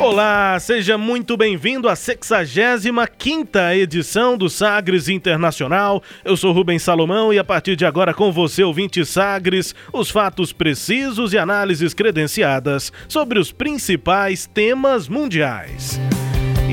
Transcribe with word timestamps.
Olá, 0.00 0.58
seja 0.58 0.96
muito 0.96 1.36
bem-vindo 1.36 1.86
à 1.86 1.94
65 1.94 3.58
edição 3.74 4.34
do 4.34 4.48
Sagres 4.48 5.10
Internacional. 5.10 6.02
Eu 6.24 6.38
sou 6.38 6.52
Rubens 6.52 6.82
Salomão 6.82 7.34
e 7.34 7.38
a 7.38 7.44
partir 7.44 7.76
de 7.76 7.84
agora 7.84 8.14
com 8.14 8.32
você, 8.32 8.64
ouvinte 8.64 9.04
Sagres, 9.04 9.74
os 9.92 10.10
fatos 10.10 10.54
precisos 10.54 11.34
e 11.34 11.38
análises 11.38 11.92
credenciadas 11.92 12.90
sobre 13.06 13.38
os 13.38 13.52
principais 13.52 14.46
temas 14.46 15.06
mundiais. 15.06 16.00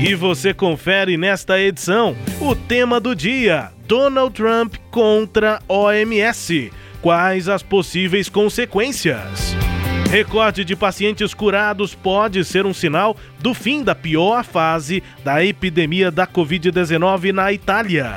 E 0.02 0.14
você 0.14 0.54
confere 0.54 1.18
nesta 1.18 1.60
edição 1.60 2.16
o 2.40 2.54
tema 2.54 2.98
do 2.98 3.14
dia: 3.14 3.70
Donald 3.86 4.34
Trump 4.34 4.76
contra 4.90 5.60
OMS. 5.68 6.72
Quais 7.02 7.46
as 7.46 7.62
possíveis 7.62 8.30
consequências? 8.30 9.54
Recorde 10.10 10.64
de 10.64 10.74
pacientes 10.74 11.34
curados 11.34 11.94
pode 11.94 12.42
ser 12.42 12.64
um 12.64 12.72
sinal 12.72 13.14
do 13.40 13.52
fim 13.52 13.84
da 13.84 13.94
pior 13.94 14.42
fase 14.42 15.02
da 15.22 15.44
epidemia 15.44 16.10
da 16.10 16.26
Covid-19 16.26 17.30
na 17.30 17.52
Itália. 17.52 18.12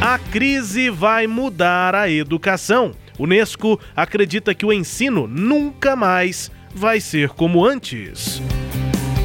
A 0.00 0.16
crise 0.16 0.88
vai 0.88 1.26
mudar 1.26 1.92
a 1.96 2.08
educação. 2.08 2.92
Unesco 3.18 3.80
acredita 3.96 4.54
que 4.54 4.64
o 4.64 4.72
ensino 4.72 5.26
nunca 5.26 5.96
mais 5.96 6.52
vai 6.72 7.00
ser 7.00 7.30
como 7.30 7.66
antes. 7.66 8.40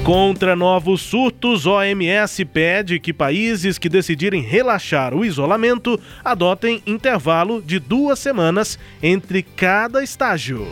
Contra 0.03 0.55
novos 0.55 0.99
surtos, 0.99 1.67
OMS 1.67 2.43
pede 2.45 2.99
que 2.99 3.13
países 3.13 3.77
que 3.77 3.87
decidirem 3.87 4.41
relaxar 4.41 5.13
o 5.13 5.23
isolamento 5.23 5.99
adotem 6.25 6.81
intervalo 6.87 7.61
de 7.61 7.77
duas 7.77 8.17
semanas 8.17 8.79
entre 9.01 9.43
cada 9.43 10.03
estágio. 10.03 10.67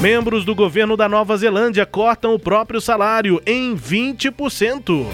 Membros 0.00 0.44
do 0.44 0.54
governo 0.54 0.96
da 0.96 1.08
Nova 1.08 1.36
Zelândia 1.36 1.86
cortam 1.86 2.34
o 2.34 2.38
próprio 2.38 2.80
salário 2.80 3.40
em 3.46 3.74
20%. 3.74 5.06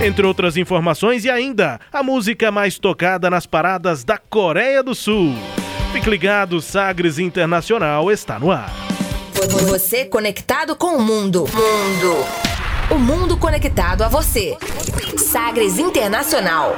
Entre 0.00 0.26
outras 0.26 0.56
informações, 0.56 1.24
e 1.24 1.30
ainda 1.30 1.80
a 1.92 2.02
música 2.02 2.50
mais 2.50 2.78
tocada 2.78 3.28
nas 3.28 3.46
paradas 3.46 4.04
da 4.04 4.16
Coreia 4.16 4.82
do 4.82 4.94
Sul. 4.94 5.34
Fique 5.92 6.08
ligado, 6.08 6.60
Sagres 6.60 7.18
Internacional 7.18 8.10
está 8.10 8.38
no 8.38 8.50
ar. 8.50 8.72
Você 9.68 10.04
conectado 10.04 10.76
com 10.76 10.96
o 10.96 11.02
mundo. 11.02 11.40
Mundo. 11.40 12.16
O 12.90 12.98
mundo 12.98 13.36
conectado 13.36 14.02
a 14.02 14.08
você. 14.08 14.56
Sagres 15.18 15.78
Internacional. 15.78 16.76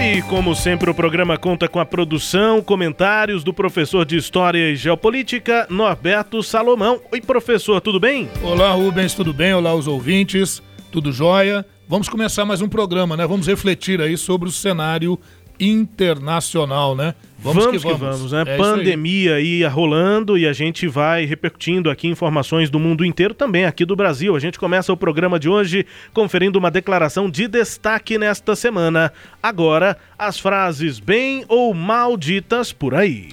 E 0.00 0.22
como 0.22 0.54
sempre, 0.54 0.88
o 0.88 0.94
programa 0.94 1.36
conta 1.36 1.66
com 1.66 1.80
a 1.80 1.84
produção, 1.84 2.62
comentários 2.62 3.42
do 3.42 3.52
professor 3.52 4.06
de 4.06 4.16
História 4.16 4.70
e 4.70 4.76
Geopolítica, 4.76 5.66
Norberto 5.68 6.40
Salomão. 6.40 7.00
Oi, 7.10 7.20
professor, 7.20 7.80
tudo 7.80 7.98
bem? 7.98 8.30
Olá, 8.40 8.70
Rubens, 8.70 9.12
tudo 9.12 9.34
bem? 9.34 9.52
Olá, 9.52 9.74
os 9.74 9.88
ouvintes, 9.88 10.62
tudo 10.92 11.10
jóia? 11.10 11.66
Vamos 11.88 12.08
começar 12.08 12.44
mais 12.44 12.62
um 12.62 12.68
programa, 12.68 13.16
né? 13.16 13.26
Vamos 13.26 13.48
refletir 13.48 14.00
aí 14.00 14.16
sobre 14.16 14.48
o 14.48 14.52
cenário 14.52 15.18
internacional, 15.60 16.94
né? 16.94 17.14
Vamos, 17.40 17.64
vamos 17.64 17.82
que 17.82 17.88
vamos, 17.88 18.00
que 18.00 18.16
vamos 18.16 18.32
né? 18.32 18.44
É 18.46 18.56
Pandemia 18.56 19.36
aí. 19.36 19.64
aí 19.64 19.70
rolando 19.70 20.36
e 20.36 20.46
a 20.46 20.52
gente 20.52 20.88
vai 20.88 21.24
repercutindo 21.24 21.88
aqui 21.88 22.08
informações 22.08 22.68
do 22.68 22.80
mundo 22.80 23.04
inteiro, 23.04 23.32
também 23.32 23.64
aqui 23.64 23.84
do 23.84 23.94
Brasil. 23.94 24.34
A 24.34 24.40
gente 24.40 24.58
começa 24.58 24.92
o 24.92 24.96
programa 24.96 25.38
de 25.38 25.48
hoje 25.48 25.86
conferindo 26.12 26.58
uma 26.58 26.70
declaração 26.70 27.30
de 27.30 27.46
destaque 27.46 28.18
nesta 28.18 28.56
semana. 28.56 29.12
Agora, 29.40 29.96
as 30.18 30.38
frases 30.38 30.98
bem 30.98 31.44
ou 31.48 31.72
mal 31.72 32.16
ditas 32.16 32.72
por 32.72 32.94
aí. 32.94 33.28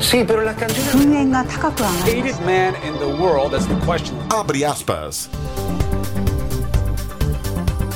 Sim, 0.00 0.26
pero 0.26 0.44
la 0.44 0.54
canción... 0.54 0.84
Abre 4.30 4.64
aspas 4.64 5.30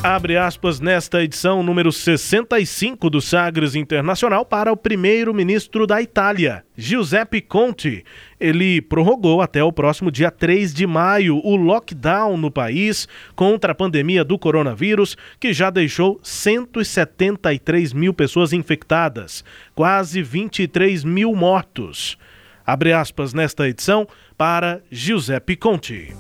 abre 0.03 0.37
aspas 0.37 0.81
nesta 0.81 1.23
edição 1.23 1.63
número 1.63 1.91
65 1.91 3.11
do 3.11 3.21
Sagres 3.21 3.75
Internacional 3.75 4.45
para 4.45 4.73
o 4.73 4.77
primeiro-ministro 4.77 5.87
da 5.87 6.01
Itália, 6.01 6.65
Giuseppe 6.77 7.41
Conte. 7.41 8.05
Ele 8.39 8.81
prorrogou 8.81 9.43
até 9.43 9.63
o 9.63 9.73
próximo 9.73 10.11
dia 10.11 10.31
3 10.31 10.73
de 10.73 10.87
maio 10.87 11.41
o 11.45 11.57
lockdown 11.57 12.37
no 12.37 12.51
país 12.51 13.09
contra 13.35 13.73
a 13.73 13.75
pandemia 13.75 14.25
do 14.25 14.39
coronavírus, 14.39 15.17
que 15.41 15.53
já 15.53 15.69
deixou 15.69 16.21
173 16.23 17.93
mil 17.93 18.15
pessoas 18.15 18.53
infectadas, 18.53 19.45
quase 19.75 20.23
23 20.23 21.03
mil 21.03 21.35
mortos. 21.35 22.17
Abre 22.65 22.93
aspas 22.93 23.35
nesta 23.35 23.69
edição 23.69 24.07
para 24.37 24.81
Giuseppe 24.91 25.57
Conte. 25.57 26.15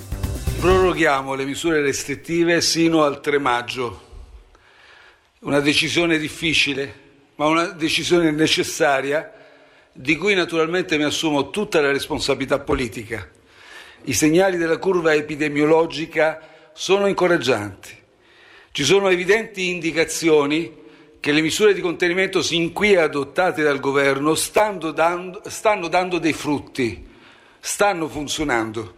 Proroghiamo 0.60 1.34
le 1.34 1.44
misure 1.44 1.80
restrittive 1.80 2.60
sino 2.62 3.04
al 3.04 3.20
3 3.20 3.38
maggio. 3.38 4.02
Una 5.42 5.60
decisione 5.60 6.18
difficile, 6.18 6.92
ma 7.36 7.46
una 7.46 7.66
decisione 7.66 8.32
necessaria 8.32 9.32
di 9.92 10.16
cui 10.16 10.34
naturalmente 10.34 10.98
mi 10.98 11.04
assumo 11.04 11.50
tutta 11.50 11.80
la 11.80 11.92
responsabilità 11.92 12.58
politica. 12.58 13.30
I 14.02 14.12
segnali 14.12 14.56
della 14.56 14.78
curva 14.78 15.14
epidemiologica 15.14 16.40
sono 16.72 17.06
incoraggianti. 17.06 17.96
Ci 18.72 18.82
sono 18.82 19.10
evidenti 19.10 19.68
indicazioni 19.68 20.74
che 21.20 21.30
le 21.30 21.40
misure 21.40 21.72
di 21.72 21.80
contenimento 21.80 22.42
sin 22.42 22.72
qui 22.72 22.96
adottate 22.96 23.62
dal 23.62 23.78
governo 23.78 24.34
stanno 24.34 24.90
dando, 24.90 25.40
stanno 25.46 25.86
dando 25.86 26.18
dei 26.18 26.32
frutti, 26.32 27.06
stanno 27.60 28.08
funzionando. 28.08 28.97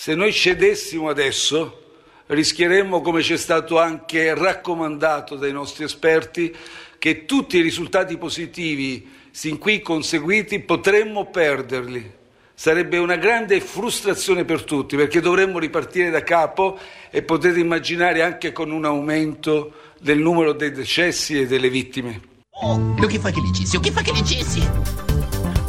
Se 0.00 0.14
noi 0.14 0.32
cedessimo 0.32 1.10
adesso 1.10 1.82
rischieremmo, 2.28 3.02
come 3.02 3.20
ci 3.22 3.34
è 3.34 3.36
stato 3.36 3.78
anche 3.78 4.34
raccomandato 4.34 5.34
dai 5.36 5.52
nostri 5.52 5.84
esperti, 5.84 6.56
che 6.98 7.26
tutti 7.26 7.58
i 7.58 7.60
risultati 7.60 8.16
positivi 8.16 9.06
sin 9.30 9.58
qui 9.58 9.82
conseguiti 9.82 10.60
potremmo 10.60 11.26
perderli. 11.26 12.12
Sarebbe 12.54 12.96
una 12.96 13.16
grande 13.16 13.60
frustrazione 13.60 14.46
per 14.46 14.62
tutti 14.62 14.96
perché 14.96 15.20
dovremmo 15.20 15.58
ripartire 15.58 16.08
da 16.08 16.22
capo 16.22 16.78
e 17.10 17.22
potete 17.22 17.60
immaginare 17.60 18.22
anche 18.22 18.52
con 18.52 18.70
un 18.70 18.86
aumento 18.86 19.74
del 20.00 20.18
numero 20.18 20.54
dei 20.54 20.72
decessi 20.72 21.38
e 21.38 21.46
delle 21.46 21.68
vittime. 21.68 22.22
Oh, 22.62 22.94
o 22.98 23.06
che 23.06 23.18
fa 23.18 23.30
che 23.30 23.42
dicessi? 23.42 23.76
O 23.76 23.80
che 23.80 23.90
fa 23.90 24.00
che 24.00 24.12
dicessi? 24.12 25.09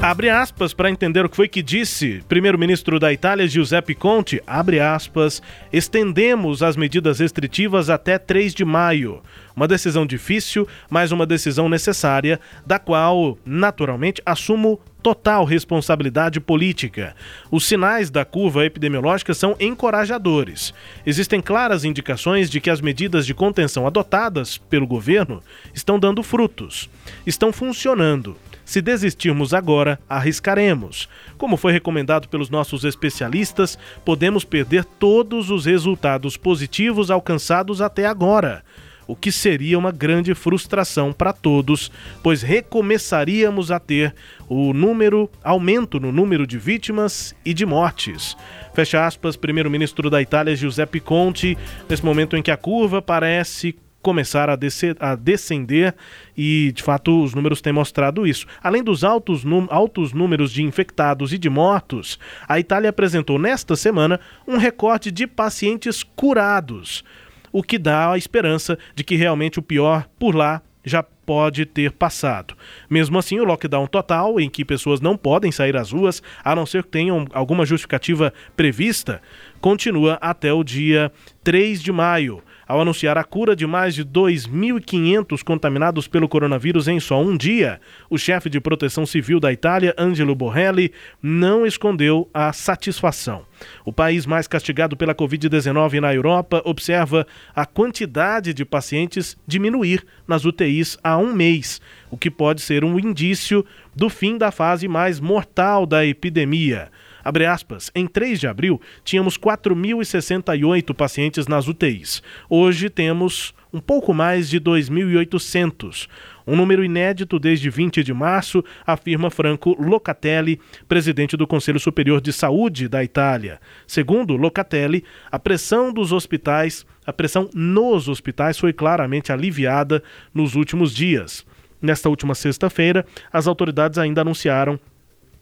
Abre 0.04 0.32
aspas 0.32 0.74
para 0.74 0.90
entender 0.90 1.24
o 1.24 1.30
que 1.30 1.36
foi 1.36 1.48
que 1.48 1.62
disse 1.62 2.24
primeiro-ministro 2.28 3.00
da 3.00 3.14
Itália, 3.14 3.48
Giuseppe 3.48 3.94
Conte. 3.94 4.42
Abre 4.48 4.80
aspas. 4.80 5.44
Estendemos 5.72 6.64
as 6.64 6.76
medidas 6.76 7.20
restritivas 7.20 7.88
até 7.88 8.18
3 8.18 8.56
de 8.56 8.66
maio. 8.66 9.22
Uma 9.56 9.68
decisão 9.68 10.04
difícil, 10.04 10.68
mas 10.90 11.12
uma 11.12 11.24
decisão 11.24 11.70
necessária, 11.70 12.40
da 12.66 12.80
qual, 12.80 13.38
naturalmente, 13.46 14.24
assumo 14.26 14.82
total 15.04 15.46
responsabilidade 15.46 16.40
política. 16.40 17.16
Os 17.52 17.68
sinais 17.68 18.10
da 18.10 18.26
curva 18.26 18.66
epidemiológica 18.66 19.36
são 19.36 19.56
encorajadores. 19.60 20.74
Existem 21.06 21.40
claras 21.40 21.84
indicações 21.84 22.50
de 22.50 22.60
que 22.60 22.72
as 22.72 22.82
medidas 22.82 23.24
de 23.24 23.36
contenção 23.36 23.86
adotadas 23.86 24.58
pelo 24.58 24.88
governo 24.88 25.44
estão 25.76 26.00
dando 26.00 26.24
frutos, 26.24 26.90
estão 27.24 27.54
funcionando. 27.54 28.36
Se 28.72 28.82
desistirmos 28.82 29.54
agora, 29.54 30.00
arriscaremos. 30.08 31.10
Como 31.38 31.58
foi 31.58 31.74
recomendado 31.74 32.30
pelos 32.30 32.50
nossos 32.50 32.86
especialistas, 32.86 33.78
podemos 34.06 34.46
perder 34.46 34.86
todos 34.86 35.50
os 35.50 35.66
resultados 35.66 36.38
positivos 36.38 37.12
alcançados 37.12 37.82
até 37.82 38.06
agora 38.06 38.64
o 39.08 39.16
que 39.16 39.30
seria 39.30 39.78
uma 39.78 39.92
grande 39.92 40.34
frustração 40.34 41.12
para 41.12 41.34
todos, 41.34 41.92
pois 42.24 42.42
recomeçaríamos 42.42 43.70
a 43.70 43.78
ter 43.78 44.16
o 44.48 44.74
número 44.74 45.30
aumento 45.44 46.00
no 46.00 46.14
número 46.14 46.48
de 46.48 46.58
vítimas 46.58 47.36
e 47.44 47.54
de 47.54 47.66
mortes. 47.66 48.38
Fecha 48.74 49.06
aspas, 49.06 49.36
primeiro-ministro 49.36 50.10
da 50.10 50.22
Itália 50.22 50.56
Giuseppe 50.56 51.02
Conte, 51.02 51.58
nesse 51.90 52.06
momento 52.06 52.38
em 52.38 52.42
que 52.42 52.52
a 52.52 52.56
curva 52.56 53.02
parece 53.02 53.76
começar 54.02 54.50
a, 54.50 54.56
descer, 54.56 54.96
a 55.00 55.16
descender 55.16 55.96
e, 56.36 56.72
de 56.74 56.84
fato, 56.84 57.24
os 57.24 57.34
números 57.34 57.62
têm 57.62 57.74
mostrado 57.74 58.26
isso. 58.26 58.46
Além 58.62 58.84
dos 58.84 59.04
altos, 59.04 59.44
altos 59.70 60.14
números 60.14 60.52
de 60.52 60.64
infectados 60.64 61.34
e 61.34 61.38
de 61.38 61.50
mortos, 61.50 62.20
a 62.48 62.60
Itália 62.60 62.90
apresentou 62.90 63.38
nesta 63.38 63.76
semana 63.76 64.20
um 64.48 64.58
recorde 64.58 65.12
de 65.12 65.28
pacientes 65.28 66.04
curados, 66.04 67.04
o 67.52 67.62
que 67.62 67.78
dá 67.78 68.12
a 68.12 68.18
esperança 68.18 68.78
de 68.96 69.04
que 69.04 69.16
realmente 69.16 69.60
o 69.60 69.64
pior 69.64 70.08
por 70.18 70.36
lá 70.36 70.62
já 70.84 71.04
pode 71.04 71.66
ter 71.66 71.92
passado. 71.92 72.56
Mesmo 72.90 73.18
assim, 73.18 73.40
o 73.40 73.46
lockdown 73.46 73.88
total, 73.88 74.40
em 74.40 74.50
que 74.50 74.66
pessoas 74.66 75.00
não 75.00 75.16
podem 75.16 75.52
sair 75.52 75.78
às 75.78 75.92
ruas, 75.92 76.22
a 76.44 76.56
não 76.56 76.66
ser 76.66 76.84
que 76.84 76.90
tenham 76.90 77.26
alguma 77.32 77.66
justificativa 77.66 78.34
prevista, 78.56 79.22
continua 79.60 80.18
até 80.22 80.52
o 80.52 80.64
dia 80.64 81.12
3 81.44 81.82
de 81.82 81.92
maio 81.92 82.44
ao 82.72 82.80
anunciar 82.80 83.18
a 83.18 83.24
cura 83.26 83.54
de 83.54 83.68
mais 83.68 83.94
de 83.94 84.06
2.500 84.06 85.44
contaminados 85.44 86.08
pelo 86.08 86.30
coronavírus 86.30 86.88
em 86.88 87.02
só 87.02 87.22
um 87.22 87.36
dia, 87.36 87.82
o 88.10 88.18
chefe 88.18 88.50
de 88.50 88.62
proteção 88.62 89.06
civil 89.06 89.42
da 89.42 89.52
Itália, 89.52 89.94
Angelo 89.98 90.34
Borrelli, 90.34 90.94
não 91.22 91.66
escondeu 91.66 92.30
a 92.34 92.54
satisfação. 92.54 93.46
O 93.84 93.92
país 93.92 94.26
mais 94.26 94.48
castigado 94.48 94.96
pela 94.96 95.14
Covid-19 95.14 96.00
na 96.00 96.16
Europa 96.16 96.62
observa 96.64 97.28
a 97.54 97.66
quantidade 97.66 98.54
de 98.54 98.64
pacientes 98.64 99.36
diminuir 99.46 100.06
nas 100.26 100.46
UTIs 100.46 100.98
há 101.04 101.18
um 101.18 101.34
mês, 101.34 101.82
o 102.10 102.16
que 102.16 102.32
pode 102.32 102.62
ser 102.62 102.86
um 102.86 102.98
indício 102.98 103.66
do 103.94 104.08
fim 104.08 104.38
da 104.38 104.50
fase 104.50 104.88
mais 104.88 105.20
mortal 105.20 105.86
da 105.86 106.06
epidemia. 106.06 106.90
Abre 107.24 107.46
aspas, 107.46 107.92
em 107.94 108.08
3 108.08 108.40
de 108.40 108.48
abril, 108.48 108.82
tínhamos 109.04 109.38
4.068 109.38 110.94
pacientes 110.94 111.48
nas 111.48 111.68
UTIs. 111.68 112.22
Hoje 112.50 112.90
temos 112.90 113.54
um 113.74 113.80
pouco 113.80 114.14
mais 114.14 114.50
de 114.50 114.60
2.800. 114.60 116.08
Um 116.46 116.56
número 116.56 116.84
inédito 116.84 117.40
desde 117.40 117.70
20 117.70 118.04
de 118.04 118.14
março, 118.14 118.64
afirma 118.86 119.30
Franco 119.30 119.76
Locatelli, 119.80 120.60
presidente 120.88 121.38
do 121.38 121.48
Conselho 121.48 121.80
Superior 121.80 122.20
de 122.20 122.34
Saúde 122.34 122.88
da 122.88 123.04
Itália. 123.04 123.60
Segundo 123.88 124.36
Locatelli, 124.36 125.04
a 125.32 125.40
pressão 125.40 125.94
dos 125.94 126.12
hospitais, 126.12 126.86
a 127.06 127.14
pressão 127.14 127.50
nos 127.54 128.08
hospitais 128.08 128.58
foi 128.58 128.74
claramente 128.74 129.32
aliviada 129.32 130.04
nos 130.34 130.56
últimos 130.56 130.94
dias. 130.94 131.46
Nesta 131.82 132.10
última 132.10 132.36
sexta-feira, 132.36 133.06
as 133.34 133.48
autoridades 133.48 133.98
ainda 133.98 134.22
anunciaram 134.22 134.80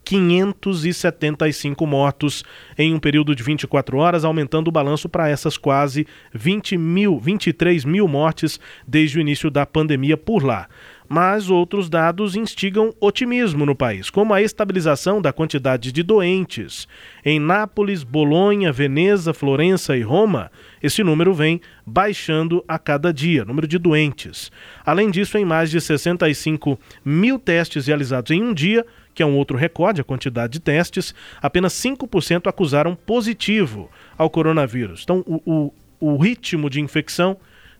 575 0.09 1.85
mortos 1.85 2.43
em 2.75 2.95
um 2.95 2.99
período 2.99 3.35
de 3.35 3.43
24 3.43 3.95
horas, 3.99 4.25
aumentando 4.25 4.69
o 4.69 4.71
balanço 4.71 5.07
para 5.07 5.29
essas 5.29 5.55
quase 5.55 6.07
20 6.33 6.79
mil, 6.79 7.19
23 7.19 7.85
mil 7.85 8.07
mortes 8.07 8.59
desde 8.87 9.19
o 9.19 9.21
início 9.21 9.51
da 9.51 9.67
pandemia 9.67 10.17
por 10.17 10.43
lá. 10.43 10.67
Mas 11.07 11.51
outros 11.51 11.89
dados 11.89 12.35
instigam 12.35 12.91
otimismo 12.99 13.67
no 13.67 13.75
país, 13.75 14.09
como 14.09 14.33
a 14.33 14.41
estabilização 14.41 15.21
da 15.21 15.31
quantidade 15.31 15.91
de 15.91 16.01
doentes. 16.01 16.87
Em 17.23 17.39
Nápoles, 17.39 18.03
Bolonha, 18.03 18.71
Veneza, 18.71 19.31
Florença 19.31 19.95
e 19.95 20.01
Roma, 20.01 20.51
esse 20.81 21.03
número 21.03 21.35
vem 21.35 21.61
baixando 21.85 22.63
a 22.67 22.79
cada 22.79 23.13
dia, 23.13 23.45
número 23.45 23.67
de 23.67 23.77
doentes. 23.77 24.51
Além 24.83 25.11
disso, 25.11 25.37
em 25.37 25.45
mais 25.45 25.69
de 25.69 25.79
65 25.79 26.79
mil 27.05 27.37
testes 27.37 27.85
realizados 27.87 28.31
em 28.31 28.41
um 28.43 28.53
dia, 28.53 28.85
que 29.19 29.23
é 29.23 29.25
um 29.25 29.35
outro 29.35 29.57
recorde, 29.57 29.99
a 29.99 30.03
quantidade 30.05 30.53
de 30.53 30.59
testes, 30.61 31.13
apenas 31.41 31.73
5% 31.73 32.47
acusaram 32.47 32.95
positivo 32.95 33.91
ao 34.17 34.29
coronavírus. 34.29 35.01
Então, 35.03 35.25
o, 35.27 35.73
o, 35.99 36.13
o 36.13 36.15
ritmo 36.15 36.69
de 36.69 36.79
infecção 36.79 37.35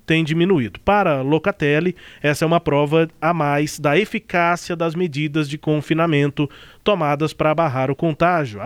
tem 0.06 0.22
diminuído. 0.22 0.82
Para 0.82 1.22
Locatelli, 1.22 1.96
essa 2.22 2.44
é 2.44 2.46
uma 2.46 2.60
prova 2.60 3.08
a 3.22 3.34
mais 3.34 3.80
da 3.80 3.98
eficácia 3.98 4.76
das 4.76 4.94
medidas 4.94 5.48
de 5.48 5.58
confinamento 5.58 6.50
tomadas 6.84 7.34
para 7.34 7.54
barrar 7.54 7.92
o 7.92 7.96
contágio. 7.96 8.60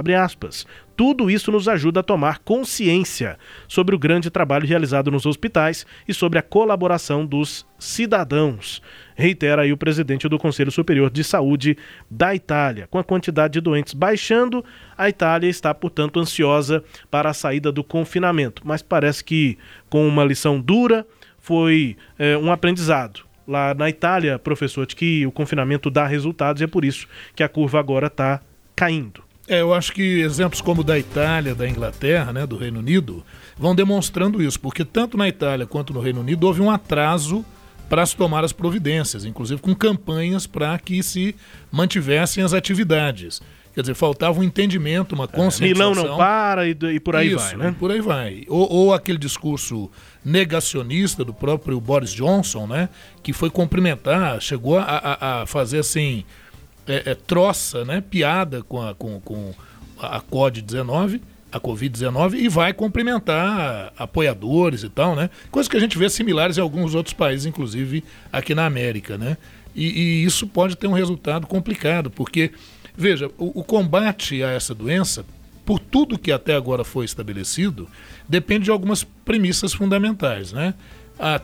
Tudo 0.95 1.29
isso 1.29 1.51
nos 1.51 1.67
ajuda 1.67 2.01
a 2.01 2.03
tomar 2.03 2.39
consciência 2.39 3.37
sobre 3.67 3.95
o 3.95 3.99
grande 3.99 4.29
trabalho 4.29 4.67
realizado 4.67 5.09
nos 5.09 5.25
hospitais 5.25 5.85
e 6.07 6.13
sobre 6.13 6.37
a 6.37 6.41
colaboração 6.43 7.25
dos 7.25 7.65
cidadãos. 7.79 8.81
Reitera 9.15 9.63
aí 9.63 9.73
o 9.73 9.77
presidente 9.77 10.29
do 10.29 10.37
Conselho 10.37 10.71
Superior 10.71 11.09
de 11.09 11.23
Saúde 11.23 11.77
da 12.09 12.35
Itália. 12.35 12.87
Com 12.87 12.99
a 12.99 13.03
quantidade 13.03 13.53
de 13.53 13.61
doentes 13.61 13.93
baixando, 13.93 14.63
a 14.97 15.09
Itália 15.09 15.49
está, 15.49 15.73
portanto, 15.73 16.19
ansiosa 16.19 16.83
para 17.09 17.29
a 17.29 17.33
saída 17.33 17.71
do 17.71 17.83
confinamento. 17.83 18.61
Mas 18.65 18.81
parece 18.81 19.23
que, 19.23 19.57
com 19.89 20.07
uma 20.07 20.23
lição 20.23 20.59
dura, 20.59 21.05
foi 21.39 21.97
é, 22.17 22.37
um 22.37 22.51
aprendizado 22.51 23.32
lá 23.47 23.73
na 23.73 23.89
Itália, 23.89 24.39
professor, 24.39 24.85
de 24.85 24.95
que 24.95 25.25
o 25.25 25.31
confinamento 25.31 25.89
dá 25.89 26.07
resultados 26.07 26.61
e 26.61 26.65
é 26.65 26.67
por 26.67 26.85
isso 26.85 27.07
que 27.35 27.43
a 27.43 27.49
curva 27.49 27.79
agora 27.79 28.07
está 28.07 28.41
caindo. 28.75 29.23
É, 29.47 29.59
eu 29.59 29.73
acho 29.73 29.91
que 29.91 30.21
exemplos 30.21 30.61
como 30.61 30.83
da 30.83 30.97
Itália, 30.97 31.53
da 31.53 31.67
Inglaterra, 31.67 32.31
né, 32.31 32.47
do 32.47 32.55
Reino 32.55 32.79
Unido, 32.79 33.25
vão 33.57 33.75
demonstrando 33.75 34.41
isso, 34.41 34.59
porque 34.59 34.85
tanto 34.85 35.17
na 35.17 35.27
Itália 35.27 35.65
quanto 35.65 35.93
no 35.93 35.99
Reino 35.99 36.21
Unido 36.21 36.47
houve 36.47 36.61
um 36.61 36.71
atraso 36.71 37.45
para 37.89 38.05
se 38.05 38.15
tomar 38.15 38.43
as 38.43 38.53
providências, 38.53 39.25
inclusive 39.25 39.61
com 39.61 39.75
campanhas 39.75 40.47
para 40.47 40.79
que 40.79 41.03
se 41.03 41.35
mantivessem 41.71 42.43
as 42.43 42.53
atividades. 42.53 43.41
Quer 43.73 43.81
dizer, 43.81 43.95
faltava 43.95 44.39
um 44.39 44.43
entendimento, 44.43 45.15
uma 45.15 45.27
conscientização. 45.27 45.91
É, 45.91 45.95
Milão 45.95 46.09
não 46.09 46.17
para 46.17 46.67
e, 46.67 46.77
e 46.93 46.99
por 46.99 47.15
aí 47.15 47.29
Isso, 47.29 47.37
vai, 47.37 47.57
né? 47.57 47.75
por 47.79 47.91
aí 47.91 48.01
vai. 48.01 48.43
Ou, 48.47 48.71
ou, 48.71 48.93
aquele 48.93 49.17
discurso 49.17 49.89
negacionista 50.23 51.25
do 51.25 51.33
próprio 51.33 51.79
Boris 51.81 52.11
Johnson, 52.11 52.67
né? 52.67 52.87
Que 53.23 53.33
foi 53.33 53.49
cumprimentar, 53.49 54.39
chegou 54.39 54.77
a, 54.77 54.83
a, 54.83 55.41
a 55.41 55.45
fazer 55.47 55.79
assim, 55.79 56.23
é, 56.87 57.11
é, 57.11 57.15
troça, 57.15 57.83
né? 57.83 58.03
Piada 58.07 58.61
com 58.61 58.79
a, 58.79 58.93
com, 58.93 59.19
com 59.21 59.53
a 59.97 60.21
COD-19, 60.21 61.19
a 61.51 61.59
Covid-19, 61.59 62.33
e 62.35 62.47
vai 62.47 62.73
cumprimentar 62.73 63.91
apoiadores 63.97 64.83
e 64.83 64.89
tal, 64.89 65.15
né? 65.15 65.31
Coisa 65.49 65.67
que 65.67 65.77
a 65.77 65.79
gente 65.79 65.97
vê 65.97 66.07
similares 66.11 66.59
em 66.59 66.61
alguns 66.61 66.93
outros 66.93 67.13
países, 67.13 67.47
inclusive 67.47 68.03
aqui 68.31 68.53
na 68.53 68.67
América, 68.67 69.17
né? 69.17 69.35
E, 69.75 69.87
e 69.87 70.23
isso 70.23 70.45
pode 70.45 70.75
ter 70.75 70.85
um 70.85 70.93
resultado 70.93 71.47
complicado, 71.47 72.11
porque 72.11 72.51
Veja, 72.95 73.29
o, 73.37 73.59
o 73.59 73.63
combate 73.63 74.43
a 74.43 74.51
essa 74.51 74.73
doença, 74.73 75.25
por 75.65 75.79
tudo 75.79 76.17
que 76.17 76.31
até 76.31 76.55
agora 76.55 76.83
foi 76.83 77.05
estabelecido, 77.05 77.89
depende 78.27 78.65
de 78.65 78.71
algumas 78.71 79.03
premissas 79.03 79.73
fundamentais, 79.73 80.51
né? 80.51 80.73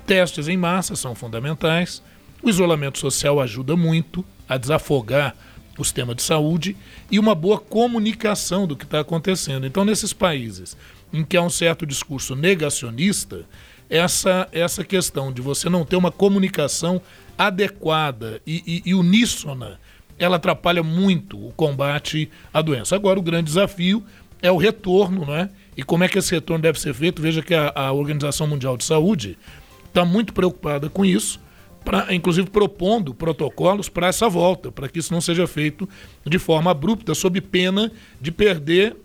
Testes 0.06 0.48
em 0.48 0.58
massa 0.58 0.96
são 0.96 1.14
fundamentais, 1.16 2.02
o 2.42 2.50
isolamento 2.50 2.98
social 2.98 3.40
ajuda 3.40 3.76
muito 3.76 4.26
a 4.48 4.58
desafogar 4.58 5.36
o 5.78 5.84
sistema 5.84 6.14
de 6.14 6.22
saúde 6.22 6.76
e 7.10 7.18
uma 7.18 7.34
boa 7.34 7.58
comunicação 7.58 8.68
do 8.68 8.76
que 8.76 8.84
está 8.84 9.00
acontecendo. 9.00 9.66
Então, 9.66 9.86
nesses 9.86 10.12
países 10.12 10.76
em 11.14 11.24
que 11.24 11.38
há 11.38 11.42
um 11.42 11.50
certo 11.50 11.86
discurso 11.86 12.36
negacionista, 12.36 13.46
essa, 13.90 14.48
essa 14.52 14.84
questão 14.84 15.32
de 15.32 15.42
você 15.42 15.70
não 15.70 15.86
ter 15.86 15.96
uma 15.96 16.12
comunicação 16.12 17.02
adequada 17.38 18.42
e, 18.46 18.84
e, 18.86 18.90
e 18.90 18.94
uníssona 18.94 19.80
ela 20.20 20.36
atrapalha 20.36 20.84
muito 20.84 21.44
o 21.48 21.52
combate 21.54 22.30
à 22.54 22.62
doença. 22.62 22.96
Agora, 22.96 23.18
o 23.18 23.24
grande 23.24 23.46
desafio 23.46 24.04
é 24.42 24.52
o 24.52 24.58
retorno, 24.58 25.26
né? 25.26 25.50
E 25.76 25.84
como 25.84 26.04
é 26.04 26.08
que 26.08 26.20
esse 26.20 26.32
retorno 26.32 26.62
deve 26.62 26.80
ser 26.80 26.94
feito? 26.94 27.22
Veja 27.22 27.42
que 27.42 27.54
a, 27.54 27.72
a 27.74 27.92
Organização 27.92 28.46
Mundial 28.46 28.78
de 28.78 28.84
Saúde 28.84 29.38
está 29.88 30.06
muito 30.06 30.34
preocupada 30.34 30.90
com 30.90 31.06
isso, 31.06 31.40
pra, 31.84 32.14
inclusive 32.14 32.50
propondo 32.50 33.14
protocolos 33.14 33.90
para 33.90 34.08
essa 34.08 34.28
volta, 34.28 34.72
para 34.72 34.88
que 34.90 35.00
isso 35.00 35.14
não 35.14 35.22
seja 35.22 35.48
feito 35.48 35.88
de 36.26 36.38
forma 36.38 36.70
abrupta, 36.72 37.16
sob 37.16 37.40
pena 37.42 37.92
de 38.20 38.32
perder 38.32 38.96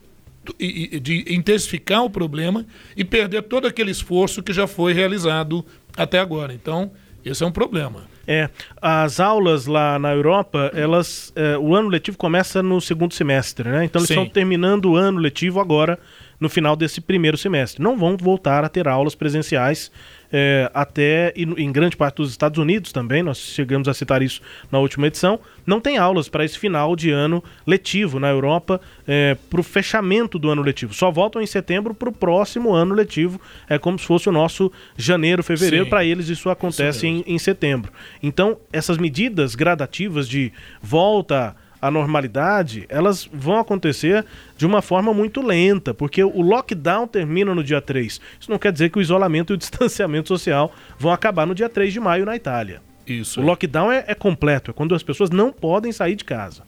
de 1.00 1.24
intensificar 1.34 2.04
o 2.04 2.10
problema 2.10 2.66
e 2.94 3.02
perder 3.02 3.44
todo 3.44 3.66
aquele 3.66 3.90
esforço 3.90 4.42
que 4.42 4.52
já 4.52 4.66
foi 4.66 4.92
realizado 4.92 5.64
até 5.96 6.18
agora. 6.18 6.52
Então, 6.52 6.90
esse 7.24 7.42
é 7.42 7.46
um 7.46 7.52
problema. 7.52 8.04
É, 8.26 8.48
as 8.80 9.20
aulas 9.20 9.66
lá 9.66 9.98
na 9.98 10.12
Europa, 10.12 10.70
elas, 10.74 11.32
é, 11.36 11.58
o 11.58 11.74
ano 11.74 11.88
letivo 11.88 12.16
começa 12.16 12.62
no 12.62 12.80
segundo 12.80 13.12
semestre, 13.12 13.68
né? 13.68 13.84
Então 13.84 14.00
eles 14.00 14.08
Sim. 14.08 14.14
estão 14.14 14.28
terminando 14.28 14.86
o 14.86 14.96
ano 14.96 15.18
letivo 15.18 15.60
agora 15.60 15.98
no 16.40 16.48
final 16.48 16.74
desse 16.74 17.00
primeiro 17.00 17.36
semestre. 17.36 17.82
Não 17.82 17.96
vão 17.96 18.16
voltar 18.16 18.64
a 18.64 18.68
ter 18.68 18.88
aulas 18.88 19.14
presenciais 19.14 19.90
é, 20.36 20.68
até 20.74 21.32
em 21.36 21.70
grande 21.70 21.96
parte 21.96 22.16
dos 22.16 22.32
Estados 22.32 22.58
Unidos 22.58 22.90
também, 22.90 23.22
nós 23.22 23.38
chegamos 23.38 23.86
a 23.86 23.94
citar 23.94 24.20
isso 24.20 24.42
na 24.68 24.80
última 24.80 25.06
edição, 25.06 25.38
não 25.64 25.80
tem 25.80 25.96
aulas 25.96 26.28
para 26.28 26.44
esse 26.44 26.58
final 26.58 26.96
de 26.96 27.12
ano 27.12 27.42
letivo 27.64 28.18
na 28.18 28.30
Europa 28.30 28.80
é, 29.06 29.36
para 29.48 29.60
o 29.60 29.62
fechamento 29.62 30.36
do 30.36 30.50
ano 30.50 30.60
letivo. 30.60 30.92
Só 30.92 31.08
voltam 31.08 31.40
em 31.40 31.46
setembro 31.46 31.94
para 31.94 32.08
o 32.08 32.12
próximo 32.12 32.72
ano 32.72 32.96
letivo, 32.96 33.40
é 33.68 33.78
como 33.78 33.96
se 33.96 34.04
fosse 34.04 34.28
o 34.28 34.32
nosso 34.32 34.72
janeiro, 34.96 35.40
fevereiro, 35.44 35.86
para 35.86 36.04
eles 36.04 36.28
isso 36.28 36.50
acontece 36.50 37.06
isso 37.06 37.06
em, 37.06 37.22
em 37.28 37.38
setembro. 37.38 37.92
Então, 38.20 38.58
essas 38.72 38.98
medidas 38.98 39.54
gradativas 39.54 40.28
de 40.28 40.52
volta 40.82 41.54
à 41.84 41.90
normalidade, 41.90 42.86
elas 42.88 43.28
vão 43.30 43.58
acontecer 43.58 44.24
de 44.56 44.64
uma 44.64 44.80
forma 44.80 45.12
muito 45.12 45.42
lenta, 45.42 45.92
porque 45.92 46.24
o 46.24 46.40
lockdown 46.40 47.06
termina 47.06 47.54
no 47.54 47.62
dia 47.62 47.82
3. 47.82 48.20
Isso 48.40 48.50
não 48.50 48.58
quer 48.58 48.72
dizer 48.72 48.90
que 48.90 48.98
o 48.98 49.02
isolamento 49.02 49.52
e 49.52 49.54
o 49.54 49.56
distanciamento 49.58 50.28
social 50.28 50.72
vão 50.98 51.12
acabar 51.12 51.46
no 51.46 51.54
dia 51.54 51.68
3 51.68 51.92
de 51.92 52.00
maio 52.00 52.24
na 52.24 52.34
Itália. 52.34 52.80
Isso. 53.06 53.38
O 53.38 53.44
lockdown 53.44 53.92
é, 53.92 54.02
é 54.08 54.14
completo, 54.14 54.70
é 54.70 54.74
quando 54.74 54.94
as 54.94 55.02
pessoas 55.02 55.28
não 55.28 55.52
podem 55.52 55.92
sair 55.92 56.16
de 56.16 56.24
casa. 56.24 56.62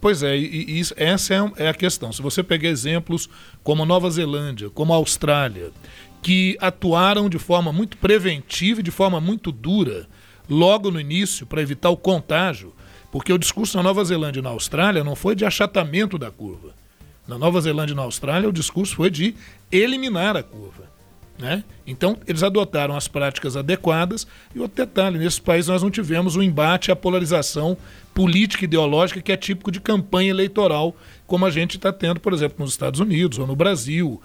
Pois 0.00 0.22
é, 0.22 0.34
e, 0.34 0.80
e 0.80 0.82
essa 0.96 1.34
é, 1.34 1.64
é 1.64 1.68
a 1.68 1.74
questão. 1.74 2.10
Se 2.10 2.22
você 2.22 2.42
pegar 2.42 2.70
exemplos 2.70 3.28
como 3.62 3.84
Nova 3.84 4.10
Zelândia, 4.10 4.70
como 4.70 4.94
a 4.94 4.96
Austrália, 4.96 5.72
que 6.22 6.56
atuaram 6.58 7.28
de 7.28 7.38
forma 7.38 7.70
muito 7.70 7.98
preventiva 7.98 8.80
e 8.80 8.82
de 8.82 8.90
forma 8.90 9.20
muito 9.20 9.52
dura 9.52 10.06
logo 10.48 10.90
no 10.90 10.98
início 10.98 11.46
para 11.46 11.60
evitar 11.60 11.90
o 11.90 11.96
contágio, 11.98 12.72
porque 13.14 13.32
o 13.32 13.38
discurso 13.38 13.76
na 13.76 13.82
Nova 13.84 14.04
Zelândia 14.04 14.40
e 14.40 14.42
na 14.42 14.50
Austrália 14.50 15.04
não 15.04 15.14
foi 15.14 15.36
de 15.36 15.44
achatamento 15.44 16.18
da 16.18 16.32
curva. 16.32 16.74
Na 17.28 17.38
Nova 17.38 17.60
Zelândia 17.60 17.92
e 17.92 17.96
na 17.96 18.02
Austrália, 18.02 18.48
o 18.48 18.52
discurso 18.52 18.96
foi 18.96 19.08
de 19.08 19.36
eliminar 19.70 20.36
a 20.36 20.42
curva. 20.42 20.90
Né? 21.38 21.62
Então, 21.86 22.18
eles 22.26 22.42
adotaram 22.42 22.96
as 22.96 23.06
práticas 23.06 23.56
adequadas. 23.56 24.26
E 24.52 24.58
outro 24.58 24.84
detalhe: 24.84 25.16
nesse 25.16 25.40
país 25.40 25.68
nós 25.68 25.80
não 25.80 25.92
tivemos 25.92 26.34
o 26.34 26.42
embate, 26.42 26.90
a 26.90 26.96
polarização 26.96 27.76
política 28.12 28.64
e 28.64 28.66
ideológica 28.66 29.20
que 29.20 29.30
é 29.30 29.36
típico 29.36 29.70
de 29.70 29.80
campanha 29.80 30.30
eleitoral, 30.30 30.96
como 31.24 31.46
a 31.46 31.52
gente 31.52 31.76
está 31.76 31.92
tendo, 31.92 32.18
por 32.18 32.32
exemplo, 32.32 32.56
nos 32.64 32.72
Estados 32.72 32.98
Unidos 32.98 33.38
ou 33.38 33.46
no 33.46 33.54
Brasil, 33.54 34.20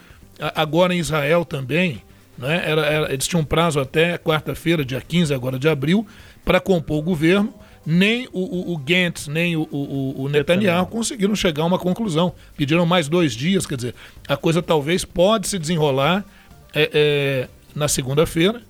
agora 0.55 0.95
em 0.95 0.97
Israel 0.97 1.45
também, 1.45 2.01
né? 2.35 2.63
Era, 2.65 2.85
era, 2.87 3.13
eles 3.13 3.27
tinham 3.27 3.41
um 3.41 3.45
prazo 3.45 3.79
até 3.79 4.17
quarta-feira, 4.17 4.83
dia 4.83 4.99
15 4.99 5.31
agora 5.31 5.59
de 5.59 5.69
abril, 5.69 6.07
para 6.43 6.59
compor 6.59 6.97
o 6.97 7.03
governo. 7.03 7.53
Nem 7.85 8.27
o, 8.31 8.39
o, 8.39 8.73
o 8.73 8.77
Gantz, 8.77 9.27
nem 9.27 9.55
o, 9.55 9.61
o, 9.71 10.23
o 10.23 10.29
Netanyahu 10.29 10.85
conseguiram 10.87 11.35
chegar 11.35 11.63
a 11.63 11.65
uma 11.65 11.79
conclusão. 11.79 12.33
Pediram 12.55 12.85
mais 12.85 13.07
dois 13.07 13.33
dias, 13.33 13.65
quer 13.65 13.75
dizer, 13.75 13.95
a 14.27 14.37
coisa 14.37 14.61
talvez 14.61 15.05
pode 15.05 15.47
se 15.47 15.57
desenrolar 15.57 16.25
é, 16.73 16.89
é, 16.93 17.47
na 17.75 17.87
segunda-feira. 17.87 18.61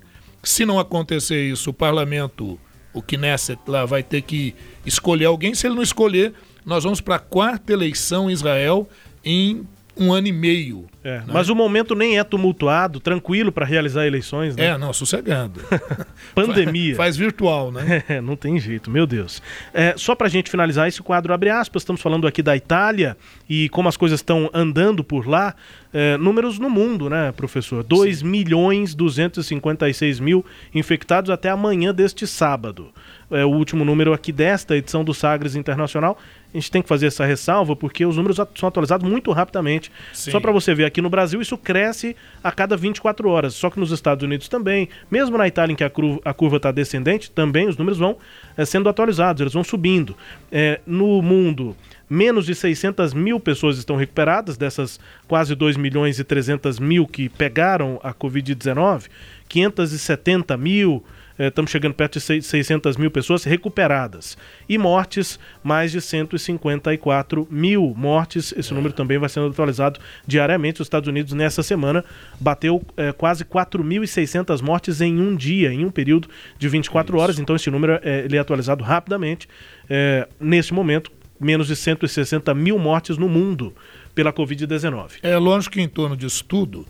Se 0.44 0.66
não 0.66 0.80
acontecer 0.80 1.50
isso, 1.50 1.72
o 1.72 1.74
parlamento, 1.74 2.58
o 2.94 3.01
Knesset 3.01 3.60
lá, 3.68 3.86
vai 3.86 4.04
ter 4.04 4.22
que 4.22 4.56
escolher 4.86 5.25
alguém. 5.25 5.54
Se 5.54 5.68
ele 5.68 5.75
não 5.75 5.84
escolher, 5.84 6.34
nós 6.66 6.84
vamos 6.84 7.01
para 7.01 7.16
a 7.16 7.20
quarta 7.20 7.74
eleição 7.74 8.30
em 8.30 8.34
Israel 8.34 8.88
em 9.24 9.68
um 10.00 10.13
ano 10.13 10.27
e 10.27 10.32
meio. 10.32 10.88
É, 11.03 11.20
né? 11.20 11.25
Mas 11.27 11.50
o 11.50 11.56
momento 11.56 11.96
nem 11.96 12.18
é 12.18 12.24
tumultuado, 12.24 13.00
tranquilo 13.00 13.51
para 13.51 13.65
realizar 13.65 14.06
eleições, 14.06 14.56
né? 14.56 14.68
É, 14.68 14.77
não, 14.77 14.94
sossegado. 14.94 15.62
Pandemia. 16.34 16.96
Faz, 16.96 17.18
virtual, 17.18 17.72
né? 17.72 18.03
É, 18.10 18.22
não 18.22 18.36
tem 18.36 18.58
jeito, 18.60 18.89
meu 18.89 19.06
Deus. 19.06 19.41
É, 19.74 19.94
só 19.96 20.15
para 20.15 20.27
a 20.27 20.29
gente 20.29 20.50
finalizar 20.50 20.88
esse 20.88 21.01
quadro, 21.01 21.34
abre 21.34 21.50
aspas, 21.50 21.82
estamos 21.82 22.01
falando 22.01 22.25
aqui 22.25 22.41
da 22.41 22.56
Itália 22.56 23.15
e 23.48 23.70
como 23.70 23.88
as 23.88 23.98
coisas 23.98 24.20
estão 24.20 24.50
andando 24.53 25.03
por 25.03 25.27
lá. 25.27 25.53
É, 25.91 26.18
números 26.18 26.60
no 26.60 26.70
mundo, 26.70 27.10
né, 27.10 27.32
professor? 27.32 27.84
2 27.84 28.22
milhões 28.22 28.96
256 28.96 30.20
mil 30.20 30.46
infectados 30.74 31.29
até 31.29 31.50
amanhã 31.50 31.94
deste 31.94 32.25
sábado. 32.25 32.91
É 33.32 33.46
o 33.46 33.50
último 33.50 33.86
número 33.86 34.12
aqui 34.12 34.32
desta 34.32 34.75
edição 34.75 35.03
do 35.03 35.13
Sagres 35.13 35.56
Internacional 35.56 36.18
a 36.53 36.58
gente 36.58 36.72
tem 36.72 36.82
que 36.82 36.88
fazer 36.88 37.08
essa 37.08 37.25
ressalva 37.25 37.75
porque 37.75 38.06
os 38.06 38.18
números 38.18 38.38
são 38.56 38.70
atualizados 38.70 39.08
muito 39.08 39.32
rapidamente. 39.32 39.91
Sim. 40.13 40.32
Só 40.32 40.39
para 40.39 40.51
você 40.51 40.74
ver, 40.74 40.86
aqui 40.86 41.01
no 41.01 41.10
Brasil 41.10 41.41
isso 41.41 41.58
cresce 41.58 42.15
a 42.44 42.51
cada 42.51 42.75
24 42.75 43.29
horas, 43.29 43.53
só 43.53 43.70
que 43.70 43.79
nos 43.79 43.91
Estados 43.91 44.24
Unidos 44.24 44.48
também, 44.48 44.89
mesmo 45.12 45.38
na 45.38 45.48
Itália 45.48 45.74
em 45.74 45.75
que 45.75 45.84
a, 45.84 45.91
a 46.25 46.34
curva 46.34 46.58
está 46.58 46.72
descendente, 46.72 47.29
também 47.29 47.68
os 47.68 47.77
números 47.77 48.00
vão 48.00 48.18
é, 48.58 48.65
sendo 48.65 48.89
atualizados, 48.89 49.41
eles 49.41 49.53
vão 49.53 49.63
subindo. 49.63 50.15
É, 50.51 50.79
no 50.86 51.22
mundo, 51.22 51.75
menos 52.10 52.46
de 52.46 52.56
600 52.56 53.13
mil 53.13 53.39
pessoas 53.39 53.77
estão 53.77 53.96
recuperadas, 53.96 54.58
dessas 54.58 55.00
quase 55.27 55.53
2 55.53 55.77
milhões 55.77 56.20
e 56.20 56.24
300 56.24 56.79
mil 56.79 57.06
que 57.06 57.29
pegaram 57.29 58.00
a 58.03 58.13
Covid-19, 58.13 59.06
570 59.48 60.58
mil 60.58 61.03
estamos 61.48 61.72
chegando 61.72 61.93
perto 61.93 62.19
de 62.19 62.41
600 62.41 62.98
mil 62.98 63.10
pessoas 63.10 63.43
recuperadas. 63.43 64.38
E 64.67 64.77
mortes, 64.77 65.39
mais 65.63 65.91
de 65.91 66.01
154 66.01 67.48
mil 67.50 67.93
mortes. 67.96 68.53
Esse 68.58 68.72
é. 68.72 68.75
número 68.75 68.93
também 68.93 69.17
vai 69.17 69.29
sendo 69.29 69.48
atualizado 69.48 70.00
diariamente. 70.27 70.81
Os 70.81 70.86
Estados 70.86 71.08
Unidos, 71.08 71.34
nessa 71.34 71.63
semana, 71.63 72.03
bateu 72.39 72.84
é, 72.98 73.12
quase 73.12 73.46
4.600 73.46 74.62
mortes 74.62 75.01
em 75.01 75.19
um 75.19 75.36
dia, 75.36 75.72
em 75.72 75.86
um 75.86 75.91
período 75.91 76.29
de 76.58 76.67
24 76.67 77.15
Isso. 77.15 77.24
horas. 77.24 77.39
Então, 77.39 77.55
esse 77.55 77.72
número 77.72 78.00
é, 78.03 78.25
ele 78.25 78.36
é 78.36 78.39
atualizado 78.39 78.84
rapidamente. 78.84 79.48
É, 79.89 80.27
nesse 80.39 80.74
momento, 80.74 81.12
menos 81.39 81.67
de 81.67 81.75
160 81.75 82.53
mil 82.53 82.77
mortes 82.77 83.17
no 83.17 83.29
mundo 83.29 83.74
pela 84.13 84.34
Covid-19. 84.34 85.12
É 85.24 85.38
lógico 85.38 85.75
que 85.75 85.81
em 85.81 85.88
torno 85.88 86.17
disso 86.17 86.43
tudo 86.43 86.86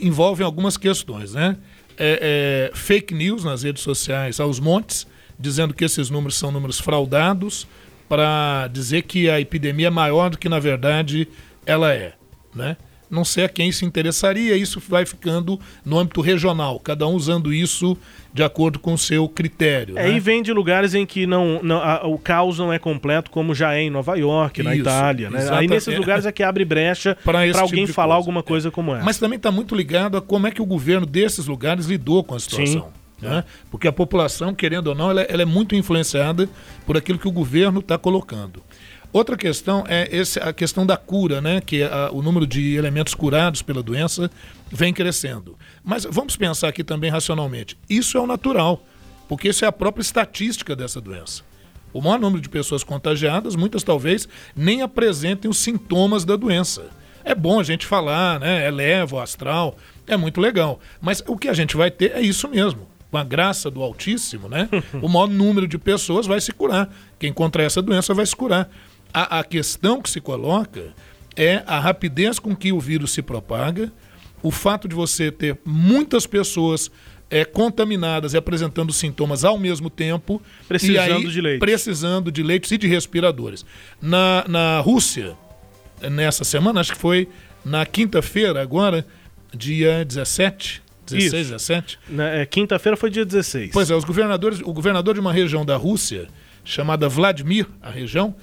envolve 0.00 0.42
algumas 0.42 0.76
questões, 0.76 1.34
né? 1.34 1.56
É, 2.04 2.70
é, 2.72 2.76
fake 2.76 3.14
news 3.14 3.44
nas 3.44 3.62
redes 3.62 3.80
sociais 3.80 4.40
aos 4.40 4.58
montes, 4.58 5.06
dizendo 5.38 5.72
que 5.72 5.84
esses 5.84 6.10
números 6.10 6.36
são 6.36 6.50
números 6.50 6.80
fraudados, 6.80 7.64
para 8.08 8.68
dizer 8.72 9.02
que 9.02 9.30
a 9.30 9.40
epidemia 9.40 9.86
é 9.86 9.90
maior 9.90 10.28
do 10.28 10.36
que 10.36 10.48
na 10.48 10.58
verdade 10.58 11.28
ela 11.64 11.94
é. 11.94 12.14
Né? 12.52 12.76
Não 13.12 13.26
sei 13.26 13.44
a 13.44 13.48
quem 13.48 13.70
se 13.70 13.84
interessaria, 13.84 14.56
isso 14.56 14.80
vai 14.88 15.04
ficando 15.04 15.60
no 15.84 15.98
âmbito 15.98 16.22
regional, 16.22 16.80
cada 16.80 17.06
um 17.06 17.12
usando 17.12 17.52
isso 17.52 17.94
de 18.32 18.42
acordo 18.42 18.78
com 18.78 18.94
o 18.94 18.98
seu 18.98 19.28
critério. 19.28 19.98
É, 19.98 20.08
né? 20.08 20.16
E 20.16 20.18
vem 20.18 20.42
de 20.42 20.50
lugares 20.50 20.94
em 20.94 21.04
que 21.04 21.26
não, 21.26 21.60
não 21.62 21.76
a, 21.76 22.06
o 22.06 22.18
caos 22.18 22.58
não 22.58 22.72
é 22.72 22.78
completo, 22.78 23.30
como 23.30 23.54
já 23.54 23.74
é 23.74 23.82
em 23.82 23.90
Nova 23.90 24.16
York, 24.16 24.60
Isso, 24.60 24.70
na 24.70 24.74
Itália. 24.74 25.28
Né? 25.28 25.46
Aí 25.50 25.68
nesses 25.68 25.94
lugares 25.94 26.24
é 26.24 26.32
que 26.32 26.42
abre 26.42 26.64
brecha 26.64 27.14
para 27.22 27.40
alguém 27.60 27.84
tipo 27.84 27.94
falar 27.94 28.14
coisa. 28.14 28.18
alguma 28.22 28.42
coisa 28.42 28.68
é. 28.68 28.70
como 28.70 28.94
essa. 28.94 29.04
Mas 29.04 29.18
também 29.18 29.36
está 29.36 29.50
muito 29.50 29.74
ligado 29.74 30.16
a 30.16 30.22
como 30.22 30.46
é 30.46 30.50
que 30.50 30.62
o 30.62 30.66
governo 30.66 31.04
desses 31.04 31.44
lugares 31.46 31.84
lidou 31.84 32.24
com 32.24 32.34
a 32.34 32.40
situação. 32.40 32.90
Sim. 33.20 33.28
Né? 33.28 33.44
Porque 33.70 33.86
a 33.86 33.92
população, 33.92 34.54
querendo 34.54 34.88
ou 34.88 34.94
não, 34.94 35.10
ela, 35.10 35.20
é, 35.20 35.26
ela 35.28 35.42
é 35.42 35.44
muito 35.46 35.76
influenciada 35.76 36.48
por 36.86 36.96
aquilo 36.96 37.18
que 37.18 37.28
o 37.28 37.32
governo 37.32 37.80
está 37.80 37.98
colocando. 37.98 38.62
Outra 39.12 39.36
questão 39.36 39.84
é 39.86 40.08
esse, 40.10 40.38
a 40.40 40.52
questão 40.52 40.86
da 40.86 40.96
cura, 40.96 41.40
né? 41.40 41.60
que 41.60 41.82
a, 41.82 42.10
o 42.10 42.22
número 42.22 42.46
de 42.46 42.74
elementos 42.76 43.14
curados 43.14 43.60
pela 43.60 43.82
doença 43.82 44.30
vem 44.70 44.94
crescendo. 44.94 45.56
Mas 45.84 46.06
vamos 46.08 46.34
pensar 46.34 46.68
aqui 46.68 46.82
também 46.82 47.10
racionalmente. 47.10 47.76
Isso 47.90 48.16
é 48.16 48.20
o 48.20 48.26
natural, 48.26 48.82
porque 49.28 49.48
isso 49.48 49.64
é 49.64 49.68
a 49.68 49.72
própria 49.72 50.02
estatística 50.02 50.74
dessa 50.74 51.00
doença. 51.00 51.42
O 51.92 52.00
maior 52.00 52.18
número 52.18 52.40
de 52.40 52.48
pessoas 52.48 52.82
contagiadas, 52.82 53.54
muitas 53.54 53.82
talvez 53.82 54.26
nem 54.56 54.80
apresentem 54.80 55.50
os 55.50 55.58
sintomas 55.58 56.24
da 56.24 56.36
doença. 56.36 56.86
É 57.22 57.34
bom 57.34 57.60
a 57.60 57.62
gente 57.62 57.86
falar, 57.86 58.40
né? 58.40 58.66
Eleva 58.66 59.16
o 59.16 59.20
astral, 59.20 59.76
é 60.06 60.16
muito 60.16 60.40
legal. 60.40 60.80
Mas 61.00 61.22
o 61.26 61.36
que 61.36 61.48
a 61.48 61.52
gente 61.52 61.76
vai 61.76 61.90
ter 61.90 62.12
é 62.12 62.22
isso 62.22 62.48
mesmo. 62.48 62.88
Com 63.10 63.18
a 63.18 63.24
graça 63.24 63.70
do 63.70 63.82
Altíssimo, 63.82 64.48
né? 64.48 64.70
o 65.02 65.08
maior 65.08 65.28
número 65.28 65.68
de 65.68 65.76
pessoas 65.76 66.26
vai 66.26 66.40
se 66.40 66.50
curar. 66.50 66.90
Quem 67.18 67.30
contrai 67.30 67.66
essa 67.66 67.82
doença 67.82 68.14
vai 68.14 68.24
se 68.24 68.34
curar. 68.34 68.70
A, 69.12 69.40
a 69.40 69.44
questão 69.44 70.00
que 70.00 70.10
se 70.10 70.20
coloca 70.20 70.94
é 71.36 71.62
a 71.66 71.78
rapidez 71.78 72.38
com 72.38 72.54
que 72.54 72.72
o 72.72 72.80
vírus 72.80 73.12
se 73.12 73.22
propaga, 73.22 73.92
o 74.42 74.50
fato 74.50 74.88
de 74.88 74.94
você 74.94 75.30
ter 75.30 75.58
muitas 75.64 76.26
pessoas 76.26 76.90
é, 77.30 77.44
contaminadas 77.44 78.34
e 78.34 78.36
apresentando 78.36 78.92
sintomas 78.92 79.44
ao 79.44 79.58
mesmo 79.58 79.88
tempo. 79.88 80.42
Precisando 80.68 81.14
aí, 81.14 81.26
de 81.26 81.40
leitos. 81.40 81.60
Precisando 81.60 82.30
de 82.30 82.42
leitos 82.42 82.70
e 82.70 82.76
de 82.76 82.86
respiradores. 82.86 83.64
Na, 84.00 84.44
na 84.46 84.80
Rússia, 84.80 85.36
nessa 86.10 86.44
semana, 86.44 86.80
acho 86.80 86.92
que 86.92 86.98
foi 86.98 87.28
na 87.64 87.86
quinta-feira, 87.86 88.60
agora, 88.60 89.06
dia 89.54 90.04
17. 90.04 90.82
16, 91.06 91.32
Isso. 91.32 91.52
17? 91.52 91.98
Na, 92.08 92.28
é, 92.28 92.46
quinta-feira 92.46 92.96
foi 92.96 93.10
dia 93.10 93.24
16. 93.24 93.70
Pois 93.72 93.90
é, 93.90 93.94
os 93.94 94.04
governadores, 94.04 94.60
o 94.60 94.72
governador 94.72 95.14
de 95.14 95.20
uma 95.20 95.32
região 95.32 95.64
da 95.64 95.76
Rússia, 95.76 96.28
chamada 96.64 97.08
Vladimir, 97.08 97.66
a 97.80 97.90
região, 97.90 98.34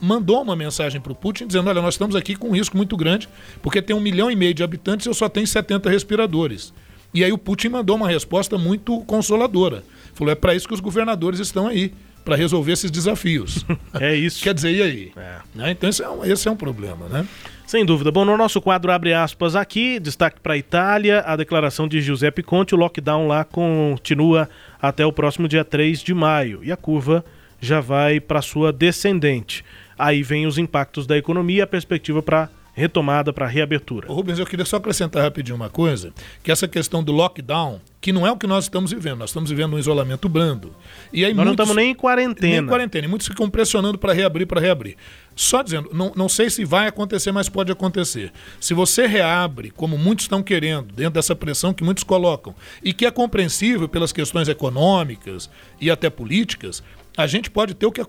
mandou 0.00 0.42
uma 0.42 0.56
mensagem 0.56 1.00
para 1.00 1.12
o 1.12 1.14
Putin 1.14 1.46
dizendo: 1.46 1.68
olha, 1.68 1.82
nós 1.82 1.94
estamos 1.94 2.16
aqui 2.16 2.36
com 2.36 2.48
um 2.48 2.52
risco 2.52 2.76
muito 2.76 2.96
grande, 2.96 3.28
porque 3.62 3.82
tem 3.82 3.94
um 3.94 4.00
milhão 4.00 4.30
e 4.30 4.36
meio 4.36 4.54
de 4.54 4.62
habitantes 4.62 5.06
e 5.06 5.08
eu 5.08 5.14
só 5.14 5.28
tenho 5.28 5.46
70 5.46 5.90
respiradores. 5.90 6.72
E 7.12 7.24
aí 7.24 7.32
o 7.32 7.38
Putin 7.38 7.68
mandou 7.68 7.96
uma 7.96 8.08
resposta 8.08 8.58
muito 8.58 9.00
consoladora. 9.00 9.84
Falou: 10.14 10.32
é 10.32 10.34
para 10.34 10.54
isso 10.54 10.66
que 10.66 10.74
os 10.74 10.80
governadores 10.80 11.40
estão 11.40 11.66
aí, 11.66 11.92
para 12.24 12.36
resolver 12.36 12.72
esses 12.72 12.90
desafios. 12.90 13.64
É 13.98 14.14
isso. 14.14 14.42
Quer 14.42 14.52
dizer, 14.52 14.72
e 14.72 14.82
aí? 14.82 15.12
É. 15.16 15.36
Né? 15.54 15.70
Então 15.70 15.88
esse 15.88 16.02
é, 16.02 16.08
um, 16.08 16.24
esse 16.24 16.46
é 16.46 16.50
um 16.50 16.56
problema, 16.56 17.08
né? 17.08 17.26
Sem 17.66 17.84
dúvida. 17.84 18.12
Bom, 18.12 18.24
no 18.24 18.36
nosso 18.36 18.60
quadro 18.60 18.92
abre 18.92 19.14
aspas 19.14 19.56
aqui, 19.56 19.98
destaque 19.98 20.38
para 20.38 20.52
a 20.52 20.56
Itália, 20.56 21.20
a 21.26 21.34
declaração 21.34 21.88
de 21.88 22.00
Giuseppe 22.00 22.42
Conte, 22.42 22.74
o 22.74 22.78
lockdown 22.78 23.26
lá 23.26 23.42
continua 23.42 24.50
até 24.80 25.06
o 25.06 25.12
próximo 25.12 25.48
dia 25.48 25.64
3 25.64 26.00
de 26.00 26.12
maio. 26.12 26.62
E 26.62 26.70
a 26.70 26.76
curva 26.76 27.24
já 27.60 27.80
vai 27.80 28.20
para 28.20 28.42
sua 28.42 28.72
descendente. 28.72 29.64
Aí 29.98 30.22
vem 30.22 30.46
os 30.46 30.58
impactos 30.58 31.06
da 31.06 31.16
economia 31.16 31.58
e 31.58 31.62
a 31.62 31.66
perspectiva 31.66 32.22
para 32.22 32.50
retomada, 32.76 33.32
para 33.32 33.46
reabertura. 33.46 34.06
Rubens, 34.06 34.38
eu 34.38 34.44
queria 34.44 34.66
só 34.66 34.76
acrescentar 34.76 35.22
rapidinho 35.22 35.56
uma 35.56 35.70
coisa, 35.70 36.12
que 36.42 36.52
essa 36.52 36.68
questão 36.68 37.02
do 37.02 37.10
lockdown, 37.10 37.80
que 38.02 38.12
não 38.12 38.26
é 38.26 38.30
o 38.30 38.36
que 38.36 38.46
nós 38.46 38.66
estamos 38.66 38.92
vivendo, 38.92 39.20
nós 39.20 39.30
estamos 39.30 39.48
vivendo 39.48 39.74
um 39.74 39.78
isolamento 39.78 40.28
brando. 40.28 40.76
E 41.10 41.24
aí 41.24 41.32
nós 41.32 41.46
muitos, 41.46 41.56
não 41.56 41.64
estamos 41.64 41.76
nem 41.76 41.92
em 41.92 41.94
quarentena. 41.94 42.52
Nem 42.52 42.62
em 42.62 42.66
quarentena, 42.66 43.06
e 43.06 43.08
muitos 43.08 43.28
ficam 43.28 43.48
pressionando 43.48 43.96
para 43.96 44.12
reabrir, 44.12 44.46
para 44.46 44.60
reabrir. 44.60 44.94
Só 45.34 45.62
dizendo, 45.62 45.88
não, 45.94 46.12
não 46.14 46.28
sei 46.28 46.50
se 46.50 46.66
vai 46.66 46.86
acontecer, 46.86 47.32
mas 47.32 47.48
pode 47.48 47.72
acontecer. 47.72 48.30
Se 48.60 48.74
você 48.74 49.06
reabre, 49.06 49.70
como 49.70 49.96
muitos 49.96 50.26
estão 50.26 50.42
querendo, 50.42 50.92
dentro 50.92 51.14
dessa 51.14 51.34
pressão 51.34 51.72
que 51.72 51.82
muitos 51.82 52.04
colocam, 52.04 52.54
e 52.84 52.92
que 52.92 53.06
é 53.06 53.10
compreensível 53.10 53.88
pelas 53.88 54.12
questões 54.12 54.48
econômicas 54.48 55.48
e 55.80 55.90
até 55.90 56.10
políticas, 56.10 56.82
a 57.16 57.26
gente 57.26 57.50
pode 57.50 57.74
ter 57.74 57.86
o 57.86 57.92
que 57.92 58.00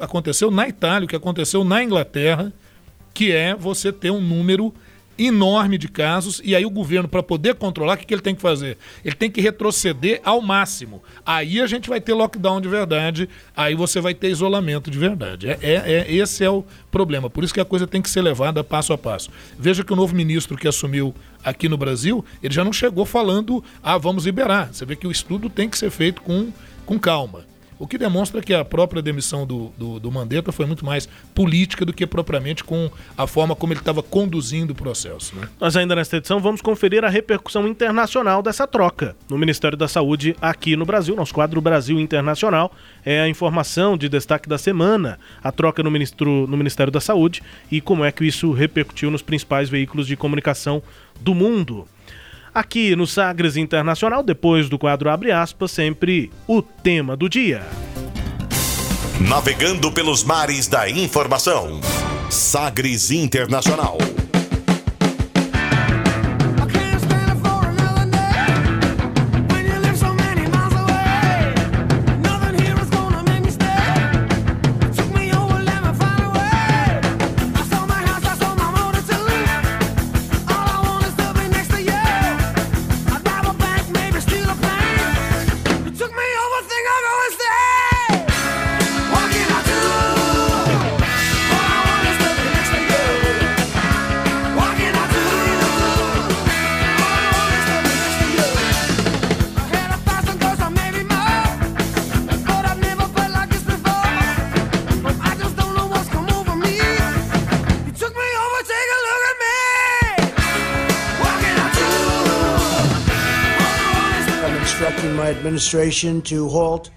aconteceu 0.00 0.50
na 0.50 0.68
Itália, 0.68 1.06
o 1.06 1.08
que 1.08 1.16
aconteceu 1.16 1.64
na 1.64 1.82
Inglaterra, 1.82 2.52
que 3.12 3.32
é 3.32 3.54
você 3.54 3.92
ter 3.92 4.10
um 4.10 4.20
número 4.20 4.72
enorme 5.18 5.78
de 5.78 5.88
casos 5.88 6.40
e 6.44 6.54
aí 6.54 6.64
o 6.66 6.70
governo, 6.70 7.08
para 7.08 7.22
poder 7.22 7.54
controlar, 7.54 7.94
o 7.94 7.96
que, 7.96 8.06
que, 8.06 8.14
ele 8.14 8.20
tem 8.20 8.34
que 8.34 8.42
fazer? 8.42 8.76
Ele 9.04 9.14
tem 9.14 9.30
que 9.30 9.40
retroceder 9.40 10.20
ao 10.24 10.40
máximo. 10.42 11.02
Aí 11.24 11.60
a 11.60 11.66
gente 11.66 11.88
vai 11.88 12.00
ter 12.00 12.12
lockdown 12.12 12.60
de 12.60 12.68
verdade, 12.68 13.28
aí 13.56 13.74
você 13.74 14.00
vai 14.00 14.14
ter 14.14 14.28
isolamento 14.28 14.90
de 14.90 14.98
verdade. 14.98 15.48
É, 15.48 15.58
é, 15.62 15.74
é, 15.74 16.14
esse 16.14 16.44
é 16.44 16.50
o 16.50 16.64
problema. 16.90 17.30
Por 17.30 17.44
isso 17.44 17.54
que 17.54 17.60
a 17.60 17.64
coisa 17.64 17.86
tem 17.86 18.02
que 18.02 18.10
ser 18.10 18.20
levada 18.20 18.62
passo 18.62 18.92
a 18.92 18.98
passo. 18.98 19.30
Veja 19.58 19.82
que 19.82 19.92
o 19.92 19.96
novo 19.96 20.14
ministro 20.14 20.56
que 20.56 20.68
assumiu 20.68 21.14
aqui 21.42 21.68
no 21.68 21.76
Brasil, 21.76 22.24
ele 22.42 22.52
já 22.52 22.64
não 22.64 22.72
chegou 22.72 23.06
falando, 23.06 23.64
ah, 23.82 23.96
vamos 23.96 24.26
liberar. 24.26 24.72
Você 24.72 24.84
vê 24.84 24.96
que 24.96 25.06
o 25.06 25.10
estudo 25.10 25.48
tem 25.48 25.68
que 25.68 25.78
ser 25.78 25.90
feito 25.90 26.20
com, 26.20 26.52
com 26.84 26.98
calma. 26.98 27.55
O 27.78 27.86
que 27.86 27.98
demonstra 27.98 28.40
que 28.40 28.54
a 28.54 28.64
própria 28.64 29.02
demissão 29.02 29.46
do, 29.46 29.72
do, 29.76 30.00
do 30.00 30.10
Mandetta 30.10 30.50
foi 30.50 30.64
muito 30.64 30.84
mais 30.84 31.08
política 31.34 31.84
do 31.84 31.92
que 31.92 32.06
propriamente 32.06 32.64
com 32.64 32.90
a 33.16 33.26
forma 33.26 33.54
como 33.54 33.72
ele 33.72 33.80
estava 33.80 34.02
conduzindo 34.02 34.70
o 34.70 34.74
processo. 34.74 35.36
Né? 35.36 35.48
Nós 35.60 35.76
ainda 35.76 35.94
nesta 35.94 36.16
edição 36.16 36.40
vamos 36.40 36.62
conferir 36.62 37.04
a 37.04 37.08
repercussão 37.08 37.68
internacional 37.68 38.42
dessa 38.42 38.66
troca 38.66 39.14
no 39.28 39.36
Ministério 39.36 39.76
da 39.76 39.88
Saúde 39.88 40.34
aqui 40.40 40.74
no 40.74 40.86
Brasil. 40.86 41.14
Nosso 41.14 41.34
quadro 41.34 41.60
Brasil 41.60 42.00
Internacional 42.00 42.72
é 43.04 43.20
a 43.20 43.28
informação 43.28 43.96
de 43.96 44.08
destaque 44.08 44.48
da 44.48 44.56
semana, 44.56 45.18
a 45.42 45.52
troca 45.52 45.82
no, 45.82 45.90
ministro, 45.90 46.46
no 46.46 46.56
Ministério 46.56 46.90
da 46.90 47.00
Saúde 47.00 47.42
e 47.70 47.80
como 47.80 48.04
é 48.04 48.10
que 48.10 48.24
isso 48.24 48.52
repercutiu 48.52 49.10
nos 49.10 49.22
principais 49.22 49.68
veículos 49.68 50.06
de 50.06 50.16
comunicação 50.16 50.82
do 51.20 51.34
mundo. 51.34 51.86
Aqui 52.56 52.96
no 52.96 53.06
Sagres 53.06 53.54
Internacional, 53.58 54.22
depois 54.22 54.70
do 54.70 54.78
quadro 54.78 55.10
Abre 55.10 55.30
aspas, 55.30 55.70
sempre 55.70 56.30
o 56.48 56.62
tema 56.62 57.14
do 57.14 57.28
dia. 57.28 57.60
Navegando 59.20 59.92
pelos 59.92 60.24
mares 60.24 60.66
da 60.66 60.88
informação. 60.88 61.82
Sagres 62.30 63.10
Internacional. 63.10 63.98
Administration 115.66 116.22
to 116.22 116.48
halt 116.48 116.90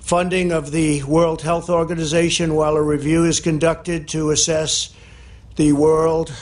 funding 0.00 0.50
of 0.50 0.72
the 0.72 1.04
World 1.04 1.40
Health 1.40 1.70
Organization 1.70 2.56
while 2.56 2.74
a 2.74 2.82
review 2.82 3.24
is 3.24 3.38
conducted 3.38 4.08
to 4.08 4.30
assess 4.30 4.92
the 5.54 5.72
World 5.72 6.32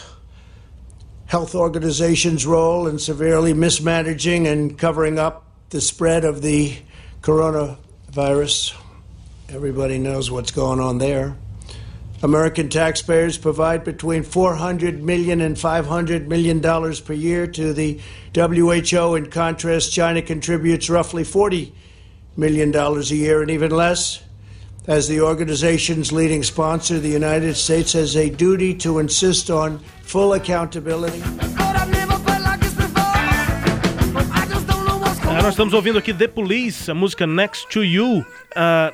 Health 1.26 1.54
Organization's 1.54 2.46
role 2.46 2.86
in 2.86 2.98
severely 2.98 3.52
mismanaging 3.52 4.46
and 4.46 4.78
covering 4.78 5.18
up 5.18 5.44
the 5.68 5.82
spread 5.82 6.24
of 6.24 6.40
the 6.40 6.78
coronavirus. 7.20 8.74
Everybody 9.50 9.98
knows 9.98 10.30
what's 10.30 10.50
going 10.50 10.80
on 10.80 10.96
there. 10.96 11.36
American 12.22 12.68
taxpayers 12.68 13.36
provide 13.36 13.82
between 13.82 14.22
400 14.22 15.02
million 15.02 15.40
and 15.40 15.58
500 15.58 16.28
million 16.28 16.60
dollars 16.60 17.00
per 17.00 17.12
year 17.12 17.48
to 17.48 17.72
the 17.72 18.00
WHO. 18.34 19.16
In 19.16 19.28
contrast, 19.28 19.92
China 19.92 20.22
contributes 20.22 20.88
roughly 20.88 21.24
40 21.24 21.74
million 22.36 22.70
dollars 22.70 23.10
a 23.10 23.16
year 23.16 23.42
and 23.42 23.50
even 23.50 23.72
less. 23.72 24.22
As 24.86 25.08
the 25.08 25.20
organization's 25.20 26.12
leading 26.12 26.42
sponsor, 26.42 26.98
the 26.98 27.08
United 27.08 27.54
States 27.54 27.92
has 27.92 28.16
a 28.16 28.30
duty 28.30 28.74
to 28.78 28.98
insist 28.98 29.50
on 29.50 29.78
full 30.02 30.32
accountability. 30.32 31.22
Nós 35.42 35.54
estamos 35.54 35.74
ouvindo 35.74 35.98
aqui 35.98 36.14
The 36.14 36.28
Police, 36.28 36.88
a 36.88 36.94
música 36.94 37.26
Next 37.26 37.66
to 37.66 37.82
You. 37.84 38.18
Uh, 38.18 38.24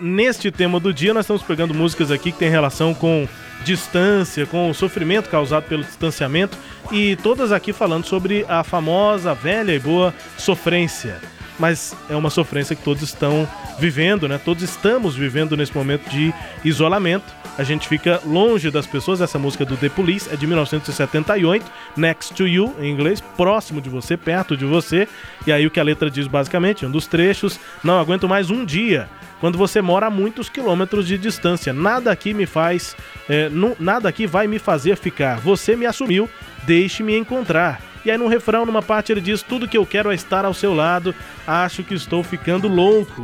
neste 0.03 0.51
tema 0.51 0.81
do 0.81 0.95
dia, 0.95 1.13
nós 1.13 1.25
estamos 1.27 1.43
pegando 1.43 1.75
músicas 1.75 2.11
aqui 2.11 2.33
que 2.33 2.39
tem 2.39 2.49
relação 2.49 2.95
com 2.95 3.29
distância, 3.65 4.47
com 4.47 4.71
o 4.71 4.75
sofrimento 4.75 5.29
causado 5.29 5.65
pelo 5.65 5.85
distanciamento 5.85 6.57
e 6.91 7.17
todas 7.17 7.53
aqui 7.53 7.71
falando 7.71 8.07
sobre 8.07 8.47
a 8.49 8.65
famosa, 8.65 9.35
velha 9.35 9.73
e 9.75 9.79
boa 9.79 10.15
sofrência 10.39 11.21
mas 11.59 11.97
é 12.09 12.17
uma 12.17 12.31
sofrência 12.31 12.77
que 12.77 12.83
todos 12.83 13.03
estão 13.03 13.49
vivendo, 13.79 14.29
né? 14.29 14.41
Todos 14.43 14.63
estamos 14.63 15.17
vivendo 15.17 15.57
nesse 15.57 15.75
momento 15.77 16.09
de 16.09 16.33
isolamento. 16.65 17.25
A 17.57 17.65
gente 17.65 17.89
fica 17.89 18.21
longe 18.25 18.71
das 18.71 18.87
pessoas. 18.87 19.21
Essa 19.21 19.39
música 19.39 19.65
do 19.65 19.77
The 19.77 19.89
Police 19.89 20.33
é 20.33 20.37
de 20.37 20.47
1978, 20.47 21.67
Next 21.97 22.35
to 22.35 22.47
You, 22.47 22.75
em 22.79 22.91
inglês, 22.91 23.21
próximo 23.21 23.81
de 23.81 23.89
você, 23.89 24.17
perto 24.17 24.57
de 24.57 24.65
você. 24.65 25.09
E 25.47 25.53
aí 25.53 25.67
o 25.67 25.71
que 25.71 25.81
a 25.81 25.83
letra 25.83 26.11
diz 26.11 26.27
basicamente, 26.29 26.87
um 26.87 26.91
dos 26.91 27.07
trechos, 27.07 27.59
não 27.83 27.99
aguento 27.99 28.29
mais 28.29 28.51
um 28.51 28.65
dia 28.65 29.09
quando 29.41 29.57
você 29.57 29.81
mora 29.81 30.07
a 30.07 30.11
muitos 30.11 30.49
quilômetros 30.49 31.07
de 31.07 31.17
distância. 31.17 31.73
Nada 31.73 32.11
aqui 32.11 32.35
me 32.35 32.47
faz, 32.47 32.97
é, 33.29 33.49
não, 33.49 33.77
nada 33.79 34.09
aqui 34.09 34.27
vai 34.27 34.47
me 34.47 34.59
fazer 34.59 34.97
ficar. 34.97 35.39
Você 35.41 35.77
me 35.77 35.87
assumiu, 35.87 36.29
deixe-me 36.65 37.17
encontrar. 37.17 37.88
E 38.09 38.11
aí 38.11 38.17
no 38.17 38.27
refrão, 38.27 38.65
numa 38.65 38.81
parte, 38.81 39.13
ele 39.13 39.21
diz: 39.21 39.43
Tudo 39.43 39.69
que 39.69 39.77
eu 39.77 39.85
quero 39.85 40.11
é 40.11 40.15
estar 40.15 40.47
ao 40.47 40.55
seu 40.55 40.73
lado, 40.73 41.15
acho 41.47 41.85
que 41.85 41.93
estou 41.93 42.25
ficando 42.25 42.67
louco. 42.67 43.23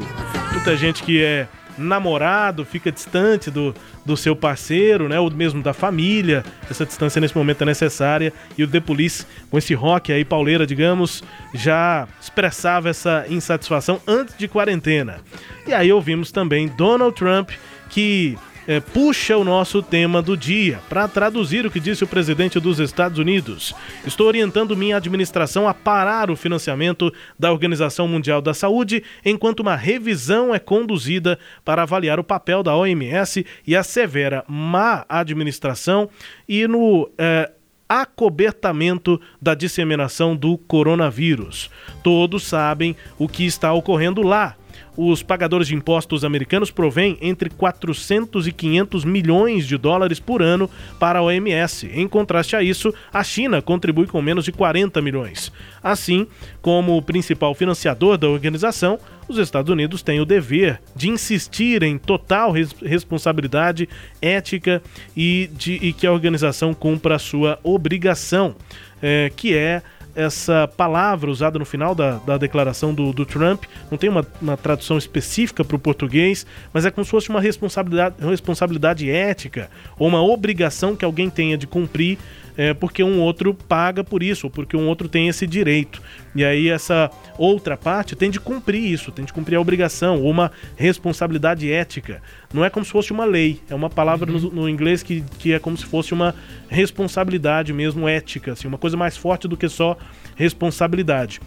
Muita 0.52 0.76
gente 0.76 1.02
que 1.02 1.22
é 1.22 1.48
namorado 1.78 2.66
fica 2.66 2.92
distante 2.92 3.50
do, 3.50 3.74
do 4.04 4.14
seu 4.14 4.36
parceiro, 4.36 5.08
né, 5.08 5.18
ou 5.18 5.30
mesmo 5.30 5.62
da 5.62 5.72
família. 5.72 6.44
Essa 6.70 6.84
distância 6.84 7.18
nesse 7.18 7.34
momento 7.34 7.62
é 7.62 7.64
necessária 7.64 8.30
e 8.58 8.62
o 8.62 8.68
The 8.68 8.78
Police, 8.78 9.24
com 9.50 9.56
esse 9.56 9.72
rock 9.72 10.12
aí 10.12 10.22
pauleira, 10.22 10.66
digamos, 10.66 11.24
já 11.54 12.06
expressava 12.20 12.90
essa 12.90 13.24
insatisfação 13.30 14.02
antes 14.06 14.36
de 14.36 14.46
quarentena. 14.46 15.22
E 15.66 15.72
aí 15.72 15.90
ouvimos 15.90 16.30
também 16.30 16.68
Donald 16.68 17.16
Trump 17.16 17.52
que 17.88 18.36
é, 18.66 18.80
puxa 18.80 19.36
o 19.36 19.44
nosso 19.44 19.82
tema 19.82 20.22
do 20.22 20.36
dia. 20.36 20.80
Para 20.88 21.08
traduzir 21.08 21.66
o 21.66 21.70
que 21.70 21.80
disse 21.80 22.04
o 22.04 22.06
presidente 22.06 22.58
dos 22.58 22.78
Estados 22.78 23.18
Unidos, 23.18 23.74
estou 24.06 24.26
orientando 24.26 24.76
minha 24.76 24.96
administração 24.96 25.68
a 25.68 25.74
parar 25.74 26.30
o 26.30 26.36
financiamento 26.36 27.12
da 27.38 27.52
Organização 27.52 28.08
Mundial 28.08 28.40
da 28.40 28.54
Saúde 28.54 29.02
enquanto 29.24 29.60
uma 29.60 29.76
revisão 29.76 30.54
é 30.54 30.58
conduzida 30.58 31.38
para 31.64 31.82
avaliar 31.82 32.18
o 32.18 32.24
papel 32.24 32.62
da 32.62 32.76
OMS 32.76 33.44
e 33.66 33.76
a 33.76 33.82
severa 33.82 34.44
má 34.48 35.04
administração 35.08 36.08
e 36.48 36.66
no. 36.66 37.10
É, 37.18 37.50
acobertamento 37.86 39.20
da 39.40 39.54
disseminação 39.54 40.34
do 40.34 40.56
coronavírus. 40.56 41.70
Todos 42.02 42.44
sabem 42.44 42.96
o 43.18 43.28
que 43.28 43.44
está 43.44 43.72
ocorrendo 43.74 44.22
lá 44.22 44.56
os 44.96 45.22
pagadores 45.22 45.68
de 45.68 45.74
impostos 45.74 46.24
americanos 46.24 46.70
provêm 46.70 47.18
entre 47.20 47.50
400 47.50 48.46
e 48.46 48.52
500 48.52 49.04
milhões 49.04 49.66
de 49.66 49.76
dólares 49.76 50.20
por 50.20 50.42
ano 50.42 50.70
para 50.98 51.18
a 51.18 51.22
OMS. 51.22 51.90
Em 51.92 52.06
contraste 52.06 52.56
a 52.56 52.62
isso, 52.62 52.92
a 53.12 53.22
China 53.24 53.60
contribui 53.60 54.06
com 54.06 54.20
menos 54.22 54.44
de 54.44 54.52
40 54.52 55.00
milhões. 55.02 55.52
Assim, 55.82 56.26
como 56.62 57.00
principal 57.02 57.54
financiador 57.54 58.16
da 58.16 58.28
organização, 58.28 58.98
os 59.28 59.38
Estados 59.38 59.70
Unidos 59.70 60.02
têm 60.02 60.20
o 60.20 60.24
dever 60.24 60.80
de 60.94 61.08
insistir 61.08 61.82
em 61.82 61.98
total 61.98 62.52
res 62.52 62.74
responsabilidade 62.82 63.88
ética 64.20 64.82
e, 65.16 65.50
de, 65.52 65.74
e 65.74 65.92
que 65.92 66.06
a 66.06 66.12
organização 66.12 66.74
cumpra 66.74 67.16
a 67.16 67.18
sua 67.18 67.58
obrigação, 67.62 68.54
é, 69.02 69.32
que 69.34 69.56
é 69.56 69.82
essa 70.14 70.68
palavra 70.76 71.30
usada 71.30 71.58
no 71.58 71.64
final 71.64 71.94
da, 71.94 72.18
da 72.18 72.38
declaração 72.38 72.94
do, 72.94 73.12
do 73.12 73.26
Trump, 73.26 73.64
não 73.90 73.98
tem 73.98 74.08
uma, 74.08 74.26
uma 74.40 74.56
tradução 74.56 74.96
específica 74.96 75.64
para 75.64 75.76
o 75.76 75.78
português, 75.78 76.46
mas 76.72 76.86
é 76.86 76.90
como 76.90 77.04
se 77.04 77.10
fosse 77.10 77.28
uma 77.30 77.40
responsabilidade, 77.40 78.16
responsabilidade 78.20 79.10
ética 79.10 79.68
ou 79.98 80.08
uma 80.08 80.22
obrigação 80.22 80.94
que 80.94 81.04
alguém 81.04 81.28
tenha 81.28 81.58
de 81.58 81.66
cumprir 81.66 82.18
é, 82.56 82.72
porque 82.72 83.02
um 83.02 83.20
outro 83.20 83.54
paga 83.54 84.04
por 84.04 84.22
isso, 84.22 84.46
ou 84.46 84.50
porque 84.50 84.76
um 84.76 84.86
outro 84.86 85.08
tem 85.08 85.28
esse 85.28 85.46
direito. 85.46 86.00
E 86.34 86.44
aí 86.44 86.68
essa 86.68 87.10
outra 87.36 87.76
parte 87.76 88.14
tem 88.14 88.30
de 88.30 88.38
cumprir 88.38 88.84
isso, 88.84 89.10
tem 89.10 89.24
de 89.24 89.32
cumprir 89.32 89.56
a 89.56 89.60
obrigação, 89.60 90.22
ou 90.22 90.30
uma 90.30 90.52
responsabilidade 90.76 91.70
ética. 91.70 92.22
Não 92.52 92.64
é 92.64 92.70
como 92.70 92.84
se 92.84 92.92
fosse 92.92 93.12
uma 93.12 93.24
lei, 93.24 93.60
é 93.68 93.74
uma 93.74 93.90
palavra 93.90 94.30
uhum. 94.30 94.38
no, 94.38 94.50
no, 94.50 94.68
inglês 94.68 95.02
que, 95.02 95.24
que 95.38 95.52
é 95.52 95.58
como 95.58 95.76
se 95.76 95.84
fosse 95.84 96.12
uma 96.12 96.34
responsabilidade 96.68 97.72
mesmo 97.72 98.08
ética, 98.08 98.52
assim, 98.52 98.68
uma 98.68 98.78
coisa 98.78 98.96
mais 98.96 99.16
forte 99.16 99.48
do 99.48 99.56
que 99.56 99.68
só 99.68 99.96
responsabilidade. 100.36 101.40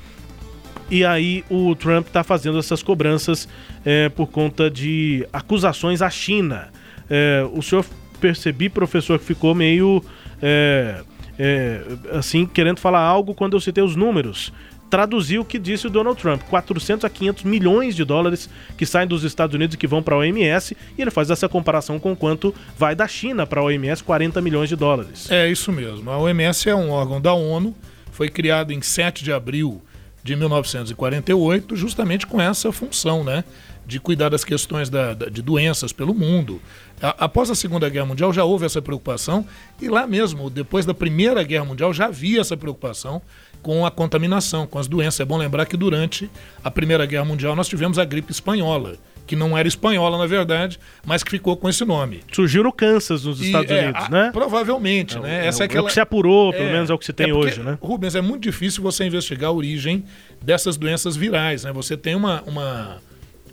E 0.90 1.04
aí 1.04 1.44
o 1.50 1.76
Trump 1.76 2.08
está 2.08 2.24
fazendo 2.24 2.58
essas 2.58 2.82
cobranças 2.82 3.48
é, 3.86 4.08
por 4.08 4.28
conta 4.28 4.70
de 4.70 5.28
acusações 5.34 6.02
à 6.02 6.10
China. 6.10 6.70
É, 7.10 7.46
o 7.52 7.62
senhor 7.62 7.86
percebi, 8.22 8.70
professor, 8.70 9.20
que 9.20 9.26
ficou 9.26 9.54
meio 9.54 10.04
é, 10.42 11.02
é, 11.38 11.82
assim, 12.14 12.46
querendo 12.46 12.80
falar 12.80 13.02
algo 13.02 13.34
quando 13.34 13.56
eu 13.56 13.60
citei 13.60 13.84
os 13.84 13.96
números. 13.96 14.52
Traduziu 14.90 15.42
o 15.42 15.46
que 15.46 15.60
disse 15.60 15.86
o 15.86 15.90
Donald 15.90 16.20
Trump: 16.20 16.42
400 16.44 17.04
a 17.04 17.10
500 17.10 17.44
milhões 17.44 17.96
de 17.96 18.06
dólares 18.06 18.50
que 18.78 18.86
saem 18.86 19.08
dos 19.08 19.24
Estados 19.24 19.54
Unidos 19.54 19.76
e 19.76 19.78
que 19.78 19.88
vão 19.88 20.02
para 20.02 20.16
a 20.16 20.20
OMS, 20.20 20.78
e 20.98 21.02
ele 21.02 21.12
faz 21.12 21.30
essa 21.30 21.50
comparação 21.50 22.00
com 22.00 22.16
quanto 22.16 22.56
vai 22.78 22.96
da 22.96 23.08
China 23.08 23.46
para 23.46 23.60
a 23.60 23.64
OMS: 23.64 24.04
40 24.04 24.42
milhões 24.42 24.70
de 24.70 24.76
dólares. 24.76 25.30
É 25.30 25.50
isso 25.50 25.72
mesmo. 25.72 26.10
A 26.10 26.18
OMS 26.18 26.70
é 26.70 26.76
um 26.76 26.90
órgão 26.90 27.20
da 27.20 27.34
ONU, 27.34 27.76
foi 28.12 28.30
criado 28.30 28.72
em 28.72 28.82
7 28.82 29.24
de 29.24 29.34
abril 29.34 29.82
de 30.24 30.36
1948, 30.36 31.76
justamente 31.76 32.28
com 32.28 32.42
essa 32.42 32.72
função, 32.72 33.24
né? 33.24 33.44
De 33.86 34.00
cuidar 34.00 34.30
das 34.30 34.44
questões 34.44 34.90
da, 34.90 35.14
da, 35.14 35.28
de 35.28 35.42
doenças 35.42 35.94
pelo 35.94 36.14
mundo, 36.14 36.62
Após 37.00 37.50
a 37.52 37.56
Segunda 37.56 37.88
Guerra 37.90 38.08
Mundial 38.08 38.34
já 38.34 38.44
houve 38.44 38.66
essa 38.66 38.82
preocupação 38.82 39.46
e 39.80 39.88
lá 39.88 40.08
mesmo, 40.08 40.50
depois 40.50 40.86
da 40.86 40.96
Primeira 40.96 41.44
Guerra 41.44 41.66
Mundial, 41.66 41.94
já 41.94 42.06
havia 42.06 42.42
essa 42.42 42.58
preocupação 42.58 43.22
com 43.62 43.86
a 43.86 43.92
contaminação, 43.92 44.66
com 44.66 44.80
as 44.80 44.88
doenças. 44.88 45.20
É 45.20 45.26
bom 45.26 45.38
lembrar 45.38 45.66
que 45.66 45.78
durante 45.78 46.30
a 46.64 46.72
Primeira 46.72 47.06
Guerra 47.06 47.26
Mundial 47.26 47.56
nós 47.56 47.68
tivemos 47.68 48.00
a 48.00 48.06
gripe 48.06 48.32
espanhola, 48.32 48.96
que 49.28 49.36
não 49.36 49.56
era 49.56 49.68
espanhola 49.68 50.18
na 50.18 50.26
verdade, 50.26 50.80
mas 51.06 51.24
que 51.24 51.30
ficou 51.30 51.56
com 51.56 51.70
esse 51.70 51.86
nome. 51.86 52.22
Surgiu 52.32 52.64
no 52.64 52.74
Kansas, 52.74 53.26
nos 53.26 53.42
Estados 53.42 53.70
e, 53.70 53.74
é, 53.76 53.84
Unidos, 53.84 54.10
né? 54.10 54.32
Provavelmente, 54.34 55.18
é, 55.18 55.20
né? 55.20 55.46
É, 55.46 55.48
Essa 55.48 55.64
é, 55.64 55.66
aquela... 55.66 55.82
é 55.82 55.84
o 55.84 55.88
que 55.88 55.94
se 55.94 56.00
apurou, 56.00 56.52
pelo 56.52 56.66
é, 56.70 56.72
menos 56.72 56.90
é 56.90 56.94
o 56.94 56.98
que 56.98 57.06
se 57.06 57.14
tem 57.14 57.30
é 57.30 57.34
porque, 57.34 57.48
hoje, 57.48 57.62
né? 57.62 57.78
Rubens, 57.80 58.16
é 58.16 58.22
muito 58.22 58.42
difícil 58.42 58.82
você 58.82 59.06
investigar 59.06 59.50
a 59.50 59.54
origem 59.54 60.04
dessas 60.42 60.78
doenças 60.78 61.16
virais, 61.16 61.64
né? 61.64 61.72
Você 61.74 61.96
tem 61.96 62.16
uma, 62.16 62.42
uma, 62.48 62.98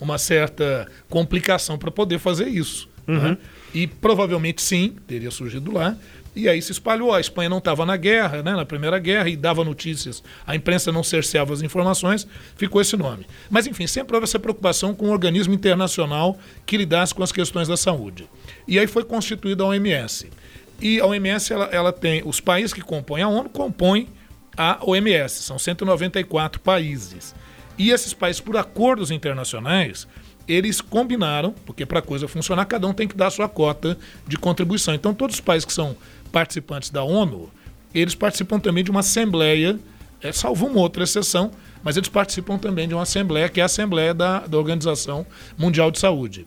uma 0.01 0.17
certa 0.17 0.89
complicação 1.11 1.77
para 1.77 1.91
poder 1.91 2.19
fazer 2.19 2.49
isso. 2.49 2.94
Uhum. 3.07 3.31
Né? 3.31 3.39
E 3.73 3.87
provavelmente 3.87 4.63
sim, 4.63 4.97
teria 5.07 5.31
surgido 5.31 5.73
lá. 5.73 5.97
E 6.37 6.49
aí 6.49 6.61
se 6.61 6.73
espalhou. 6.73 7.13
A 7.13 7.21
Espanha 7.21 7.49
não 7.49 7.59
estava 7.59 7.87
na 7.87 7.97
guerra, 7.97 8.43
né, 8.43 8.53
na 8.53 8.65
Primeira 8.65 8.99
Guerra, 8.99 9.29
e 9.29 9.37
dava 9.37 9.63
notícias. 9.63 10.23
A 10.47 10.57
imprensa 10.57 10.91
não 10.91 11.05
cerceava 11.05 11.53
as 11.53 11.63
informações, 11.63 12.27
ficou 12.57 12.81
esse 12.81 12.97
nome. 12.97 13.27
Mas, 13.49 13.67
enfim, 13.67 13.87
sempre 13.87 14.17
houve 14.17 14.25
essa 14.25 14.39
preocupação 14.39 14.95
com 14.95 15.07
um 15.07 15.11
organismo 15.11 15.55
internacional 15.55 16.37
que 16.67 16.77
lidasse 16.77 17.15
com 17.15 17.23
as 17.23 17.31
questões 17.31 17.69
da 17.69 17.77
saúde. 17.77 18.29
E 18.67 18.79
aí 18.79 18.87
foi 18.87 19.05
constituída 19.05 19.63
a 19.63 19.67
OMS. 19.67 20.29
E 20.81 20.99
a 20.99 21.07
OMS, 21.07 21.53
ela, 21.53 21.67
ela 21.67 21.93
tem. 21.93 22.23
Os 22.25 22.41
países 22.41 22.73
que 22.73 22.81
compõem 22.81 23.23
a 23.23 23.29
ONU 23.29 23.49
compõem 23.49 24.09
a 24.57 24.79
OMS. 24.83 25.43
São 25.43 25.59
194 25.59 26.61
países. 26.61 27.35
E 27.79 27.91
esses 27.91 28.13
países, 28.13 28.41
por 28.41 28.57
acordos 28.57 29.11
internacionais, 29.11 30.07
eles 30.47 30.81
combinaram, 30.81 31.55
porque 31.65 31.87
para 31.87 31.99
a 31.99 32.03
coisa 32.03 32.29
funcionar, 32.29 32.65
cada 32.67 32.87
um 32.87 32.93
tem 32.93 33.09
que 33.09 33.17
dar 33.17 33.29
a 33.29 33.31
sua 33.31 33.49
cota 33.49 33.99
de 34.27 34.37
contribuição. 34.37 34.95
Então, 34.95 35.15
todos 35.15 35.37
os 35.37 35.41
países 35.41 35.65
que 35.65 35.73
são 35.73 35.97
participantes 36.31 36.91
da 36.91 37.03
ONU, 37.03 37.51
eles 37.95 38.15
participam 38.15 38.59
também 38.59 38.85
de 38.85 38.91
uma 38.91 39.01
assembleia, 39.01 39.79
é, 40.21 40.33
salvo 40.33 40.67
uma 40.67 40.81
outra 40.81 41.05
exceção, 41.05 41.51
mas 41.83 41.97
eles 41.97 42.09
participam 42.09 42.59
também 42.59 42.89
de 42.89 42.95
uma 42.95 43.03
assembleia, 43.03 43.49
que 43.49 43.61
é 43.61 43.63
a 43.63 43.67
Assembleia 43.67 44.15
da, 44.15 44.41
da 44.41 44.59
Organização 44.59 45.27
Mundial 45.57 45.91
de 45.91 45.99
Saúde, 45.99 46.47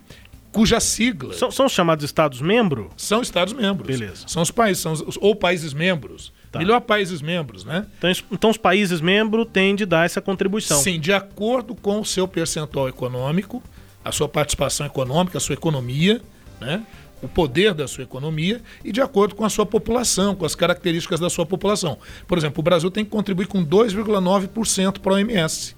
cuja 0.51 0.79
sigla... 0.79 1.33
São, 1.33 1.51
são 1.51 1.69
chamados 1.69 2.03
Estados-membros? 2.03 2.87
São 2.97 3.21
Estados-membros. 3.21 3.87
Beleza. 3.87 4.27
São 4.27 4.41
os 4.41 4.49
países, 4.49 4.81
são 4.81 4.93
os, 4.93 5.17
ou 5.21 5.35
países-membros. 5.35 6.33
Tá. 6.51 6.59
Melhor 6.59 6.81
países 6.81 7.21
membros, 7.21 7.63
né? 7.63 7.85
Então, 7.97 8.11
então 8.31 8.49
os 8.49 8.57
países 8.57 8.99
membros 8.99 9.47
têm 9.53 9.75
de 9.75 9.85
dar 9.85 10.05
essa 10.05 10.21
contribuição. 10.21 10.79
Sim, 10.81 10.99
de 10.99 11.13
acordo 11.13 11.75
com 11.75 11.99
o 11.99 12.05
seu 12.05 12.27
percentual 12.27 12.89
econômico, 12.89 13.61
a 14.07 14.11
sua 14.11 14.29
participação 14.29 14.85
econômica, 14.85 15.37
a 15.37 15.41
sua 15.41 15.53
economia, 15.53 16.21
né? 16.61 16.83
o 17.21 17.27
poder 17.27 17.73
da 17.73 17.87
sua 17.87 18.03
economia 18.03 18.61
e 18.85 18.91
de 18.91 19.01
acordo 19.01 19.35
com 19.35 19.43
a 19.43 19.49
sua 19.49 19.65
população, 19.65 20.33
com 20.33 20.45
as 20.45 20.55
características 20.55 21.19
da 21.19 21.29
sua 21.29 21.45
população. 21.45 21.97
Por 22.25 22.37
exemplo, 22.37 22.61
o 22.61 22.63
Brasil 22.63 22.89
tem 22.89 23.03
que 23.03 23.11
contribuir 23.11 23.47
com 23.47 23.65
2,9% 23.65 24.99
para 24.99 25.11
a 25.11 25.15
OMS, 25.15 25.75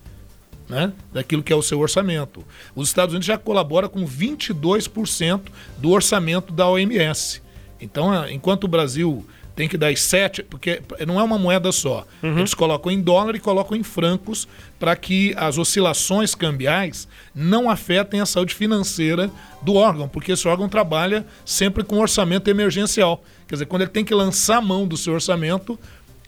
né? 0.68 0.94
daquilo 1.12 1.42
que 1.42 1.52
é 1.52 1.56
o 1.56 1.62
seu 1.64 1.80
orçamento. 1.80 2.46
Os 2.76 2.90
Estados 2.90 3.14
Unidos 3.14 3.26
já 3.26 3.38
colaboram 3.38 3.90
com 3.90 4.06
22% 4.06 5.42
do 5.80 5.90
orçamento 5.90 6.54
da 6.54 6.70
OMS. 6.70 7.42
Então, 7.82 8.30
enquanto 8.30 8.66
o 8.66 8.68
Brasil 8.68 9.26
tem 9.60 9.68
que 9.68 9.78
dar 9.78 9.94
sete, 9.98 10.42
porque 10.42 10.82
não 11.06 11.20
é 11.20 11.24
uma 11.24 11.38
moeda 11.38 11.70
só. 11.74 12.08
Uhum. 12.24 12.40
Eles 12.40 12.54
colocam 12.54 12.90
em 12.90 13.02
dólar 13.02 13.36
e 13.36 13.42
colocam 13.42 13.76
em 13.76 13.84
francos 13.84 14.48
para 14.80 14.96
que 14.96 15.34
as 15.36 15.58
oscilações 15.58 16.34
cambiais 16.34 17.10
não 17.36 17.70
afetem 17.70 18.22
a 18.22 18.26
saúde 18.26 18.56
financeira 18.56 19.30
do 19.62 19.76
órgão, 19.76 20.08
porque 20.08 20.32
esse 20.32 20.48
órgão 20.48 20.70
trabalha 20.70 21.28
sempre 21.44 21.84
com 21.84 22.00
orçamento 22.00 22.50
emergencial. 22.50 23.22
Quer 23.50 23.56
dizer, 23.56 23.66
quando 23.66 23.82
ele 23.82 23.92
tem 23.92 24.06
que 24.06 24.16
lançar 24.16 24.60
a 24.60 24.62
mão 24.62 24.88
do 24.88 24.96
seu 24.96 25.12
orçamento, 25.12 25.78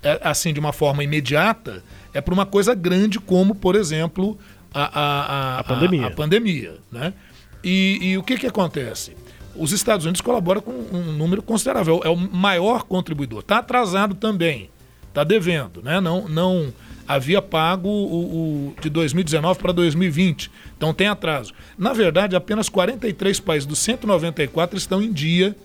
é, 0.03 0.19
assim, 0.21 0.51
de 0.51 0.59
uma 0.59 0.73
forma 0.73 1.01
imediata, 1.01 1.81
é 2.13 2.19
para 2.19 2.33
uma 2.33 2.45
coisa 2.45 2.75
grande 2.75 3.17
como, 3.17 3.55
por 3.55 3.77
exemplo, 3.77 4.37
a, 4.73 4.83
a, 4.83 5.21
a, 5.21 5.59
a 5.59 5.63
pandemia. 5.63 6.07
A, 6.07 6.11
pandemia 6.11 6.73
né? 6.91 7.13
E, 7.63 7.97
e 8.01 8.17
o 8.17 8.23
que, 8.23 8.35
que 8.37 8.47
acontece? 8.47 9.15
Os 9.55 9.71
Estados 9.71 10.05
Unidos 10.05 10.21
colaboram 10.21 10.61
com 10.61 10.71
um 10.71 11.11
número 11.13 11.41
considerável, 11.41 12.01
é 12.03 12.09
o 12.09 12.15
maior 12.15 12.83
contribuidor. 12.83 13.39
Está 13.39 13.57
atrasado 13.57 14.15
também, 14.15 14.69
está 15.07 15.23
devendo, 15.23 15.81
né? 15.81 15.99
Não, 15.99 16.27
não 16.27 16.73
havia 17.07 17.41
pago 17.41 17.89
o, 17.89 18.69
o 18.69 18.75
de 18.81 18.89
2019 18.89 19.59
para 19.59 19.71
2020, 19.73 20.51
então 20.77 20.93
tem 20.93 21.07
atraso. 21.07 21.53
Na 21.77 21.93
verdade, 21.93 22.35
apenas 22.35 22.69
43 22.69 23.39
países 23.39 23.65
dos 23.65 23.79
194 23.79 24.77
estão 24.77 25.01
em 25.01 25.11
dia, 25.11 25.55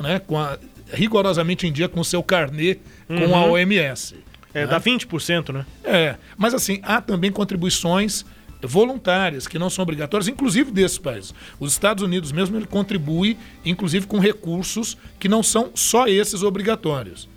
né? 0.00 0.18
Com 0.18 0.38
a, 0.38 0.58
rigorosamente 0.92 1.66
em 1.66 1.72
dia 1.72 1.88
com 1.88 2.00
o 2.00 2.04
seu 2.04 2.22
carnê 2.22 2.78
uhum. 3.08 3.28
com 3.28 3.36
a 3.36 3.44
uhum. 3.44 3.52
OMS. 3.52 4.16
É, 4.54 4.60
né? 4.62 4.66
dá 4.66 4.80
20%, 4.80 5.52
né? 5.52 5.66
É, 5.84 6.16
mas 6.36 6.54
assim, 6.54 6.80
há 6.82 7.00
também 7.00 7.30
contribuições 7.30 8.24
voluntárias, 8.62 9.46
que 9.46 9.58
não 9.58 9.70
são 9.70 9.82
obrigatórias, 9.82 10.28
inclusive 10.28 10.70
desses 10.70 10.98
países. 10.98 11.34
Os 11.60 11.72
Estados 11.72 12.02
Unidos 12.02 12.32
mesmo 12.32 12.56
ele 12.56 12.66
contribui, 12.66 13.36
inclusive 13.64 14.06
com 14.06 14.18
recursos 14.18 14.96
que 15.18 15.28
não 15.28 15.42
são 15.42 15.70
só 15.74 16.06
esses 16.06 16.42
obrigatórios. 16.42 17.28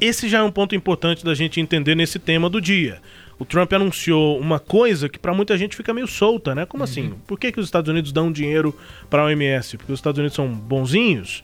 Esse 0.00 0.28
já 0.28 0.38
é 0.38 0.42
um 0.42 0.50
ponto 0.50 0.74
importante 0.74 1.24
da 1.24 1.34
gente 1.34 1.60
entender 1.60 1.94
nesse 1.94 2.18
tema 2.18 2.50
do 2.50 2.60
dia. 2.60 3.00
O 3.38 3.44
Trump 3.44 3.72
anunciou 3.72 4.38
uma 4.38 4.58
coisa 4.58 5.08
que 5.08 5.18
para 5.18 5.34
muita 5.34 5.56
gente 5.58 5.76
fica 5.76 5.92
meio 5.92 6.06
solta, 6.06 6.54
né? 6.54 6.66
Como 6.66 6.82
uhum. 6.82 6.90
assim? 6.90 7.14
Por 7.26 7.38
que, 7.38 7.52
que 7.52 7.60
os 7.60 7.66
Estados 7.66 7.90
Unidos 7.90 8.12
dão 8.12 8.30
dinheiro 8.30 8.76
para 9.10 9.22
a 9.22 9.24
OMS? 9.26 9.76
Porque 9.76 9.92
os 9.92 9.98
Estados 9.98 10.18
Unidos 10.18 10.34
são 10.34 10.48
bonzinhos? 10.48 11.42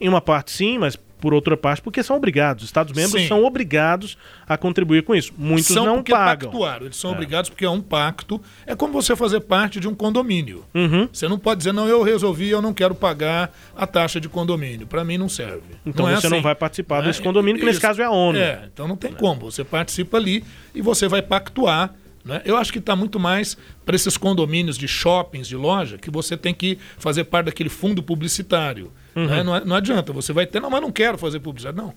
Em 0.00 0.08
uma 0.08 0.20
parte 0.20 0.50
sim, 0.50 0.78
mas 0.78 0.98
por 1.22 1.32
outra 1.32 1.56
parte, 1.56 1.80
porque 1.80 2.02
são 2.02 2.16
obrigados. 2.16 2.64
Os 2.64 2.68
Estados-membros 2.68 3.28
são 3.28 3.44
obrigados 3.44 4.18
a 4.44 4.58
contribuir 4.58 5.04
com 5.04 5.14
isso. 5.14 5.32
Muitos 5.38 5.68
são 5.68 5.86
não 5.86 6.02
pagam. 6.02 6.50
Pactuaram. 6.50 6.86
Eles 6.86 6.96
são 6.96 7.12
é. 7.12 7.14
obrigados 7.14 7.48
porque 7.48 7.64
é 7.64 7.70
um 7.70 7.80
pacto. 7.80 8.40
É 8.66 8.74
como 8.74 8.92
você 8.92 9.14
fazer 9.14 9.38
parte 9.38 9.78
de 9.78 9.86
um 9.86 9.94
condomínio. 9.94 10.64
Uhum. 10.74 11.08
Você 11.12 11.28
não 11.28 11.38
pode 11.38 11.58
dizer, 11.58 11.72
não, 11.72 11.86
eu 11.86 12.02
resolvi, 12.02 12.50
eu 12.50 12.60
não 12.60 12.74
quero 12.74 12.92
pagar 12.92 13.54
a 13.76 13.86
taxa 13.86 14.20
de 14.20 14.28
condomínio. 14.28 14.84
Para 14.84 15.04
mim 15.04 15.16
não 15.16 15.28
serve. 15.28 15.62
Então 15.86 16.06
não 16.06 16.12
é 16.12 16.16
você 16.16 16.26
assim. 16.26 16.34
não 16.34 16.42
vai 16.42 16.56
participar 16.56 17.02
desse 17.02 17.22
condomínio, 17.22 17.60
que 17.60 17.66
nesse 17.66 17.80
caso 17.80 18.02
é 18.02 18.04
a 18.04 18.10
ONU. 18.10 18.36
É, 18.36 18.68
então 18.72 18.88
não 18.88 18.96
tem 18.96 19.12
como. 19.12 19.48
Você 19.48 19.62
participa 19.62 20.16
ali 20.16 20.42
e 20.74 20.82
você 20.82 21.06
vai 21.06 21.22
pactuar 21.22 21.94
Né? 22.24 22.40
Eu 22.44 22.56
acho 22.56 22.72
que 22.72 22.78
está 22.78 22.94
muito 22.94 23.18
mais 23.18 23.56
para 23.84 23.96
esses 23.96 24.16
condomínios 24.16 24.78
de 24.78 24.86
shoppings, 24.86 25.48
de 25.48 25.56
loja, 25.56 25.98
que 25.98 26.10
você 26.10 26.36
tem 26.36 26.54
que 26.54 26.78
fazer 26.96 27.24
parte 27.24 27.46
daquele 27.46 27.68
fundo 27.68 28.02
publicitário. 28.02 28.92
Uhum. 29.14 29.26
Né? 29.26 29.42
Não, 29.42 29.64
não, 29.64 29.76
adianta, 29.76 30.12
você 30.12 30.32
vai 30.32 30.46
ter, 30.46 30.60
não, 30.60 30.70
mas 30.70 30.80
não 30.80 30.92
quero 30.92 31.18
fazer 31.18 31.40
publicidade. 31.40 31.76
Não. 31.76 31.94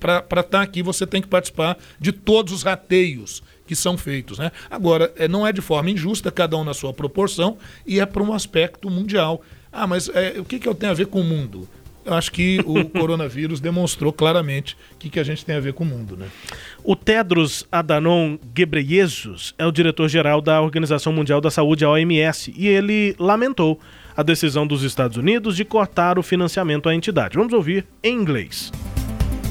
Para 0.00 0.18
estar 0.18 0.42
tá 0.44 0.62
aqui, 0.62 0.82
você 0.82 1.06
tem 1.06 1.22
que 1.22 1.28
participar 1.28 1.78
de 1.98 2.12
todos 2.12 2.52
os 2.52 2.62
rateios 2.62 3.42
que 3.66 3.74
são 3.74 3.98
feitos. 3.98 4.38
Né? 4.38 4.50
Agora, 4.70 5.12
é, 5.16 5.26
não 5.26 5.46
é 5.46 5.52
de 5.52 5.60
forma 5.60 5.90
injusta, 5.90 6.30
cada 6.30 6.56
um 6.56 6.64
na 6.64 6.74
sua 6.74 6.92
proporção, 6.92 7.58
e 7.86 8.00
é 8.00 8.06
para 8.06 8.22
um 8.22 8.32
aspecto 8.32 8.90
mundial. 8.90 9.42
Ah, 9.72 9.86
mas 9.86 10.08
é, 10.08 10.36
o 10.38 10.44
que, 10.44 10.58
que 10.58 10.68
eu 10.68 10.74
tenho 10.74 10.92
a 10.92 10.94
ver 10.94 11.06
com 11.06 11.20
o 11.20 11.24
mundo? 11.24 11.68
Eu 12.06 12.14
acho 12.14 12.30
que 12.30 12.60
o 12.64 12.84
coronavírus 12.88 13.58
demonstrou 13.58 14.12
claramente 14.12 14.76
o 14.94 14.96
que, 14.96 15.10
que 15.10 15.18
a 15.18 15.24
gente 15.24 15.44
tem 15.44 15.56
a 15.56 15.60
ver 15.60 15.72
com 15.72 15.82
o 15.82 15.86
mundo. 15.86 16.16
Né? 16.16 16.28
O 16.84 16.94
Tedros 16.94 17.66
Adhanom 17.70 18.38
Ghebreyesus 18.54 19.54
é 19.58 19.66
o 19.66 19.72
diretor-geral 19.72 20.40
da 20.40 20.62
Organização 20.62 21.12
Mundial 21.12 21.40
da 21.40 21.50
Saúde, 21.50 21.84
a 21.84 21.90
OMS, 21.90 22.54
e 22.56 22.68
ele 22.68 23.16
lamentou 23.18 23.80
a 24.16 24.22
decisão 24.22 24.64
dos 24.64 24.84
Estados 24.84 25.16
Unidos 25.16 25.56
de 25.56 25.64
cortar 25.64 26.16
o 26.16 26.22
financiamento 26.22 26.88
à 26.88 26.94
entidade. 26.94 27.36
Vamos 27.36 27.52
ouvir 27.52 27.84
em 28.04 28.14
inglês. 28.14 28.72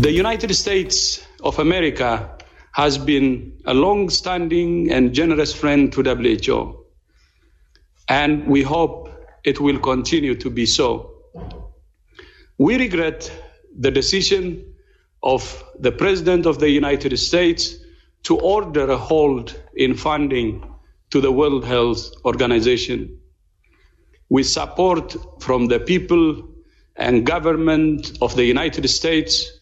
The 0.01 0.09
United 0.09 0.53
States 0.53 1.27
of 1.41 1.59
America 1.59 2.37
has 2.71 2.97
been 2.97 3.53
a 3.65 3.73
long-standing 3.73 4.91
and 4.91 5.13
generous 5.13 5.53
friend 5.53 5.91
to 5.91 6.01
WHO, 6.01 6.85
and 8.09 8.43
we 8.47 8.63
hope 8.63 9.09
it 9.45 9.61
will 9.61 9.79
continue 9.79 10.35
to 10.35 10.49
be 10.49 10.65
so. 10.65 11.14
We 12.57 12.77
regret 12.77 13.29
the 13.77 13.91
decision 13.91 14.73
of 15.21 15.63
the 15.77 15.91
President 15.91 16.45
of 16.45 16.59
the 16.59 16.69
United 16.69 17.17
States 17.19 17.75
to 18.23 18.37
order 18.39 18.89
a 18.89 18.97
hold 18.97 19.59
in 19.75 19.95
funding 19.95 20.63
to 21.09 21.19
the 21.19 21.31
World 21.31 21.65
Health 21.65 22.11
Organization. 22.23 23.19
With 24.29 24.47
support 24.47 25.15
from 25.41 25.67
the 25.67 25.79
people 25.79 26.47
and 26.95 27.25
government 27.25 28.17
of 28.21 28.35
the 28.35 28.45
United 28.45 28.87
States, 28.89 29.59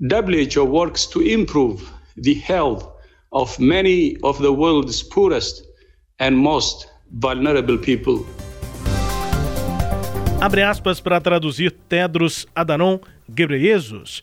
WHO 0.00 0.64
works 0.64 1.06
to 1.06 1.20
improve 1.20 1.92
the 2.16 2.34
health 2.34 2.88
of 3.32 3.58
many 3.58 4.16
of 4.22 4.38
the 4.38 4.52
world's 4.52 5.02
poorest 5.02 5.66
and 6.18 6.38
most 6.38 6.86
vulnerable 7.10 7.76
people. 7.76 8.24
Abre 10.38 10.62
aspas 10.62 11.00
para 11.00 11.20
traduzir 11.20 11.72
Tedros 11.88 12.46
Adhanom 12.54 12.98
Ghebreyesus. 13.28 14.22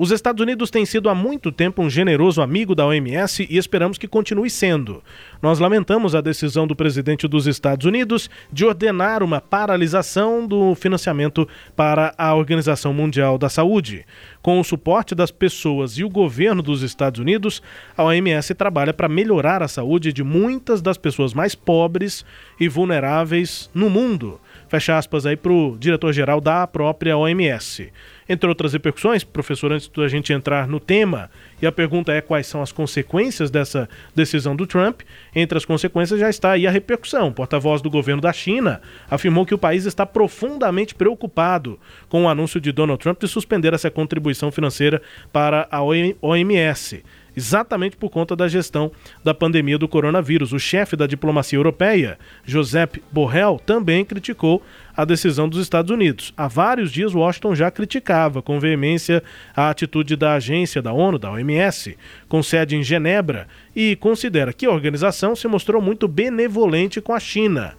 Os 0.00 0.12
Estados 0.12 0.40
Unidos 0.40 0.70
têm 0.70 0.86
sido 0.86 1.08
há 1.08 1.14
muito 1.16 1.50
tempo 1.50 1.82
um 1.82 1.90
generoso 1.90 2.40
amigo 2.40 2.72
da 2.72 2.86
OMS 2.86 3.44
e 3.50 3.58
esperamos 3.58 3.98
que 3.98 4.06
continue 4.06 4.48
sendo. 4.48 5.02
Nós 5.42 5.58
lamentamos 5.58 6.14
a 6.14 6.20
decisão 6.20 6.68
do 6.68 6.76
presidente 6.76 7.26
dos 7.26 7.48
Estados 7.48 7.84
Unidos 7.84 8.30
de 8.52 8.64
ordenar 8.64 9.24
uma 9.24 9.40
paralisação 9.40 10.46
do 10.46 10.76
financiamento 10.76 11.48
para 11.74 12.14
a 12.16 12.32
Organização 12.32 12.94
Mundial 12.94 13.36
da 13.36 13.48
Saúde. 13.48 14.06
Com 14.40 14.60
o 14.60 14.64
suporte 14.64 15.16
das 15.16 15.32
pessoas 15.32 15.98
e 15.98 16.04
o 16.04 16.08
governo 16.08 16.62
dos 16.62 16.82
Estados 16.82 17.20
Unidos, 17.20 17.60
a 17.96 18.04
OMS 18.04 18.54
trabalha 18.54 18.94
para 18.94 19.08
melhorar 19.08 19.64
a 19.64 19.68
saúde 19.68 20.12
de 20.12 20.22
muitas 20.22 20.80
das 20.80 20.96
pessoas 20.96 21.34
mais 21.34 21.56
pobres 21.56 22.24
e 22.60 22.68
vulneráveis 22.68 23.68
no 23.74 23.90
mundo. 23.90 24.40
Fecha 24.68 24.98
aspas 24.98 25.24
aí 25.24 25.36
para 25.36 25.50
o 25.50 25.76
diretor-geral 25.78 26.40
da 26.40 26.66
própria 26.66 27.16
OMS. 27.16 27.90
Entre 28.28 28.46
outras 28.46 28.74
repercussões, 28.74 29.24
professor, 29.24 29.72
antes 29.72 29.88
da 29.88 30.06
gente 30.06 30.30
entrar 30.32 30.68
no 30.68 30.78
tema, 30.78 31.30
e 31.62 31.66
a 31.66 31.72
pergunta 31.72 32.12
é 32.12 32.20
quais 32.20 32.46
são 32.46 32.60
as 32.60 32.70
consequências 32.70 33.50
dessa 33.50 33.88
decisão 34.14 34.54
do 34.54 34.66
Trump, 34.66 35.00
entre 35.34 35.56
as 35.56 35.64
consequências 35.64 36.20
já 36.20 36.28
está 36.28 36.52
aí 36.52 36.66
a 36.66 36.70
repercussão. 36.70 37.32
Porta-voz 37.32 37.80
do 37.80 37.88
governo 37.88 38.20
da 38.20 38.32
China 38.32 38.82
afirmou 39.10 39.46
que 39.46 39.54
o 39.54 39.58
país 39.58 39.86
está 39.86 40.04
profundamente 40.04 40.94
preocupado 40.94 41.80
com 42.10 42.24
o 42.24 42.28
anúncio 42.28 42.60
de 42.60 42.70
Donald 42.70 43.00
Trump 43.00 43.18
de 43.18 43.28
suspender 43.28 43.72
essa 43.72 43.90
contribuição 43.90 44.52
financeira 44.52 45.00
para 45.32 45.66
a 45.70 45.80
OMS 45.82 47.02
exatamente 47.38 47.96
por 47.96 48.10
conta 48.10 48.34
da 48.34 48.48
gestão 48.48 48.90
da 49.24 49.32
pandemia 49.32 49.78
do 49.78 49.88
coronavírus. 49.88 50.52
O 50.52 50.58
chefe 50.58 50.96
da 50.96 51.06
diplomacia 51.06 51.56
europeia, 51.56 52.18
Josep 52.44 53.02
Borrell, 53.10 53.60
também 53.64 54.04
criticou 54.04 54.62
a 54.96 55.04
decisão 55.04 55.48
dos 55.48 55.60
Estados 55.60 55.90
Unidos. 55.90 56.34
Há 56.36 56.48
vários 56.48 56.90
dias, 56.90 57.14
Washington 57.14 57.54
já 57.54 57.70
criticava 57.70 58.42
com 58.42 58.58
veemência 58.58 59.22
a 59.54 59.70
atitude 59.70 60.16
da 60.16 60.34
agência 60.34 60.82
da 60.82 60.92
ONU, 60.92 61.18
da 61.18 61.30
OMS, 61.30 61.96
com 62.28 62.42
sede 62.42 62.76
em 62.76 62.82
Genebra, 62.82 63.46
e 63.74 63.94
considera 63.96 64.52
que 64.52 64.66
a 64.66 64.70
organização 64.70 65.36
se 65.36 65.46
mostrou 65.46 65.80
muito 65.80 66.08
benevolente 66.08 67.00
com 67.00 67.14
a 67.14 67.20
China 67.20 67.74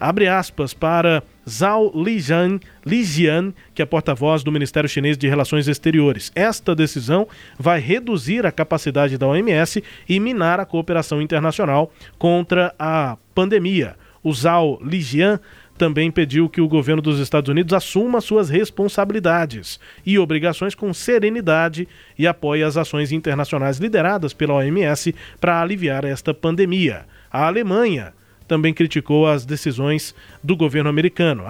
abre 0.00 0.28
aspas 0.28 0.74
para 0.74 1.22
Zhao 1.48 1.92
Lijian, 1.94 2.58
Lijian 2.84 3.54
que 3.74 3.80
é 3.80 3.86
porta-voz 3.86 4.42
do 4.42 4.50
Ministério 4.50 4.88
Chinês 4.88 5.16
de 5.16 5.28
Relações 5.28 5.68
Exteriores. 5.68 6.32
Esta 6.34 6.74
decisão 6.74 7.28
vai 7.58 7.78
reduzir 7.80 8.44
a 8.44 8.52
capacidade 8.52 9.16
da 9.16 9.28
OMS 9.28 9.82
e 10.08 10.18
minar 10.18 10.58
a 10.58 10.66
cooperação 10.66 11.22
internacional 11.22 11.92
contra 12.18 12.74
a 12.78 13.16
pandemia. 13.34 13.96
O 14.22 14.32
Zhao 14.32 14.80
Lijian 14.82 15.38
também 15.78 16.10
pediu 16.10 16.48
que 16.48 16.60
o 16.60 16.68
governo 16.68 17.02
dos 17.02 17.20
Estados 17.20 17.48
Unidos 17.48 17.72
assuma 17.72 18.20
suas 18.20 18.48
responsabilidades 18.48 19.78
e 20.04 20.18
obrigações 20.18 20.74
com 20.74 20.92
serenidade 20.92 21.86
e 22.18 22.26
apoie 22.26 22.62
as 22.62 22.76
ações 22.76 23.12
internacionais 23.12 23.78
lideradas 23.78 24.32
pela 24.32 24.54
OMS 24.54 25.14
para 25.40 25.60
aliviar 25.60 26.04
esta 26.04 26.32
pandemia. 26.32 27.04
A 27.30 27.46
Alemanha 27.46 28.14
também 28.46 28.72
criticou 28.72 29.26
as 29.26 29.44
decisões 29.44 30.14
do 30.42 30.56
governo 30.56 30.88
americano. 30.90 31.44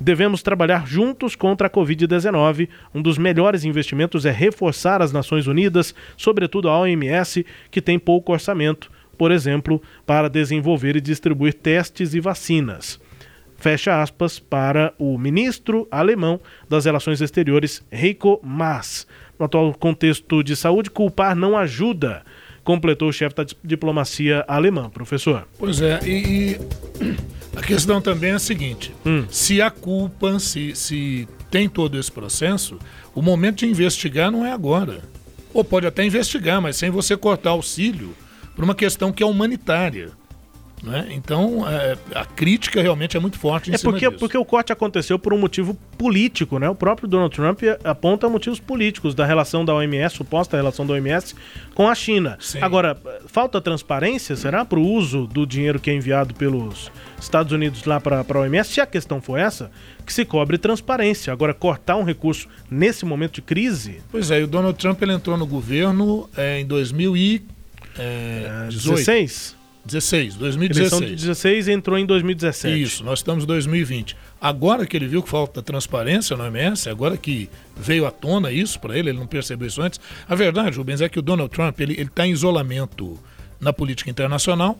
Devemos 0.00 0.42
trabalhar 0.42 0.86
juntos 0.86 1.36
contra 1.36 1.66
a 1.66 1.70
Covid-19. 1.70 2.68
Um 2.94 3.00
dos 3.00 3.18
melhores 3.18 3.64
investimentos 3.64 4.26
é 4.26 4.30
reforçar 4.30 5.00
as 5.00 5.12
Nações 5.12 5.46
Unidas, 5.46 5.94
sobretudo 6.16 6.68
a 6.68 6.78
OMS, 6.80 7.46
que 7.70 7.80
tem 7.80 7.98
pouco 7.98 8.32
orçamento, 8.32 8.90
por 9.16 9.30
exemplo, 9.30 9.80
para 10.04 10.28
desenvolver 10.28 10.96
e 10.96 11.00
distribuir 11.00 11.54
testes 11.54 12.14
e 12.14 12.20
vacinas. 12.20 13.00
Fecha 13.56 14.02
aspas 14.02 14.40
para 14.40 14.92
o 14.98 15.16
ministro 15.16 15.86
alemão 15.88 16.40
das 16.68 16.84
Relações 16.84 17.20
Exteriores, 17.20 17.80
Heiko 17.92 18.40
Maas. 18.42 19.06
No 19.38 19.46
atual 19.46 19.72
contexto 19.74 20.42
de 20.42 20.56
saúde, 20.56 20.90
culpar 20.90 21.36
não 21.36 21.56
ajuda 21.56 22.24
completou 22.64 23.08
o 23.08 23.12
chefe 23.12 23.34
da 23.34 23.46
diplomacia 23.62 24.44
alemã, 24.46 24.88
professor. 24.90 25.46
Pois 25.58 25.80
é, 25.80 26.00
e, 26.04 26.10
e 26.52 26.60
a 27.56 27.62
questão 27.62 28.00
também 28.00 28.30
é 28.30 28.34
a 28.34 28.38
seguinte: 28.38 28.94
hum. 29.04 29.24
se 29.30 29.60
a 29.60 29.70
culpa, 29.70 30.38
se, 30.38 30.74
se 30.74 31.28
tem 31.50 31.68
todo 31.68 31.98
esse 31.98 32.10
processo, 32.10 32.78
o 33.14 33.22
momento 33.22 33.58
de 33.58 33.66
investigar 33.66 34.30
não 34.30 34.44
é 34.44 34.52
agora. 34.52 35.02
Ou 35.52 35.62
pode 35.62 35.86
até 35.86 36.04
investigar, 36.04 36.62
mas 36.62 36.76
sem 36.76 36.90
você 36.90 37.14
cortar 37.14 37.50
auxílio 37.50 38.14
por 38.54 38.64
uma 38.64 38.74
questão 38.74 39.12
que 39.12 39.22
é 39.22 39.26
humanitária. 39.26 40.10
Né? 40.82 41.06
Então, 41.10 41.68
é, 41.68 41.96
a 42.12 42.24
crítica 42.24 42.82
realmente 42.82 43.16
é 43.16 43.20
muito 43.20 43.38
forte 43.38 43.70
em 43.70 43.74
é 43.74 43.78
porque, 43.78 44.08
disso. 44.08 44.18
porque 44.18 44.36
o 44.36 44.44
corte 44.44 44.72
aconteceu 44.72 45.16
por 45.16 45.32
um 45.32 45.38
motivo 45.38 45.74
político, 45.96 46.58
né? 46.58 46.68
O 46.68 46.74
próprio 46.74 47.06
Donald 47.06 47.32
Trump 47.34 47.60
aponta 47.84 48.28
motivos 48.28 48.58
políticos 48.58 49.14
da 49.14 49.24
relação 49.24 49.64
da 49.64 49.72
OMS, 49.72 50.16
suposta 50.16 50.56
relação 50.56 50.84
da 50.84 50.94
OMS 50.94 51.36
com 51.72 51.88
a 51.88 51.94
China. 51.94 52.36
Sim. 52.40 52.58
Agora, 52.60 52.98
falta 53.26 53.60
transparência, 53.60 54.34
será, 54.34 54.64
para 54.64 54.80
o 54.80 54.84
uso 54.84 55.28
do 55.28 55.46
dinheiro 55.46 55.78
que 55.78 55.88
é 55.88 55.94
enviado 55.94 56.34
pelos 56.34 56.90
Estados 57.20 57.52
Unidos 57.52 57.84
lá 57.84 58.00
para 58.00 58.24
a 58.28 58.38
OMS? 58.40 58.72
Se 58.72 58.80
a 58.80 58.86
questão 58.86 59.20
for 59.20 59.38
essa, 59.38 59.70
que 60.04 60.12
se 60.12 60.24
cobre 60.24 60.58
transparência. 60.58 61.32
Agora, 61.32 61.54
cortar 61.54 61.96
um 61.96 62.02
recurso 62.02 62.48
nesse 62.68 63.04
momento 63.04 63.34
de 63.34 63.42
crise... 63.42 64.00
Pois 64.10 64.32
é, 64.32 64.40
e 64.40 64.42
o 64.42 64.48
Donald 64.48 64.76
Trump 64.76 65.00
ele 65.00 65.12
entrou 65.12 65.36
no 65.36 65.46
governo 65.46 66.28
é, 66.36 66.58
em 66.58 66.66
2016. 66.66 68.74
16, 68.74 69.61
2016. 69.84 70.76
Eleição 70.76 71.00
de 71.00 71.16
16 71.16 71.68
entrou 71.68 71.98
em 71.98 72.06
2017. 72.06 72.82
Isso, 72.82 73.04
nós 73.04 73.18
estamos 73.18 73.44
em 73.44 73.46
2020. 73.46 74.16
Agora 74.40 74.86
que 74.86 74.96
ele 74.96 75.08
viu 75.08 75.22
que 75.22 75.28
falta 75.28 75.60
transparência 75.62 76.36
no 76.36 76.44
OMS, 76.44 76.88
agora 76.88 77.16
que 77.16 77.48
veio 77.76 78.06
à 78.06 78.10
tona 78.10 78.52
isso 78.52 78.78
para 78.78 78.96
ele, 78.96 79.10
ele 79.10 79.18
não 79.18 79.26
percebeu 79.26 79.66
isso 79.66 79.82
antes. 79.82 80.00
A 80.28 80.34
verdade, 80.34 80.76
Rubens, 80.76 81.00
é 81.00 81.08
que 81.08 81.18
o 81.18 81.22
Donald 81.22 81.50
Trump 81.50 81.80
ele 81.80 82.00
está 82.00 82.26
em 82.26 82.30
isolamento 82.30 83.18
na 83.60 83.72
política 83.72 84.10
internacional. 84.10 84.78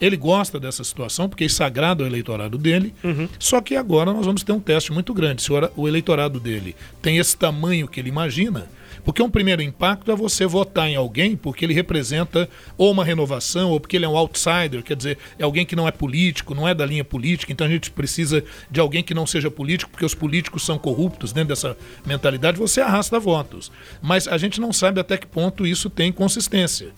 Ele 0.00 0.16
gosta 0.16 0.58
dessa 0.58 0.82
situação 0.82 1.28
porque 1.28 1.44
isso 1.44 1.62
agrada 1.62 2.02
o 2.02 2.06
eleitorado 2.06 2.56
dele. 2.56 2.94
Uhum. 3.04 3.28
Só 3.38 3.60
que 3.60 3.76
agora 3.76 4.12
nós 4.12 4.24
vamos 4.24 4.42
ter 4.42 4.52
um 4.52 4.60
teste 4.60 4.92
muito 4.92 5.12
grande. 5.12 5.42
Se 5.42 5.50
o 5.76 5.86
eleitorado 5.86 6.40
dele 6.40 6.74
tem 7.02 7.18
esse 7.18 7.36
tamanho 7.36 7.86
que 7.86 8.00
ele 8.00 8.08
imagina, 8.08 8.66
porque 9.04 9.22
um 9.22 9.30
primeiro 9.30 9.62
impacto 9.62 10.10
é 10.10 10.16
você 10.16 10.46
votar 10.46 10.88
em 10.88 10.96
alguém 10.96 11.36
porque 11.36 11.64
ele 11.64 11.74
representa 11.74 12.48
ou 12.76 12.90
uma 12.90 13.04
renovação, 13.04 13.70
ou 13.70 13.80
porque 13.80 13.96
ele 13.96 14.04
é 14.04 14.08
um 14.08 14.16
outsider, 14.16 14.82
quer 14.82 14.96
dizer, 14.96 15.18
é 15.38 15.44
alguém 15.44 15.66
que 15.66 15.76
não 15.76 15.86
é 15.86 15.90
político, 15.90 16.54
não 16.54 16.66
é 16.66 16.74
da 16.74 16.86
linha 16.86 17.04
política, 17.04 17.52
então 17.52 17.66
a 17.66 17.70
gente 17.70 17.90
precisa 17.90 18.44
de 18.70 18.80
alguém 18.80 19.02
que 19.02 19.14
não 19.14 19.26
seja 19.26 19.50
político, 19.50 19.90
porque 19.90 20.04
os 20.04 20.14
políticos 20.14 20.64
são 20.64 20.78
corruptos 20.78 21.32
dentro 21.32 21.48
dessa 21.48 21.76
mentalidade, 22.06 22.58
você 22.58 22.80
arrasta 22.80 23.18
votos. 23.18 23.70
Mas 24.02 24.28
a 24.28 24.38
gente 24.38 24.60
não 24.60 24.72
sabe 24.72 25.00
até 25.00 25.16
que 25.16 25.26
ponto 25.26 25.66
isso 25.66 25.88
tem 25.90 26.12
consistência. 26.12 26.88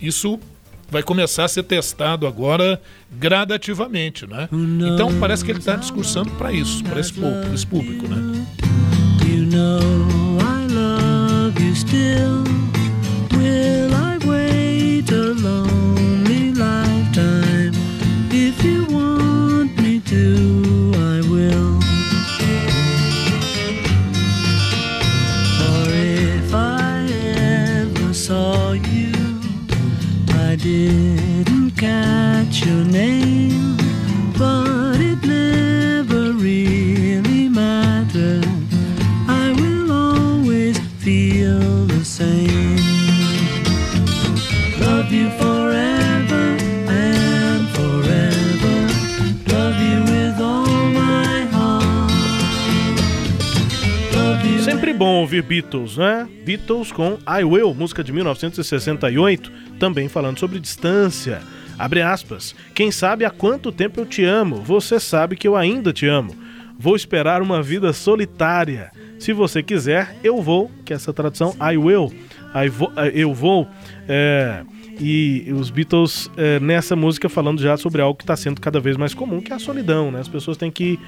Isso 0.00 0.38
vai 0.90 1.02
começar 1.02 1.44
a 1.44 1.48
ser 1.48 1.62
testado 1.64 2.26
agora 2.26 2.80
gradativamente, 3.12 4.26
né? 4.26 4.48
Então 4.94 5.18
parece 5.20 5.44
que 5.44 5.50
ele 5.50 5.58
está 5.58 5.76
discursando 5.76 6.30
para 6.32 6.52
isso, 6.52 6.82
para 6.84 7.00
esse, 7.00 7.12
esse 7.52 7.66
público, 7.66 8.08
né? 8.08 8.46
Still. 11.88 12.47
Bom 54.98 55.20
ouvir 55.20 55.42
Beatles, 55.44 55.96
né? 55.96 56.28
Beatles 56.44 56.90
com 56.90 57.18
I 57.24 57.44
Will, 57.44 57.72
música 57.72 58.02
de 58.02 58.12
1968, 58.12 59.52
também 59.78 60.08
falando 60.08 60.40
sobre 60.40 60.58
distância. 60.58 61.40
Abre 61.78 62.02
aspas. 62.02 62.52
Quem 62.74 62.90
sabe 62.90 63.24
há 63.24 63.30
quanto 63.30 63.70
tempo 63.70 64.00
eu 64.00 64.06
te 64.06 64.24
amo? 64.24 64.56
Você 64.56 64.98
sabe 64.98 65.36
que 65.36 65.46
eu 65.46 65.54
ainda 65.54 65.92
te 65.92 66.08
amo. 66.08 66.34
Vou 66.76 66.96
esperar 66.96 67.40
uma 67.40 67.62
vida 67.62 67.92
solitária. 67.92 68.90
Se 69.20 69.32
você 69.32 69.62
quiser, 69.62 70.16
eu 70.24 70.42
vou. 70.42 70.68
Que 70.84 70.92
é 70.92 70.96
essa 70.96 71.12
tradução, 71.12 71.54
I 71.60 71.76
will. 71.76 72.12
I 72.52 72.68
vo, 72.68 72.92
eh, 72.96 73.12
eu 73.14 73.32
vou. 73.32 73.68
É, 74.08 74.64
e 74.98 75.46
os 75.52 75.70
Beatles 75.70 76.28
é, 76.36 76.58
nessa 76.58 76.96
música 76.96 77.28
falando 77.28 77.62
já 77.62 77.76
sobre 77.76 78.02
algo 78.02 78.18
que 78.18 78.24
está 78.24 78.34
sendo 78.34 78.60
cada 78.60 78.80
vez 78.80 78.96
mais 78.96 79.14
comum, 79.14 79.40
que 79.40 79.52
é 79.52 79.54
a 79.54 79.60
solidão, 79.60 80.10
né? 80.10 80.18
As 80.18 80.28
pessoas 80.28 80.56
têm 80.56 80.72
que 80.72 80.98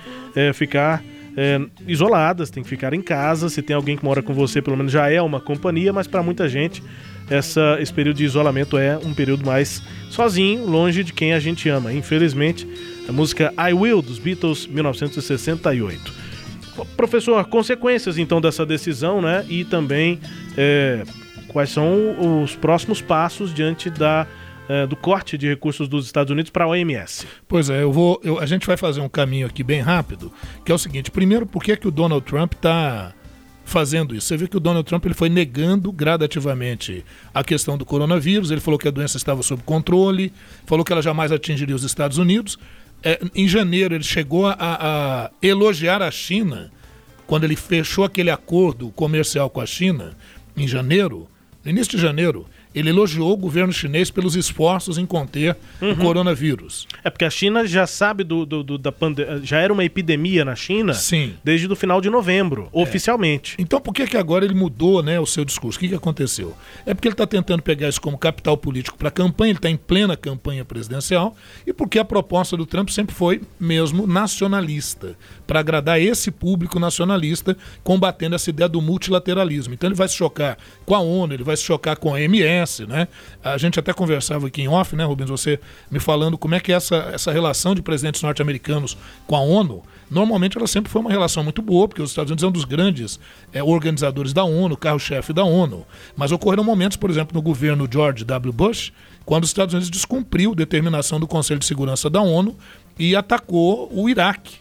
ficar 0.55 1.03
é, 1.37 1.61
isoladas, 1.87 2.51
têm 2.51 2.63
que 2.63 2.69
ficar 2.69 2.93
em 2.93 3.03
casa. 3.03 3.49
Se 3.49 3.63
tem 3.63 3.75
alguém 3.75 3.97
que 3.97 4.05
mora 4.05 4.23
com 4.23 4.35
você, 4.35 4.61
pelo 4.61 4.77
menos 4.77 4.93
já 4.93 5.11
é 5.11 5.21
uma 5.21 5.41
companhia, 5.41 5.93
mas 5.93 6.07
para 6.07 6.23
muita 6.23 6.49
gente 6.49 6.83
essa, 7.31 7.79
esse 7.81 7.93
período 7.93 8.17
de 8.17 8.25
isolamento 8.25 8.77
é 8.77 8.99
um 8.99 9.15
período 9.15 9.47
mais 9.47 9.81
sozinho, 10.11 10.67
longe 10.67 11.05
de 11.05 11.13
quem 11.13 11.33
a 11.33 11.39
gente 11.39 11.69
ama. 11.69 11.93
Infelizmente, 11.93 12.67
a 13.09 13.13
música 13.13 13.55
I 13.57 13.73
Will 13.73 14.03
dos 14.03 14.19
Beatles, 14.19 14.67
1968. 14.67 16.13
Professor, 16.97 17.45
consequências 17.47 18.19
então 18.19 18.41
dessa 18.41 18.67
decisão, 18.67 19.23
né? 19.23 19.45
E 19.49 19.65
também 19.65 20.19
é, 20.57 21.05
quais 21.49 21.71
são 21.71 22.43
os 22.43 22.57
próximos 22.57 23.01
passos 23.01 23.55
diante 23.55 23.91
da 23.91 24.27
é, 24.71 24.87
do 24.87 24.95
corte 24.95 25.37
de 25.37 25.49
recursos 25.49 25.89
dos 25.89 26.07
Estados 26.07 26.31
Unidos 26.31 26.49
para 26.49 26.65
a 26.65 26.69
OMS. 26.69 27.27
Pois 27.49 27.69
é, 27.69 27.83
eu 27.83 27.91
vou, 27.91 28.21
eu, 28.23 28.39
a 28.39 28.47
gente 28.47 28.65
vai 28.69 28.77
fazer 28.77 29.01
um 29.01 29.09
caminho 29.09 29.49
aqui 29.49 29.65
bem 29.65 29.81
rápido, 29.81 30.33
que 30.65 30.71
é 30.71 30.75
o 30.75 30.79
seguinte: 30.79 31.11
primeiro, 31.11 31.45
por 31.45 31.61
que, 31.61 31.77
que 31.77 31.89
o 31.89 31.91
Donald 31.91 32.25
Trump 32.25 32.53
está 32.53 33.13
fazendo 33.65 34.15
isso? 34.15 34.29
Você 34.29 34.37
vê 34.37 34.47
que 34.47 34.57
o 34.57 34.61
Donald 34.61 34.87
Trump 34.87 35.05
ele 35.05 35.15
foi 35.15 35.29
negando 35.29 35.91
gradativamente 35.91 37.05
a 37.35 37.43
questão 37.43 37.77
do 37.77 37.85
coronavírus. 37.85 38.53
Ele 38.53 38.61
falou 38.61 38.79
que 38.79 38.87
a 38.87 38.93
doença 38.93 39.17
estava 39.17 39.43
sob 39.43 39.61
controle, 39.65 40.33
falou 40.67 40.85
que 40.85 40.93
ela 40.93 41.03
jamais 41.03 41.33
atingiria 41.33 41.75
os 41.75 41.83
Estados 41.83 42.19
Unidos. 42.19 42.57
É, 43.03 43.19
em 43.35 43.49
janeiro 43.49 43.93
ele 43.93 44.05
chegou 44.05 44.47
a, 44.47 44.57
a 44.61 45.31
elogiar 45.43 46.01
a 46.01 46.13
China 46.13 46.71
quando 47.27 47.43
ele 47.43 47.57
fechou 47.57 48.05
aquele 48.05 48.31
acordo 48.31 48.91
comercial 48.93 49.51
com 49.51 49.61
a 49.61 49.67
China 49.67 50.17
em 50.57 50.69
janeiro, 50.69 51.27
no 51.65 51.71
início 51.71 51.97
de 51.97 52.03
janeiro, 52.03 52.47
ele 52.75 52.91
elogiou 52.91 53.33
o 53.33 53.37
governo 53.37 53.73
chinês 53.73 54.11
pelos 54.11 54.37
esforços 54.37 54.99
em 54.99 55.07
conter 55.07 55.57
Uhum. 55.81 55.93
o 55.93 55.97
coronavírus. 55.97 56.87
É 57.03 57.11
porque 57.11 57.25
a 57.25 57.31
China 57.31 57.67
já 57.67 57.87
sabe 57.87 58.23
do, 58.25 58.45
do- 58.47 58.63
do- 58.63 58.79
da 58.79 58.93
pandemia. 58.93 59.41
Já 59.43 59.59
era 59.59 59.73
uma 59.73 59.85
epidemia 59.85 60.45
na 60.45 60.55
China 60.55 60.93
Sim. 60.95 61.35
desde 61.43 61.67
o 61.67 61.75
final 61.77 62.01
de 62.01 62.09
novembro, 62.11 62.69
oficialmente. 62.73 63.57
Então 63.59 63.81
por 63.81 63.93
que, 63.95 64.07
que 64.07 64.17
agora 64.17 64.45
ele 64.45 64.55
mudou 64.55 65.03
né, 65.03 65.19
o 65.19 65.27
seu 65.27 65.45
discurso? 65.45 65.79
O 65.79 65.81
que, 65.81 65.89
que 65.89 65.95
aconteceu? 65.95 66.55
É 66.87 66.95
porque 66.95 67.09
ele 67.09 67.15
está 67.15 67.27
tentando 67.27 67.63
pegar 67.63 67.89
isso 67.89 68.01
como 68.01 68.17
capital 68.19 68.57
político 68.57 68.97
para 68.99 69.09
a 69.09 69.13
campanha, 69.13 69.51
ele 69.53 69.59
está 69.59 69.71
em 69.71 69.77
plena 69.77 70.17
campanha 70.17 70.65
presidencial, 70.65 71.35
e 71.67 71.73
porque 71.73 71.99
a 71.99 72.05
proposta 72.05 72.57
do 72.57 72.67
Trump 72.67 72.89
sempre 72.91 73.15
foi 73.15 73.41
mesmo 73.59 74.07
nacionalista, 74.07 75.17
para 75.47 75.61
agradar 75.61 76.01
esse 76.01 76.31
público 76.31 76.79
nacionalista, 76.79 77.57
combatendo 77.83 78.35
essa 78.35 78.51
ideia 78.51 78.69
do 78.69 78.81
multilateralismo. 78.81 79.75
Então 79.75 79.89
ele 79.89 79.97
vai 79.97 80.09
se 80.09 80.15
chocar 80.15 80.57
com 80.87 80.95
a 80.95 81.01
ONU, 81.01 81.35
ele 81.35 81.43
vai 81.45 81.57
se 81.57 81.63
chocar 81.65 81.97
com 81.97 82.09
a 82.11 82.13
OMS, 82.13 82.60
né? 82.87 83.09
A 83.43 83.57
gente 83.59 83.79
até 83.79 83.93
conversava 83.93 84.47
aqui 84.47 84.63
em 84.63 84.69
off, 84.69 84.95
né, 84.95 85.05
Rubens, 85.05 85.31
você 85.31 85.59
me 85.91 85.99
falando 85.99 86.39
como 86.39 86.55
é 86.55 86.61
que 86.61 86.73
é 86.73 86.77
essa, 86.77 86.97
essa 87.13 87.33
relação 87.33 87.75
de 87.75 87.83
presidentes 87.83 88.23
norte-americanos 88.23 88.97
com 89.27 89.37
a 89.37 89.41
ONU, 89.41 89.83
normalmente 90.11 90.57
ela 90.57 90.67
sempre 90.67 90.91
foi 90.91 91.01
uma 91.01 91.11
relação 91.11 91.43
muito 91.43 91.63
boa, 91.63 91.89
porque 91.89 92.03
os 92.03 92.11
Estados 92.11 92.31
Unidos 92.31 92.45
é 92.45 92.47
um 92.47 92.53
dos 92.53 92.65
grandes 92.65 93.21
eh, 93.53 93.63
organizadores 93.63 94.33
da 94.33 94.45
ONU, 94.45 94.77
carro-chefe 94.77 95.33
da 95.33 95.45
ONU. 95.45 95.87
Mas 96.17 96.33
ocorreram 96.33 96.65
momentos, 96.65 96.97
por 96.97 97.11
exemplo, 97.11 97.35
no 97.35 97.43
governo 97.43 97.89
George 97.91 98.25
W. 98.25 98.53
Bush, 98.53 98.93
quando 99.25 99.45
os 99.45 99.51
Estados 99.51 99.75
Unidos 99.75 99.91
descumpriu 99.91 100.55
determinação 100.55 101.21
do 101.21 101.27
Conselho 101.27 101.61
de 101.61 101.67
Segurança 101.67 102.09
da 102.09 102.21
ONU 102.21 102.57
e 102.99 103.15
atacou 103.15 103.91
o 103.93 104.09
Iraque, 104.09 104.60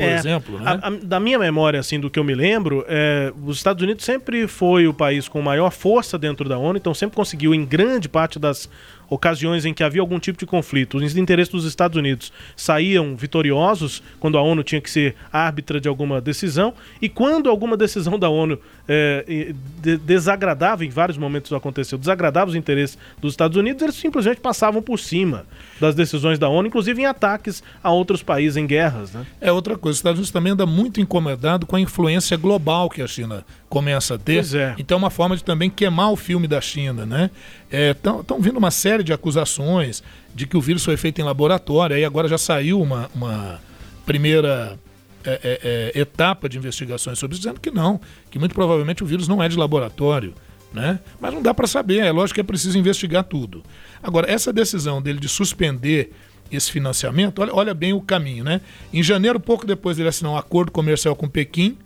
por 0.00 0.08
É, 0.08 0.14
exemplo. 0.16 0.58
Né? 0.58 0.64
a- 0.82 0.88
a- 0.88 0.90
da 1.02 1.20
minha 1.20 1.38
memória, 1.38 1.78
assim, 1.80 1.98
do 2.00 2.08
que 2.10 2.18
eu 2.18 2.24
me 2.24 2.34
lembro, 2.34 2.84
é, 2.88 3.32
os 3.44 3.56
Estados 3.56 3.82
Unidos 3.82 4.04
sempre 4.04 4.46
foi 4.48 4.86
o 4.88 4.94
país 4.94 5.28
com 5.28 5.40
maior 5.42 5.70
força 5.70 6.18
dentro 6.18 6.48
da 6.48 6.58
ONU, 6.58 6.76
então 6.78 6.92
sempre 6.94 7.16
conseguiu, 7.16 7.54
em 7.54 7.64
grande 7.64 8.08
parte 8.08 8.38
das 8.38 8.68
ocasiões 9.10 9.66
em 9.66 9.74
que 9.74 9.82
havia 9.82 10.00
algum 10.00 10.18
tipo 10.18 10.38
de 10.38 10.46
conflito, 10.46 10.96
os 10.96 11.16
interesses 11.16 11.52
dos 11.52 11.64
Estados 11.66 11.98
Unidos 11.98 12.32
saíam 12.56 13.16
vitoriosos 13.16 14.02
quando 14.18 14.38
a 14.38 14.42
ONU 14.42 14.62
tinha 14.62 14.80
que 14.80 14.88
ser 14.90 15.16
árbitra 15.32 15.80
de 15.80 15.88
alguma 15.88 16.20
decisão, 16.20 16.72
e 17.02 17.08
quando 17.08 17.50
alguma 17.50 17.76
decisão 17.76 18.18
da 18.18 18.28
ONU 18.28 18.58
é, 18.88 19.52
de- 19.82 19.96
desagradava, 19.98 20.84
em 20.84 20.88
vários 20.88 21.18
momentos 21.18 21.52
aconteceu, 21.52 21.98
desagradava 21.98 22.50
os 22.50 22.56
interesses 22.56 22.96
dos 23.20 23.32
Estados 23.32 23.56
Unidos, 23.56 23.82
eles 23.82 23.96
simplesmente 23.96 24.40
passavam 24.40 24.80
por 24.80 24.98
cima 24.98 25.44
das 25.80 25.94
decisões 25.94 26.38
da 26.38 26.48
ONU, 26.48 26.68
inclusive 26.68 27.02
em 27.02 27.06
ataques 27.06 27.62
a 27.82 27.90
outros 27.90 28.22
países 28.22 28.56
em 28.56 28.66
guerras, 28.66 29.12
né? 29.12 29.26
É 29.40 29.50
outra 29.50 29.76
coisa. 29.76 29.94
Os 29.94 29.98
Estados 29.98 30.18
Unidos 30.18 30.30
também 30.30 30.52
anda 30.52 30.66
muito 30.66 31.00
incomodado 31.00 31.66
com 31.66 31.74
a 31.76 31.80
influência 31.80 32.36
global 32.36 32.88
que 32.88 33.02
a 33.02 33.06
China 33.06 33.44
começa 33.68 34.14
a 34.14 34.18
ter. 34.18 34.44
É. 34.54 34.74
Então 34.78 34.96
é 34.96 34.98
uma 34.98 35.10
forma 35.10 35.36
de 35.36 35.42
também 35.42 35.70
queimar 35.70 36.12
o 36.12 36.16
filme 36.16 36.46
da 36.46 36.60
China, 36.60 37.04
né? 37.06 37.30
Estão 37.70 38.40
vindo 38.40 38.58
uma 38.58 38.70
série 38.70 38.99
de 39.02 39.12
acusações 39.12 40.02
de 40.34 40.46
que 40.46 40.56
o 40.56 40.60
vírus 40.60 40.84
foi 40.84 40.96
feito 40.96 41.20
em 41.20 41.24
laboratório. 41.24 41.96
Aí 41.96 42.04
agora 42.04 42.28
já 42.28 42.38
saiu 42.38 42.80
uma, 42.80 43.10
uma 43.14 43.60
primeira 44.06 44.78
é, 45.24 45.30
é, 45.30 45.92
é, 45.94 46.00
etapa 46.00 46.48
de 46.48 46.56
investigações 46.56 47.18
sobre 47.18 47.34
isso, 47.34 47.42
dizendo 47.42 47.60
que 47.60 47.70
não, 47.70 48.00
que 48.30 48.38
muito 48.38 48.54
provavelmente 48.54 49.02
o 49.02 49.06
vírus 49.06 49.28
não 49.28 49.42
é 49.42 49.48
de 49.48 49.56
laboratório. 49.56 50.34
Né? 50.72 51.00
Mas 51.20 51.34
não 51.34 51.42
dá 51.42 51.52
para 51.52 51.66
saber, 51.66 51.98
é 51.98 52.12
lógico 52.12 52.36
que 52.36 52.40
é 52.40 52.44
preciso 52.44 52.78
investigar 52.78 53.24
tudo. 53.24 53.62
Agora, 54.02 54.30
essa 54.30 54.52
decisão 54.52 55.02
dele 55.02 55.18
de 55.18 55.28
suspender 55.28 56.12
esse 56.50 56.70
financiamento, 56.70 57.42
olha, 57.42 57.54
olha 57.54 57.74
bem 57.74 57.92
o 57.92 58.00
caminho, 58.00 58.44
né? 58.44 58.60
Em 58.92 59.02
janeiro, 59.02 59.38
pouco 59.38 59.66
depois 59.66 59.96
dele 59.96 60.08
assinar 60.08 60.32
um 60.32 60.36
acordo 60.36 60.72
comercial 60.72 61.14
com 61.14 61.28
Pequim, 61.28 61.76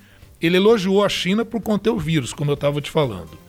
ele 0.40 0.56
elogiou 0.56 1.04
a 1.04 1.08
China 1.08 1.44
por 1.44 1.60
conter 1.60 1.90
o 1.90 1.98
vírus, 1.98 2.32
como 2.32 2.50
eu 2.50 2.54
estava 2.54 2.80
te 2.80 2.90
falando. 2.90 3.43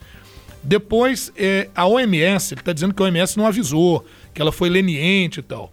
Depois, 0.65 1.31
eh, 1.37 1.69
a 1.75 1.85
OMS, 1.85 2.53
ele 2.53 2.61
está 2.61 2.73
dizendo 2.73 2.93
que 2.93 3.01
a 3.03 3.05
OMS 3.05 3.37
não 3.37 3.45
avisou, 3.45 4.03
que 4.33 4.41
ela 4.41 4.51
foi 4.51 4.67
leniente 4.67 5.39
e 5.39 5.43
tal. 5.43 5.71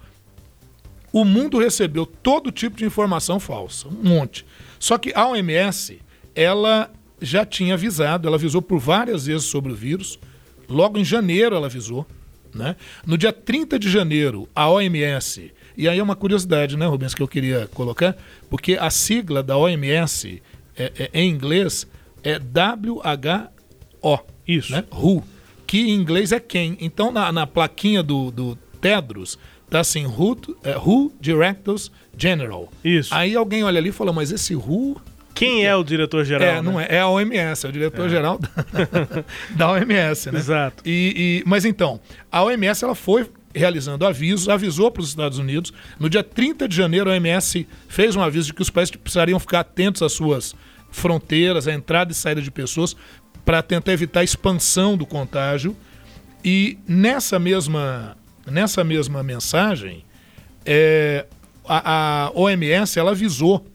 O 1.11 1.25
mundo 1.25 1.59
recebeu 1.59 2.05
todo 2.05 2.53
tipo 2.53 2.77
de 2.77 2.85
informação 2.85 3.41
falsa, 3.41 3.89
um 3.89 4.09
monte. 4.09 4.45
Só 4.79 4.99
que 4.99 5.11
a 5.15 5.27
OMS, 5.29 5.99
ela 6.35 6.91
já 7.23 7.47
tinha 7.47 7.75
avisado, 7.75 8.29
ela 8.29 8.37
avisou 8.37 8.61
por 8.61 8.79
várias 8.79 9.25
vezes 9.27 9.47
sobre 9.47 9.73
o 9.73 9.75
vírus. 9.75 10.19
Logo 10.69 10.99
em 10.99 11.05
janeiro 11.05 11.57
ela 11.57 11.67
avisou. 11.69 12.07
Né? 12.55 12.77
No 13.07 13.17
dia 13.17 13.33
30 13.33 13.79
de 13.79 13.89
janeiro, 13.91 14.47
a 14.55 14.69
OMS, 14.69 15.51
e 15.75 15.89
aí 15.89 15.99
é 15.99 16.03
uma 16.03 16.15
curiosidade, 16.15 16.77
né, 16.77 16.85
Rubens, 16.85 17.15
que 17.15 17.23
eu 17.23 17.29
queria 17.29 17.67
colocar, 17.73 18.15
porque 18.51 18.77
a 18.79 18.91
sigla 18.91 19.43
da 19.43 19.57
OMS 19.57 20.43
é- 20.77 20.93
é- 20.99 21.11
em 21.15 21.31
inglês 21.31 21.87
é 22.23 22.39
WHO. 22.39 24.21
Isso. 24.57 24.73
Né? 24.73 24.85
WHO, 24.91 25.25
que 25.67 25.81
em 25.81 25.95
inglês 25.95 26.33
é 26.33 26.41
quem. 26.41 26.77
Então, 26.81 27.11
na, 27.13 27.31
na 27.33 27.47
plaquinha 27.47 28.03
do, 28.03 28.31
do 28.31 28.57
Tedros, 28.81 29.39
tá 29.71 29.81
assim, 29.81 30.07
WHO, 30.07 30.57
é, 30.65 30.77
WHO 30.77 31.13
Directors 31.21 31.91
General. 32.17 32.71
Isso. 32.85 33.15
Aí 33.15 33.35
alguém 33.35 33.65
olha 33.65 33.79
ali 33.79 33.89
e 33.89 33.93
fala, 33.93 34.13
mas 34.13 34.31
esse 34.31 34.55
WHO 34.55 35.01
Quem 35.35 35.65
é 35.65 35.75
o 35.75 35.83
diretor-geral? 35.83 36.47
é, 36.47 36.55
né? 36.57 36.61
não 36.63 36.79
é, 36.79 36.87
é 36.91 37.01
a 37.01 37.09
OMS, 37.09 37.65
é 37.65 37.69
o 37.69 37.73
diretor-geral 37.73 38.39
da, 38.39 38.51
da 39.57 39.73
OMS, 39.73 40.31
né? 40.31 40.39
Exato. 40.39 40.83
E, 40.87 41.41
e- 41.45 41.49
mas 41.49 41.65
então, 41.65 41.99
a 42.31 42.43
OMS 42.45 42.85
ela 42.85 42.95
foi 42.95 43.27
realizando 43.55 44.07
avisos, 44.07 44.49
avisou 44.49 44.91
para 44.91 45.03
os 45.03 45.09
Estados 45.09 45.39
Unidos. 45.39 45.73
No 45.99 46.09
dia 46.09 46.23
30 46.23 46.67
de 46.69 46.75
janeiro, 46.77 47.11
a 47.11 47.15
OMS 47.15 47.67
fez 47.89 48.15
um 48.17 48.23
aviso 48.23 48.47
de 48.49 48.55
que 48.55 48.63
os 48.63 48.71
países 48.71 48.95
precisariam 48.97 49.39
ficar 49.39 49.61
atentos 49.61 50.03
às 50.03 50.13
suas 50.13 50.55
fronteiras, 50.91 51.67
à 51.67 51.73
entrada 51.73 52.13
e 52.13 52.15
saída 52.15 52.43
de 52.43 52.51
pessoas, 52.51 52.95
para 53.45 53.63
tentar 53.63 53.93
evitar 53.93 54.21
a 54.21 54.25
expansão 54.25 54.97
do 54.97 55.07
contágio. 55.07 55.77
E 56.45 56.79
nessa 56.87 57.39
mesma, 57.39 58.17
nessa 58.47 58.83
mesma 58.83 59.23
mensagem, 59.23 60.05
é, 60.65 61.27
a, 61.65 62.27
a 62.27 62.31
OMS 62.35 62.99
ela 62.99 63.13
avisou 63.13 63.67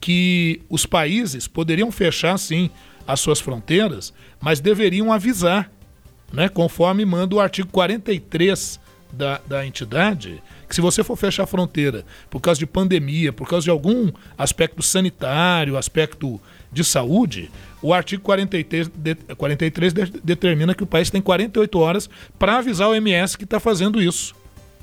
que 0.00 0.60
os 0.68 0.86
países 0.86 1.48
poderiam 1.48 1.90
fechar 1.90 2.38
sim 2.38 2.70
as 3.06 3.20
suas 3.20 3.40
fronteiras, 3.40 4.12
mas 4.40 4.60
deveriam 4.60 5.12
avisar, 5.12 5.70
né, 6.32 6.48
conforme 6.48 7.04
manda 7.04 7.34
o 7.34 7.40
artigo 7.40 7.68
43 7.68 8.80
da, 9.12 9.40
da 9.46 9.66
entidade, 9.66 10.42
que 10.68 10.74
se 10.74 10.80
você 10.80 11.04
for 11.04 11.16
fechar 11.16 11.44
a 11.44 11.46
fronteira 11.46 12.04
por 12.28 12.40
causa 12.40 12.58
de 12.58 12.66
pandemia, 12.66 13.32
por 13.32 13.48
causa 13.48 13.64
de 13.64 13.70
algum 13.70 14.10
aspecto 14.36 14.82
sanitário, 14.82 15.76
aspecto 15.76 16.40
de 16.72 16.84
saúde, 16.84 17.50
o 17.82 17.92
artigo 17.92 18.22
43, 18.22 18.88
de, 18.88 19.14
43 19.14 19.92
de, 19.92 20.04
determina 20.22 20.74
que 20.74 20.82
o 20.82 20.86
país 20.86 21.10
tem 21.10 21.20
48 21.20 21.78
horas 21.78 22.10
para 22.38 22.58
avisar 22.58 22.88
o 22.88 22.94
MS 22.94 23.36
que 23.36 23.44
está 23.44 23.60
fazendo 23.60 24.00
isso. 24.00 24.34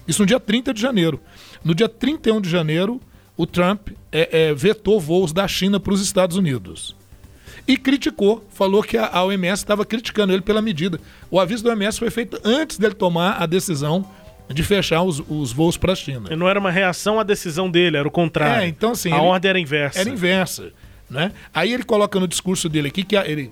Isso 0.08 0.22
no 0.22 0.26
dia 0.26 0.40
30 0.40 0.74
de 0.74 0.82
janeiro. 0.82 1.20
No 1.64 1.74
dia 1.74 1.90
31 1.90 2.42
de 2.42 2.50
janeiro, 2.50 3.02
o 3.38 3.46
Trump 3.46 3.90
é, 4.12 4.50
é, 4.50 4.54
vetou 4.54 5.00
voos 5.00 5.32
da 5.32 5.48
China 5.48 5.80
para 5.80 5.94
os 5.94 6.02
Estados 6.02 6.38
Unidos. 6.38 6.96
E 7.68 7.78
criticou, 7.78 8.46
falou 8.52 8.84
que 8.84 8.98
a, 8.98 9.08
a 9.08 9.24
OMS 9.24 9.64
estava 9.64 9.86
criticando 9.86 10.34
ele 10.34 10.42
pela 10.42 10.62
medida. 10.62 11.00
O 11.32 11.40
aviso 11.40 11.64
do 11.64 11.70
OMS 11.70 11.98
foi 11.98 12.10
feito 12.10 12.40
antes 12.44 12.78
dele 12.78 12.94
tomar 12.94 13.42
a 13.42 13.46
decisão 13.46 14.06
de 14.50 14.62
fechar 14.62 15.02
os, 15.02 15.24
os 15.30 15.54
voos 15.54 15.78
para 15.78 15.94
a 15.94 15.96
China. 15.96 16.30
E 16.32 16.36
não 16.36 16.48
era 16.48 16.60
uma 16.60 16.70
reação 16.70 17.20
à 17.20 17.24
decisão 17.24 17.72
dele, 17.72 17.98
era 17.98 18.08
o 18.08 18.12
contrário. 18.12 18.64
É, 18.64 18.68
então 18.68 18.92
assim. 18.92 19.12
A 19.12 19.18
ele, 19.18 19.26
ordem 19.26 19.50
era 19.50 19.60
inversa. 19.60 20.00
Era 20.00 20.10
inversa. 20.10 20.72
Né? 21.10 21.32
Aí 21.54 21.72
ele 21.72 21.84
coloca 21.84 22.20
no 22.20 22.28
discurso 22.28 22.68
dele 22.68 22.88
aqui 22.88 23.04
que 23.04 23.16
ele, 23.16 23.52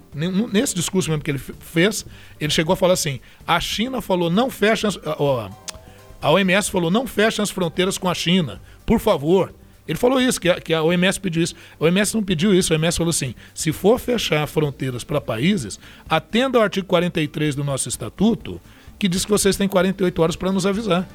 nesse 0.52 0.74
discurso 0.74 1.10
mesmo 1.10 1.24
que 1.24 1.30
ele 1.30 1.38
fez, 1.38 2.06
ele 2.40 2.52
chegou 2.52 2.74
a 2.74 2.76
falar 2.76 2.94
assim: 2.94 3.20
a 3.46 3.60
China 3.60 4.02
falou 4.02 4.30
não 4.30 4.50
fecha 4.50 4.88
ó, 5.06 5.50
a 6.22 6.32
OMS 6.32 6.72
falou 6.72 6.90
não 6.90 7.06
fecha 7.06 7.44
as 7.44 7.52
fronteiras 7.52 7.98
com 7.98 8.10
a 8.10 8.16
China, 8.16 8.62
por 8.86 9.00
favor. 9.00 9.54
Ele 9.88 9.98
falou 9.98 10.22
isso, 10.22 10.40
que 10.40 10.48
a, 10.48 10.62
que 10.62 10.74
a 10.74 10.82
OMS 10.82 11.20
pediu 11.20 11.44
isso. 11.44 11.56
A 11.80 11.84
OMS 11.84 12.16
não 12.16 12.24
pediu 12.24 12.54
isso, 12.54 12.74
a 12.74 12.78
OMS 12.78 12.98
falou 12.98 13.10
assim: 13.10 13.36
se 13.54 13.72
for 13.72 14.00
fechar 14.00 14.48
fronteiras 14.48 15.04
para 15.04 15.20
países, 15.20 15.80
atenda 16.10 16.58
ao 16.58 16.64
artigo 16.64 16.88
43 16.88 17.56
do 17.56 17.64
nosso 17.64 17.90
estatuto, 17.90 18.62
que 18.98 19.08
diz 19.08 19.26
que 19.26 19.32
vocês 19.32 19.58
têm 19.58 19.68
48 19.68 20.22
horas 20.22 20.36
para 20.36 20.52
nos 20.52 20.66
avisar, 20.66 21.08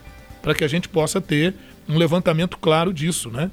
para 0.42 0.54
que 0.54 0.64
a 0.64 0.68
gente 0.68 0.88
possa 0.88 1.20
ter 1.20 1.54
um 1.88 1.96
levantamento 1.96 2.58
claro 2.58 2.92
disso, 2.92 3.30
né? 3.30 3.50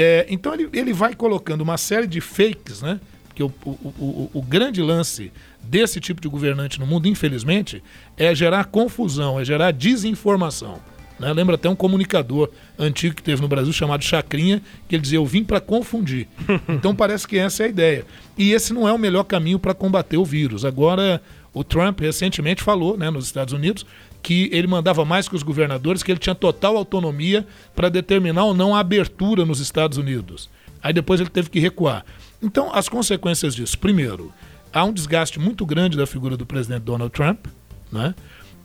É, 0.00 0.26
então 0.30 0.54
ele, 0.54 0.68
ele 0.72 0.92
vai 0.92 1.12
colocando 1.12 1.60
uma 1.60 1.76
série 1.76 2.06
de 2.06 2.20
fakes, 2.20 2.80
né? 2.80 3.00
Que 3.34 3.42
o, 3.42 3.52
o, 3.64 3.70
o, 3.70 4.30
o 4.32 4.42
grande 4.42 4.80
lance 4.80 5.32
desse 5.60 5.98
tipo 6.00 6.20
de 6.20 6.28
governante 6.28 6.78
no 6.78 6.86
mundo, 6.86 7.08
infelizmente, 7.08 7.82
é 8.16 8.32
gerar 8.32 8.66
confusão, 8.66 9.40
é 9.40 9.44
gerar 9.44 9.72
desinformação. 9.72 10.80
Né? 11.18 11.32
Lembra 11.32 11.56
até 11.56 11.68
um 11.68 11.74
comunicador 11.74 12.48
antigo 12.78 13.16
que 13.16 13.22
teve 13.24 13.42
no 13.42 13.48
Brasil 13.48 13.72
chamado 13.72 14.04
Chacrinha, 14.04 14.62
que 14.88 14.94
ele 14.94 15.02
dizia: 15.02 15.18
Eu 15.18 15.26
vim 15.26 15.42
para 15.42 15.60
confundir. 15.60 16.28
então 16.68 16.94
parece 16.94 17.26
que 17.26 17.36
essa 17.36 17.64
é 17.64 17.66
a 17.66 17.68
ideia. 17.68 18.06
E 18.36 18.52
esse 18.52 18.72
não 18.72 18.86
é 18.86 18.92
o 18.92 18.98
melhor 18.98 19.24
caminho 19.24 19.58
para 19.58 19.74
combater 19.74 20.16
o 20.16 20.24
vírus. 20.24 20.64
Agora, 20.64 21.20
o 21.52 21.64
Trump 21.64 21.98
recentemente 21.98 22.62
falou 22.62 22.96
né, 22.96 23.10
nos 23.10 23.26
Estados 23.26 23.52
Unidos 23.52 23.84
que 24.22 24.48
ele 24.52 24.66
mandava 24.66 25.04
mais 25.04 25.28
que 25.28 25.36
os 25.36 25.42
governadores, 25.42 26.02
que 26.02 26.10
ele 26.10 26.18
tinha 26.18 26.34
total 26.34 26.76
autonomia 26.76 27.46
para 27.74 27.88
determinar 27.88 28.44
ou 28.44 28.54
não 28.54 28.74
a 28.74 28.80
abertura 28.80 29.44
nos 29.44 29.60
Estados 29.60 29.98
Unidos. 29.98 30.50
Aí 30.82 30.92
depois 30.92 31.20
ele 31.20 31.30
teve 31.30 31.50
que 31.50 31.58
recuar. 31.58 32.04
Então, 32.42 32.72
as 32.72 32.88
consequências 32.88 33.54
disso. 33.54 33.78
Primeiro, 33.78 34.32
há 34.72 34.84
um 34.84 34.92
desgaste 34.92 35.38
muito 35.38 35.66
grande 35.66 35.96
da 35.96 36.06
figura 36.06 36.36
do 36.36 36.46
presidente 36.46 36.82
Donald 36.82 37.12
Trump. 37.12 37.46
Né? 37.90 38.14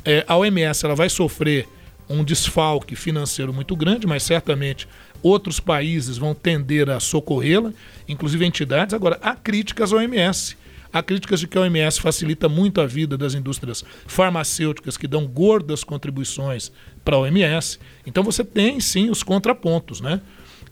É, 0.05 0.23
a 0.27 0.37
OMS 0.37 0.85
ela 0.85 0.95
vai 0.95 1.09
sofrer 1.09 1.67
um 2.09 2.23
desfalque 2.23 2.95
financeiro 2.95 3.53
muito 3.53 3.75
grande, 3.75 4.05
mas 4.05 4.23
certamente 4.23 4.87
outros 5.21 5.59
países 5.59 6.17
vão 6.17 6.35
tender 6.35 6.89
a 6.89 6.99
socorrê-la, 6.99 7.71
inclusive 8.07 8.45
entidades. 8.45 8.93
Agora, 8.93 9.17
há 9.21 9.35
críticas 9.35 9.93
à 9.93 9.95
OMS. 9.95 10.57
Há 10.93 11.01
críticas 11.01 11.39
de 11.39 11.47
que 11.47 11.57
a 11.57 11.61
OMS 11.61 11.99
facilita 11.99 12.47
muito 12.47 12.79
a 12.79 12.85
vida 12.85 13.17
das 13.17 13.33
indústrias 13.33 13.83
farmacêuticas 14.05 14.95
que 14.95 15.07
dão 15.07 15.25
gordas 15.25 15.83
contribuições 15.83 16.71
para 17.03 17.15
a 17.15 17.19
OMS. 17.19 17.79
Então 18.05 18.23
você 18.23 18.43
tem 18.43 18.79
sim 18.79 19.09
os 19.09 19.23
contrapontos. 19.23 19.99
Né? 19.99 20.21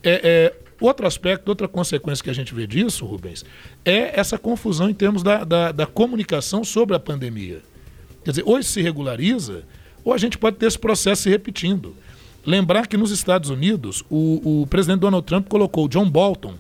É, 0.04 0.22
é, 0.24 0.56
outro 0.80 1.08
aspecto, 1.08 1.50
outra 1.50 1.68
consequência 1.68 2.24
que 2.24 2.30
a 2.30 2.34
gente 2.34 2.54
vê 2.54 2.68
disso, 2.68 3.04
Rubens, 3.04 3.44
é 3.84 4.20
essa 4.20 4.38
confusão 4.38 4.92
em 4.92 4.94
termos 4.94 5.24
da, 5.24 5.44
da, 5.44 5.72
da 5.72 5.86
comunicação 5.88 6.64
sobre 6.64 6.96
a 6.96 7.00
pandemia. 7.00 7.64
Quer 8.24 8.30
dizer, 8.30 8.44
hoje 8.46 8.68
se 8.68 8.80
regulariza 8.80 9.64
ou 10.04 10.14
a 10.14 10.20
gente 10.20 10.38
pode 10.38 10.58
ter 10.58 10.68
esse 10.68 10.78
processo 10.78 11.24
se 11.24 11.30
repetindo. 11.32 11.96
Lembrar 12.46 12.86
que 12.86 12.98
nos 12.98 13.10
Estados 13.10 13.50
Unidos, 13.50 14.04
o, 14.08 14.62
o 14.62 14.68
presidente 14.68 15.00
Donald 15.00 15.26
Trump 15.26 15.48
colocou 15.48 15.88
John 15.88 16.08
Bolton 16.08 16.56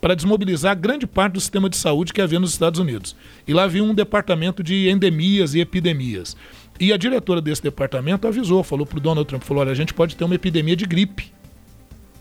para 0.00 0.14
desmobilizar 0.14 0.78
grande 0.78 1.06
parte 1.06 1.34
do 1.34 1.40
sistema 1.40 1.68
de 1.68 1.76
saúde 1.76 2.12
que 2.12 2.20
havia 2.20 2.38
nos 2.38 2.52
Estados 2.52 2.78
Unidos. 2.78 3.16
E 3.46 3.52
lá 3.52 3.64
havia 3.64 3.82
um 3.82 3.94
departamento 3.94 4.62
de 4.62 4.88
endemias 4.88 5.54
e 5.54 5.60
epidemias. 5.60 6.36
E 6.78 6.92
a 6.92 6.96
diretora 6.96 7.40
desse 7.40 7.62
departamento 7.62 8.28
avisou, 8.28 8.62
falou 8.62 8.86
para 8.86 8.98
o 8.98 9.00
Donald 9.00 9.26
Trump, 9.26 9.42
falou, 9.42 9.62
olha, 9.62 9.72
a 9.72 9.74
gente 9.74 9.94
pode 9.94 10.14
ter 10.14 10.24
uma 10.24 10.34
epidemia 10.34 10.76
de 10.76 10.84
gripe. 10.84 11.32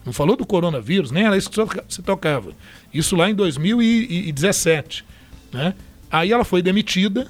Não 0.05 0.13
falou 0.13 0.37
do 0.37 0.45
coronavírus, 0.45 1.11
nem 1.11 1.25
era 1.25 1.35
isso 1.35 1.49
que 1.49 1.81
se 1.89 2.01
tocava. 2.01 2.51
Isso 2.93 3.15
lá 3.15 3.29
em 3.29 3.35
2017. 3.35 5.03
Né? 5.51 5.73
Aí 6.11 6.31
ela 6.31 6.45
foi 6.45 6.61
demitida, 6.61 7.27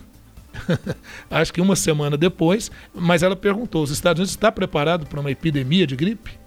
acho 1.31 1.53
que 1.53 1.61
uma 1.61 1.75
semana 1.75 2.17
depois, 2.17 2.69
mas 2.93 3.23
ela 3.23 3.35
perguntou: 3.35 3.81
os 3.81 3.91
Estados 3.91 4.19
Unidos 4.19 4.31
está 4.31 4.51
preparado 4.51 5.05
para 5.05 5.19
uma 5.19 5.31
epidemia 5.31 5.87
de 5.87 5.95
gripe? 5.95 6.44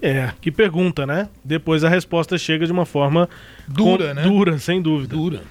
É, 0.00 0.30
que 0.40 0.50
pergunta, 0.50 1.06
né? 1.06 1.28
Depois 1.44 1.84
a 1.84 1.88
resposta 1.88 2.36
chega 2.38 2.66
de 2.66 2.72
uma 2.72 2.84
forma 2.84 3.28
dura, 3.66 4.08
com... 4.08 4.14
né? 4.14 4.22
Dura, 4.22 4.58
sem 4.58 4.80
dúvida. 4.80 5.16
Dura. 5.16 5.42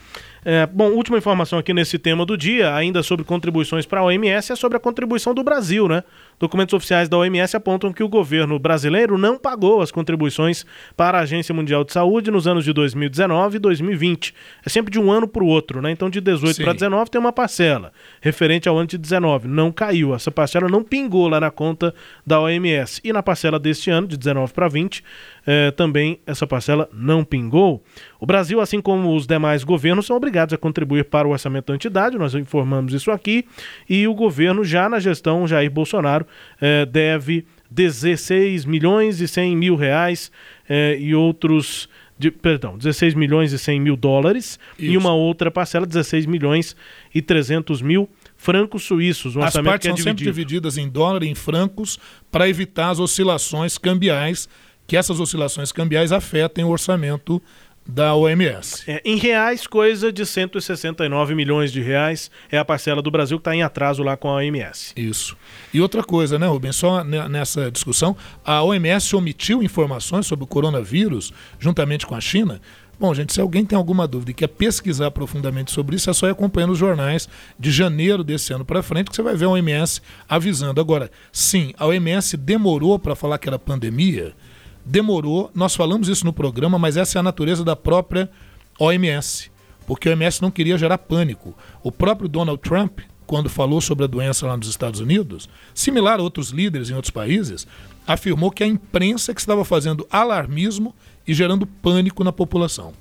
É, 0.44 0.66
bom, 0.66 0.90
última 0.90 1.18
informação 1.18 1.60
aqui 1.60 1.74
nesse 1.74 2.00
tema 2.00 2.26
do 2.26 2.36
dia, 2.36 2.74
ainda 2.74 3.04
sobre 3.04 3.24
contribuições 3.24 3.86
para 3.86 4.00
a 4.00 4.04
OMS, 4.04 4.52
é 4.52 4.56
sobre 4.56 4.76
a 4.76 4.80
contribuição 4.80 5.36
do 5.36 5.44
Brasil, 5.44 5.88
né? 5.88 6.04
Documentos 6.42 6.74
oficiais 6.74 7.08
da 7.08 7.20
OMS 7.20 7.56
apontam 7.56 7.94
que 7.94 8.02
o 8.02 8.10
governo 8.10 8.58
brasileiro 8.58 9.16
não 9.16 9.38
pagou 9.38 9.80
as 9.80 9.92
contribuições 9.92 10.66
para 10.98 11.20
a 11.20 11.22
Agência 11.22 11.54
Mundial 11.54 11.84
de 11.84 11.94
Saúde 11.94 12.32
nos 12.32 12.48
anos 12.48 12.66
de 12.66 12.74
2019 12.74 13.58
e 13.58 13.60
2020. 13.60 14.34
É 14.66 14.68
sempre 14.68 14.92
de 14.92 15.00
um 15.00 15.12
ano 15.12 15.28
para 15.28 15.44
o 15.44 15.46
outro, 15.46 15.84
né? 15.84 15.92
Então, 15.92 16.10
de 16.10 16.20
18 16.20 16.64
para 16.64 16.74
19 16.74 17.12
tem 17.12 17.22
uma 17.22 17.32
parcela 17.32 17.94
referente 18.20 18.68
ao 18.68 18.76
ano 18.76 18.88
de 18.88 18.98
19. 18.98 19.48
Não 19.48 19.72
caiu, 19.72 20.16
essa 20.16 20.32
parcela 20.32 20.68
não 20.68 20.84
pingou 20.84 21.28
lá 21.28 21.40
na 21.40 21.52
conta 21.52 21.94
da 22.26 22.42
OMS. 22.42 23.00
E 23.04 23.14
na 23.14 23.22
parcela 23.22 23.60
deste 23.60 23.92
ano, 23.92 24.08
de 24.08 24.18
19 24.18 24.52
para 24.52 24.68
20, 24.68 25.04
eh, 25.46 25.70
também 25.70 26.20
essa 26.26 26.48
parcela 26.48 26.90
não 26.92 27.24
pingou. 27.24 27.84
O 28.20 28.26
Brasil, 28.26 28.60
assim 28.60 28.82
como 28.82 29.16
os 29.16 29.28
demais 29.28 29.64
governos, 29.64 30.08
são 30.08 30.16
obrigados 30.16 30.54
a 30.54 30.58
contribuir 30.58 31.06
para 31.06 31.28
o 31.28 31.32
orçamento 31.32 31.68
da 31.68 31.76
entidade, 31.76 32.18
nós 32.18 32.34
informamos 32.34 32.94
isso 32.94 33.12
aqui, 33.12 33.46
e 33.90 34.08
o 34.08 34.14
governo, 34.14 34.64
já 34.64 34.90
na 34.90 35.00
gestão 35.00 35.48
Jair 35.48 35.70
Bolsonaro, 35.72 36.26
eh, 36.60 36.86
deve 36.86 37.46
16 37.70 38.66
milhões 38.66 39.22
e 39.22 39.28
100 39.28 39.56
mil 39.56 39.76
reais 39.76 40.32
eh, 40.70 40.98
e 41.00 41.16
outros. 41.16 41.90
De, 42.20 42.30
perdão, 42.30 42.78
16 42.78 43.16
milhões 43.16 43.52
e 43.52 43.58
100 43.58 43.80
mil 43.80 43.96
dólares 43.96 44.60
Isso. 44.78 44.92
e 44.92 44.96
uma 44.96 45.12
outra 45.12 45.50
parcela, 45.50 45.88
16 45.88 46.28
milhões 46.28 46.76
e 47.16 47.20
300 47.20 47.82
mil 47.82 48.08
francos 48.38 48.84
suíços. 48.84 49.36
Um 49.36 49.42
as 49.42 49.56
partes 49.56 49.88
é 49.88 49.90
são 49.90 49.98
sempre 49.98 50.24
divididas 50.24 50.78
em 50.78 50.88
dólar 50.88 51.24
e 51.24 51.28
em 51.28 51.34
francos 51.34 51.98
para 52.32 52.48
evitar 52.48 52.92
as 52.92 53.00
oscilações 53.00 53.76
cambiais, 53.80 54.48
que 54.86 54.96
essas 54.96 55.20
oscilações 55.20 55.72
cambiais 55.72 56.12
afetem 56.12 56.64
o 56.64 56.70
orçamento 56.70 57.42
da 57.88 58.16
OMS. 58.16 58.84
É, 58.88 59.02
em 59.04 59.18
reais, 59.18 59.68
coisa 59.68 60.12
de 60.12 60.26
169 60.26 61.36
milhões 61.36 61.72
de 61.72 61.82
reais 61.82 62.32
é 62.52 62.58
a 62.58 62.66
parcela 62.66 63.02
do 63.02 63.12
Brasil 63.12 63.38
que 63.38 63.42
está 63.42 63.56
em 63.56 63.64
atraso 63.64 64.04
lá 64.04 64.16
com 64.16 64.30
a 64.30 64.36
OMS. 64.36 64.94
Isso. 64.96 65.36
E 65.74 65.82
outra 65.82 66.04
coisa, 66.04 66.38
né, 66.38 66.48
Rubens, 66.48 66.76
só 66.76 67.04
nessa 67.04 67.72
discussão, 67.72 68.16
a 68.46 68.64
OMS 68.64 69.16
omitiu 69.16 69.64
informações 69.64 70.26
sobre 70.28 70.44
o 70.44 70.48
coronavírus 70.48 71.34
juntamente 71.60 72.06
com 72.06 72.16
a 72.16 72.22
China. 72.22 72.62
Bom, 73.02 73.16
gente, 73.16 73.34
se 73.34 73.42
alguém 73.42 73.66
tem 73.66 73.76
alguma 73.76 74.08
dúvida 74.08 74.30
e 74.30 74.34
quer 74.36 74.48
pesquisar 74.48 75.10
profundamente 75.10 75.72
sobre 75.72 75.96
isso, 75.96 76.08
é 76.08 76.14
só 76.14 76.28
ir 76.28 76.32
acompanhando 76.32 76.74
os 76.74 76.78
jornais 76.78 77.28
de 77.58 77.72
janeiro 77.72 78.24
desse 78.24 78.54
ano 78.54 78.64
para 78.64 78.84
frente 78.84 79.10
que 79.10 79.16
você 79.16 79.24
vai 79.24 79.36
ver 79.36 79.46
a 79.46 79.50
OMS 79.50 80.00
avisando. 80.30 80.80
Agora, 80.80 81.10
sim, 81.32 81.74
a 81.80 81.88
OMS 81.88 82.38
demorou 82.38 83.00
para 83.00 83.16
falar 83.16 83.40
que 83.40 83.50
era 83.50 83.58
pandemia, 83.58 84.36
demorou, 84.86 85.52
nós 85.54 85.76
falamos 85.76 86.08
isso 86.08 86.26
no 86.26 86.34
programa, 86.34 86.78
mas 86.80 86.98
essa 86.98 87.18
é 87.18 87.20
a 87.20 87.24
natureza 87.24 87.64
da 87.64 87.76
própria 87.76 88.30
OMS, 88.80 89.52
porque 89.86 90.10
a 90.10 90.12
OMS 90.12 90.42
não 90.42 90.52
queria 90.52 90.78
gerar 90.78 90.98
pânico. 90.98 91.56
O 91.84 91.92
próprio 91.92 92.28
Donald 92.28 92.62
Trump 92.62 93.00
quando 93.32 93.50
falou 93.50 93.80
sobre 93.80 94.04
a 94.04 94.08
doença 94.08 94.46
lá 94.46 94.58
nos 94.58 94.68
Estados 94.68 95.00
Unidos, 95.00 95.48
similar 95.74 96.20
a 96.20 96.22
outros 96.22 96.50
líderes 96.50 96.90
em 96.90 96.96
outros 96.96 97.12
países, 97.12 97.66
afirmou 98.06 98.52
que 98.52 98.62
a 98.62 98.68
imprensa 98.68 99.34
que 99.34 99.40
estava 99.40 99.64
fazendo 99.64 100.06
alarmismo 100.12 100.94
e 101.26 101.34
gerando 101.34 101.66
pânico 101.66 102.26
na 102.26 102.34
população. 102.34 102.92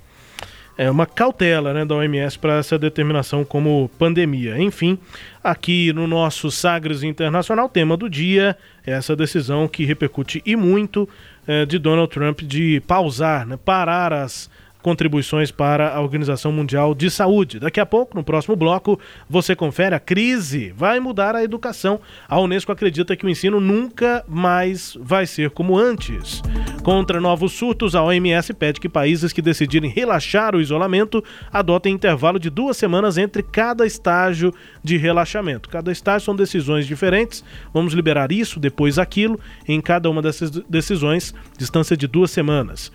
É 0.77 0.89
uma 0.89 1.05
cautela 1.05 1.73
né, 1.73 1.85
da 1.85 1.95
OMS 1.95 2.39
para 2.39 2.57
essa 2.57 2.77
determinação 2.79 3.43
como 3.43 3.89
pandemia. 3.99 4.57
Enfim, 4.61 4.97
aqui 5.43 5.91
no 5.93 6.07
nosso 6.07 6.49
Sagres 6.49 7.03
Internacional, 7.03 7.69
tema 7.69 7.97
do 7.97 8.09
dia, 8.09 8.57
é 8.85 8.91
essa 8.91 9.15
decisão 9.15 9.67
que 9.67 9.85
repercute 9.85 10.41
e 10.45 10.55
muito 10.55 11.07
é, 11.45 11.65
de 11.65 11.77
Donald 11.77 12.11
Trump 12.11 12.41
de 12.41 12.81
pausar, 12.87 13.45
né, 13.45 13.57
parar 13.63 14.13
as 14.13 14.49
contribuições 14.81 15.51
para 15.51 15.93
a 15.93 16.01
Organização 16.01 16.51
Mundial 16.51 16.93
de 16.93 17.09
Saúde. 17.09 17.59
Daqui 17.59 17.79
a 17.79 17.85
pouco, 17.85 18.15
no 18.15 18.23
próximo 18.23 18.55
bloco, 18.55 18.99
você 19.29 19.55
confere 19.55 19.95
a 19.95 19.99
crise 19.99 20.73
vai 20.75 20.99
mudar 20.99 21.35
a 21.35 21.43
educação. 21.43 21.99
A 22.27 22.39
Unesco 22.39 22.71
acredita 22.71 23.15
que 23.15 23.25
o 23.25 23.29
ensino 23.29 23.59
nunca 23.59 24.23
mais 24.27 24.97
vai 24.99 25.25
ser 25.25 25.51
como 25.51 25.77
antes. 25.77 26.41
Contra 26.83 27.21
novos 27.21 27.53
surtos, 27.53 27.95
a 27.95 28.03
OMS 28.03 28.53
pede 28.53 28.79
que 28.79 28.89
países 28.89 29.31
que 29.31 29.41
decidirem 29.41 29.89
relaxar 29.89 30.55
o 30.55 30.61
isolamento 30.61 31.23
adotem 31.51 31.93
intervalo 31.93 32.39
de 32.39 32.49
duas 32.49 32.77
semanas 32.77 33.17
entre 33.17 33.43
cada 33.43 33.85
estágio 33.85 34.53
de 34.83 34.97
relaxamento. 34.97 35.69
Cada 35.69 35.91
estágio 35.91 36.25
são 36.25 36.35
decisões 36.35 36.87
diferentes. 36.87 37.43
Vamos 37.73 37.93
liberar 37.93 38.31
isso, 38.31 38.59
depois 38.59 38.97
aquilo. 38.97 39.39
Em 39.67 39.79
cada 39.79 40.09
uma 40.09 40.21
dessas 40.21 40.49
decisões, 40.49 41.33
distância 41.57 41.95
de 41.95 42.07
duas 42.07 42.31
semanas 42.31 42.91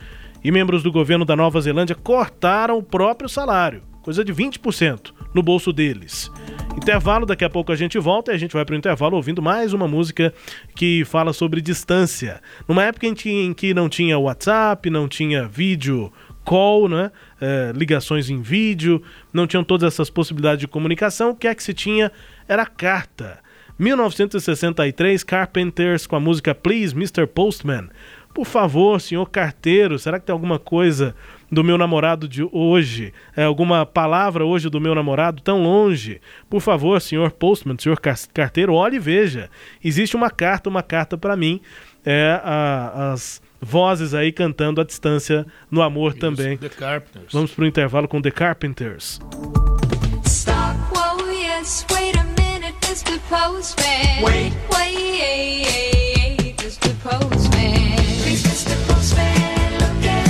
e 0.46 0.52
membros 0.52 0.80
do 0.80 0.92
governo 0.92 1.24
da 1.24 1.34
Nova 1.34 1.60
Zelândia 1.60 1.96
cortaram 1.96 2.78
o 2.78 2.82
próprio 2.82 3.28
salário, 3.28 3.82
coisa 4.00 4.24
de 4.24 4.32
20% 4.32 5.12
no 5.34 5.42
bolso 5.42 5.72
deles. 5.72 6.30
Intervalo, 6.76 7.26
daqui 7.26 7.44
a 7.44 7.50
pouco 7.50 7.72
a 7.72 7.74
gente 7.74 7.98
volta 7.98 8.30
e 8.30 8.36
a 8.36 8.38
gente 8.38 8.52
vai 8.52 8.64
para 8.64 8.76
o 8.76 8.78
intervalo 8.78 9.16
ouvindo 9.16 9.42
mais 9.42 9.72
uma 9.72 9.88
música 9.88 10.32
que 10.76 11.04
fala 11.04 11.32
sobre 11.32 11.60
distância. 11.60 12.40
Numa 12.68 12.84
época 12.84 13.08
em 13.08 13.52
que 13.52 13.74
não 13.74 13.88
tinha 13.88 14.16
WhatsApp, 14.16 14.88
não 14.88 15.08
tinha 15.08 15.48
vídeo 15.48 16.12
call, 16.44 16.88
né? 16.88 17.10
É, 17.40 17.72
ligações 17.74 18.30
em 18.30 18.40
vídeo, 18.40 19.02
não 19.32 19.48
tinham 19.48 19.64
todas 19.64 19.92
essas 19.92 20.08
possibilidades 20.08 20.60
de 20.60 20.68
comunicação, 20.68 21.30
o 21.30 21.34
que 21.34 21.48
é 21.48 21.54
que 21.56 21.62
se 21.64 21.74
tinha 21.74 22.12
era 22.46 22.64
carta. 22.64 23.40
1963, 23.78 25.22
Carpenters 25.22 26.06
com 26.06 26.16
a 26.16 26.20
música 26.20 26.54
Please 26.54 26.94
Mr. 26.94 27.26
Postman. 27.26 27.88
Por 28.36 28.44
favor, 28.44 29.00
senhor 29.00 29.24
carteiro, 29.30 29.98
será 29.98 30.20
que 30.20 30.26
tem 30.26 30.32
alguma 30.34 30.58
coisa 30.58 31.14
do 31.50 31.64
meu 31.64 31.78
namorado 31.78 32.28
de 32.28 32.46
hoje? 32.52 33.14
É, 33.34 33.44
alguma 33.44 33.86
palavra 33.86 34.44
hoje 34.44 34.68
do 34.68 34.78
meu 34.78 34.94
namorado 34.94 35.40
tão 35.40 35.62
longe? 35.62 36.20
Por 36.50 36.60
favor, 36.60 37.00
senhor 37.00 37.30
postman, 37.30 37.78
senhor 37.78 37.98
carteiro, 38.34 38.74
olhe 38.74 38.96
e 38.96 38.98
veja. 38.98 39.48
Existe 39.82 40.14
uma 40.14 40.28
carta, 40.28 40.68
uma 40.68 40.82
carta 40.82 41.16
para 41.16 41.34
mim. 41.34 41.62
É, 42.04 42.38
a, 42.44 43.12
as 43.14 43.40
vozes 43.58 44.12
aí 44.12 44.30
cantando 44.30 44.82
à 44.82 44.84
distância 44.84 45.46
no 45.70 45.80
amor 45.80 46.10
Isso, 46.10 46.20
também. 46.20 46.58
The 46.58 46.68
Carpenters. 46.68 47.32
Vamos 47.32 47.52
pro 47.52 47.64
intervalo 47.64 48.06
com 48.06 48.20
The 48.20 48.32
Carpenters. 48.32 49.18
Stop, 50.26 50.76
whoa, 50.94 51.30
yes, 51.32 51.86
wait 51.90 52.14
a 52.18 52.24
minute, 52.38 52.76
Mr. 52.86 53.18
Postman. 53.30 54.22
Wait, 54.22 54.52
wait. 54.74 54.76
Oh 54.76 54.88
yeah, 54.88 56.52
the. 56.80 56.90
Oh. 57.06 57.18
Postman, 57.18 57.75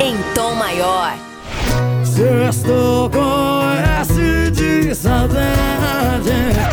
Em 0.00 0.16
tom 0.34 0.54
maior. 0.54 1.12
Sexto 2.02 3.10
com 3.12 3.60
S 4.00 4.50
de 4.50 4.94
saudade. 4.94 6.30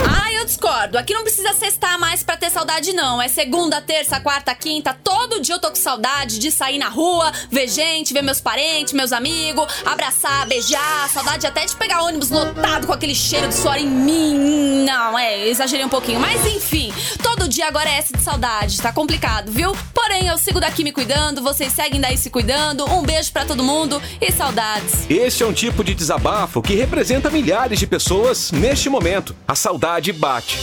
Ai, 0.09 0.37
eu 0.37 0.45
discordo. 0.45 0.97
Aqui 0.97 1.13
não 1.13 1.23
precisa 1.23 1.53
sextar 1.53 1.99
mais 1.99 2.23
pra 2.23 2.37
ter 2.37 2.49
saudade, 2.49 2.93
não. 2.93 3.21
É 3.21 3.27
segunda, 3.27 3.81
terça, 3.81 4.19
quarta, 4.21 4.55
quinta. 4.55 4.93
Todo 5.03 5.41
dia 5.41 5.55
eu 5.55 5.59
tô 5.59 5.69
com 5.69 5.75
saudade 5.75 6.39
de 6.39 6.49
sair 6.49 6.77
na 6.77 6.87
rua, 6.87 7.33
ver 7.51 7.67
gente, 7.67 8.13
ver 8.13 8.21
meus 8.21 8.39
parentes, 8.39 8.93
meus 8.93 9.11
amigos, 9.11 9.67
abraçar, 9.85 10.47
beijar. 10.47 11.09
Saudade 11.09 11.45
até 11.45 11.65
de 11.65 11.75
pegar 11.75 12.01
ônibus 12.03 12.29
lotado 12.29 12.87
com 12.87 12.93
aquele 12.93 13.15
cheiro 13.15 13.49
de 13.49 13.55
suor 13.55 13.77
em 13.77 13.87
mim. 13.87 14.85
Não, 14.85 15.19
é, 15.19 15.47
exagerei 15.47 15.85
um 15.85 15.89
pouquinho. 15.89 16.19
Mas 16.19 16.45
enfim, 16.45 16.93
todo 17.37 17.49
dia 17.49 17.67
agora 17.67 17.89
é 17.89 17.97
essa 17.97 18.15
de 18.17 18.21
saudade. 18.21 18.81
Tá 18.81 18.91
complicado, 18.91 19.51
viu? 19.51 19.75
Porém, 19.93 20.27
eu 20.27 20.37
sigo 20.37 20.59
daqui 20.59 20.83
me 20.83 20.91
cuidando, 20.91 21.41
vocês 21.41 21.71
seguem 21.71 22.01
daí 22.01 22.17
se 22.17 22.29
cuidando. 22.29 22.85
Um 22.91 23.03
beijo 23.03 23.31
para 23.31 23.45
todo 23.45 23.63
mundo 23.63 24.01
e 24.19 24.31
saudades. 24.31 25.09
Este 25.09 25.43
é 25.43 25.45
um 25.45 25.53
tipo 25.53 25.83
de 25.83 25.93
desabafo 25.93 26.61
que 26.61 26.75
representa 26.75 27.29
milhares 27.29 27.79
de 27.79 27.87
pessoas 27.87 28.51
neste 28.51 28.89
momento. 28.89 29.35
A 29.47 29.55
saudade 29.55 30.11
bate. 30.11 30.59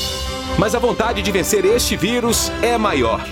Mas 0.58 0.74
a 0.74 0.78
vontade 0.78 1.22
de 1.22 1.32
vencer 1.32 1.64
este 1.64 1.96
vírus 1.96 2.50
é 2.60 2.76
maior. 2.76 3.24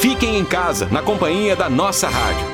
Fiquem 0.00 0.38
em 0.38 0.44
casa, 0.44 0.86
na 0.90 1.02
companhia 1.02 1.54
da 1.54 1.68
nossa 1.68 2.08
rádio. 2.08 2.53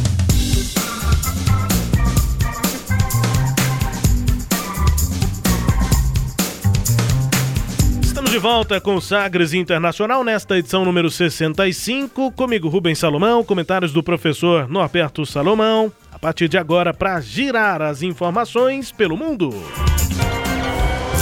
De 8.31 8.39
volta 8.39 8.79
com 8.79 8.95
o 8.95 9.01
Sagres 9.01 9.53
Internacional 9.53 10.23
nesta 10.23 10.57
edição 10.57 10.85
número 10.85 11.11
65. 11.11 12.31
Comigo, 12.31 12.69
Rubens 12.69 12.97
Salomão, 12.97 13.43
comentários 13.43 13.91
do 13.91 14.01
professor 14.01 14.69
Norberto 14.69 15.25
Salomão. 15.25 15.91
partir 16.17 16.47
de 16.47 16.57
agora, 16.57 16.93
para 16.93 17.19
girar 17.19 17.81
as 17.81 18.01
informações 18.01 18.89
pelo 18.89 19.17
mundo. 19.17 19.49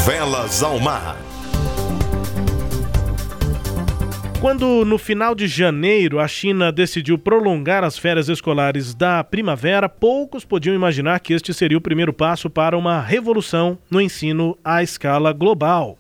Velas 0.05 0.62
ao 0.62 0.80
mar. 0.80 1.18
Quando 4.39 4.86
no 4.86 4.99
final 4.99 5.34
de 5.34 5.47
janeiro 5.47 6.20
a 6.20 6.28
China 6.28 6.72
decidiu 6.72 7.18
prolongar 7.18 7.84
as 7.84 7.97
férias 7.97 8.30
escolares 8.30 8.93
da 8.93 9.24
primavera, 9.24 9.89
poucos 9.89 10.45
podiam 10.45 10.76
imaginar 10.76 11.20
que 11.22 11.34
este 11.34 11.55
seria 11.55 11.78
o 11.80 11.82
primeiro 11.82 12.14
passo 12.14 12.51
para 12.51 12.78
uma 12.78 13.01
revolução 13.01 13.80
no 13.89 13.99
ensino 13.99 14.55
à 14.64 14.84
escala 14.84 15.34
global. 15.34 15.97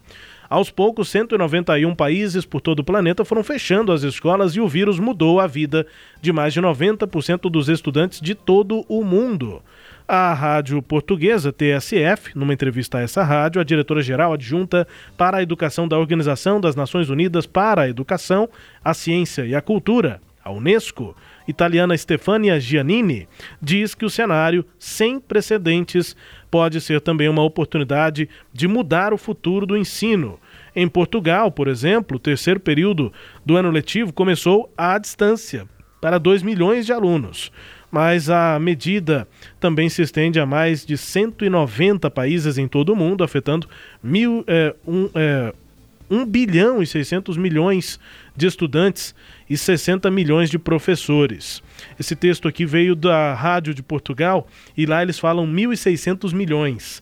Aos 0.49 0.71
poucos, 0.71 1.09
191 1.09 1.93
países 1.93 2.43
por 2.43 2.59
todo 2.59 2.79
o 2.79 2.83
planeta 2.83 3.23
foram 3.23 3.43
fechando 3.43 3.91
as 3.91 4.01
escolas 4.01 4.55
e 4.55 4.59
o 4.59 4.67
vírus 4.67 4.97
mudou 4.97 5.39
a 5.39 5.45
vida 5.45 5.85
de 6.19 6.33
mais 6.33 6.53
de 6.53 6.59
90% 6.59 7.51
dos 7.51 7.69
estudantes 7.69 8.19
de 8.19 8.33
todo 8.33 8.83
o 8.89 9.03
mundo. 9.03 9.61
A 10.07 10.33
rádio 10.33 10.81
portuguesa 10.81 11.53
TSF, 11.53 12.35
numa 12.35 12.51
entrevista 12.51 12.97
a 12.97 13.01
essa 13.01 13.23
rádio, 13.23 13.61
a 13.61 13.63
diretora-geral 13.63 14.33
adjunta 14.33 14.87
para 15.15 15.37
a 15.37 15.43
educação 15.43 15.87
da 15.87 15.99
Organização 15.99 16.59
das 16.59 16.75
Nações 16.75 17.11
Unidas 17.11 17.45
para 17.45 17.83
a 17.83 17.89
Educação, 17.89 18.49
a 18.83 18.95
Ciência 18.95 19.45
e 19.45 19.53
a 19.53 19.61
Cultura, 19.61 20.19
a 20.43 20.51
Unesco, 20.51 21.15
italiana 21.47 21.95
Stefania 21.95 22.59
Giannini, 22.59 23.27
diz 23.61 23.93
que 23.93 24.05
o 24.05 24.09
cenário 24.09 24.65
sem 24.79 25.19
precedentes 25.19 26.15
pode 26.49 26.81
ser 26.81 27.01
também 27.01 27.27
uma 27.27 27.43
oportunidade 27.43 28.29
de 28.51 28.67
mudar 28.67 29.13
o 29.13 29.17
futuro 29.17 29.65
do 29.65 29.77
ensino. 29.77 30.39
Em 30.75 30.87
Portugal, 30.87 31.51
por 31.51 31.67
exemplo, 31.67 32.17
o 32.17 32.19
terceiro 32.19 32.59
período 32.59 33.11
do 33.45 33.55
ano 33.55 33.71
letivo 33.71 34.13
começou 34.13 34.71
à 34.77 34.97
distância 34.97 35.67
para 35.99 36.17
2 36.17 36.43
milhões 36.43 36.85
de 36.85 36.93
alunos 36.93 37.51
mas 37.91 38.29
a 38.29 38.59
medida 38.59 39.27
também 39.59 39.89
se 39.89 40.01
estende 40.01 40.39
a 40.39 40.45
mais 40.45 40.85
de 40.85 40.97
190 40.97 42.09
países 42.11 42.57
em 42.57 42.67
todo 42.67 42.93
o 42.93 42.95
mundo, 42.95 43.23
afetando 43.23 43.67
é, 44.47 44.75
um, 44.87 45.09
é, 45.15 45.53
1 46.09 46.25
bilhão 46.25 46.81
e 46.81 46.87
600 46.87 47.37
milhões 47.37 47.99
de 48.35 48.47
estudantes 48.47 49.15
e 49.49 49.57
60 49.57 50.11
milhões 50.11 50.49
de 50.49 50.59
professores. 50.59 51.63
Esse 51.99 52.15
texto 52.15 52.47
aqui 52.47 52.65
veio 52.65 52.95
da 52.95 53.33
Rádio 53.33 53.73
de 53.73 53.81
Portugal 53.81 54.47
e 54.77 54.85
lá 54.85 55.01
eles 55.01 55.17
falam 55.17 55.47
1.600 55.47 56.33
milhões 56.33 57.01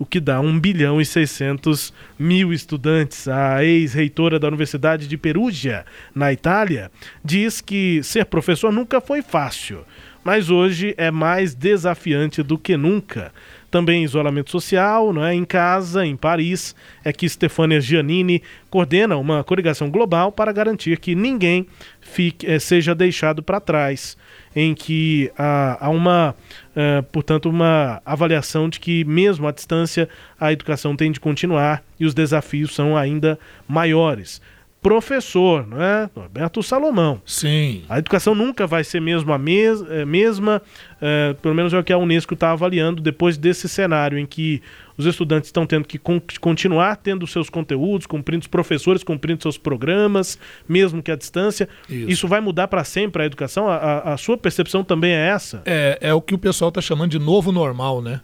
o 0.00 0.06
que 0.06 0.18
dá 0.18 0.40
1 0.40 0.58
bilhão 0.58 0.98
e 0.98 1.04
600 1.04 1.92
mil 2.18 2.54
estudantes. 2.54 3.28
A 3.28 3.62
ex-reitora 3.62 4.38
da 4.38 4.48
Universidade 4.48 5.06
de 5.06 5.18
Perugia, 5.18 5.84
na 6.14 6.32
Itália, 6.32 6.90
diz 7.22 7.60
que 7.60 8.02
ser 8.02 8.24
professor 8.24 8.72
nunca 8.72 8.98
foi 8.98 9.20
fácil, 9.20 9.84
mas 10.24 10.48
hoje 10.48 10.94
é 10.96 11.10
mais 11.10 11.54
desafiante 11.54 12.42
do 12.42 12.56
que 12.56 12.78
nunca. 12.78 13.30
Também 13.70 14.02
isolamento 14.02 14.50
social, 14.50 15.12
não 15.12 15.24
é? 15.24 15.34
em 15.34 15.44
casa, 15.44 16.04
em 16.04 16.16
Paris, 16.16 16.74
é 17.04 17.12
que 17.12 17.28
Stefania 17.28 17.80
Giannini 17.80 18.42
coordena 18.68 19.16
uma 19.16 19.44
coligação 19.44 19.88
global 19.88 20.32
para 20.32 20.52
garantir 20.52 20.98
que 20.98 21.14
ninguém 21.14 21.66
fique, 22.00 22.46
eh, 22.46 22.58
seja 22.58 22.94
deixado 22.94 23.42
para 23.42 23.60
trás, 23.60 24.16
em 24.56 24.74
que 24.74 25.30
há, 25.38 25.86
há 25.86 25.88
uma, 25.88 26.34
uh, 26.74 27.02
portanto, 27.12 27.48
uma 27.48 28.02
avaliação 28.04 28.68
de 28.68 28.80
que 28.80 29.04
mesmo 29.04 29.46
à 29.46 29.52
distância 29.52 30.08
a 30.38 30.52
educação 30.52 30.96
tem 30.96 31.12
de 31.12 31.20
continuar 31.20 31.84
e 31.98 32.04
os 32.04 32.14
desafios 32.14 32.74
são 32.74 32.96
ainda 32.96 33.38
maiores 33.68 34.40
professor, 34.82 35.66
não 35.66 35.82
é? 35.82 36.08
Norberto 36.16 36.62
Salomão. 36.62 37.20
Sim. 37.26 37.82
A 37.88 37.98
educação 37.98 38.34
nunca 38.34 38.66
vai 38.66 38.82
ser 38.82 39.00
mesmo 39.00 39.32
a 39.32 39.38
mes 39.38 39.82
é, 39.82 40.04
mesma, 40.06 40.62
é, 41.00 41.34
pelo 41.34 41.54
menos 41.54 41.74
é 41.74 41.78
o 41.78 41.84
que 41.84 41.92
a 41.92 41.98
Unesco 41.98 42.32
está 42.34 42.52
avaliando 42.52 43.02
depois 43.02 43.36
desse 43.36 43.68
cenário 43.68 44.18
em 44.18 44.24
que 44.24 44.62
os 44.96 45.04
estudantes 45.04 45.48
estão 45.48 45.66
tendo 45.66 45.86
que 45.86 45.98
con 45.98 46.20
continuar 46.40 46.96
tendo 46.96 47.26
seus 47.26 47.50
conteúdos, 47.50 48.06
cumprindo 48.06 48.42
os 48.42 48.46
professores, 48.46 49.02
cumprindo 49.04 49.42
seus 49.42 49.58
programas, 49.58 50.38
mesmo 50.68 51.02
que 51.02 51.10
à 51.10 51.16
distância. 51.16 51.68
Isso, 51.88 52.10
Isso 52.10 52.28
vai 52.28 52.40
mudar 52.40 52.68
para 52.68 52.84
sempre 52.84 53.22
a 53.22 53.26
educação? 53.26 53.68
A, 53.68 53.76
a, 53.76 54.14
a, 54.14 54.16
sua 54.16 54.36
percepção 54.38 54.82
também 54.82 55.12
é 55.12 55.28
essa? 55.28 55.62
É, 55.66 55.98
é 56.00 56.14
o 56.14 56.22
que 56.22 56.34
o 56.34 56.38
pessoal 56.38 56.70
está 56.70 56.80
chamando 56.80 57.10
de 57.10 57.18
novo 57.18 57.52
normal, 57.52 58.00
né? 58.00 58.20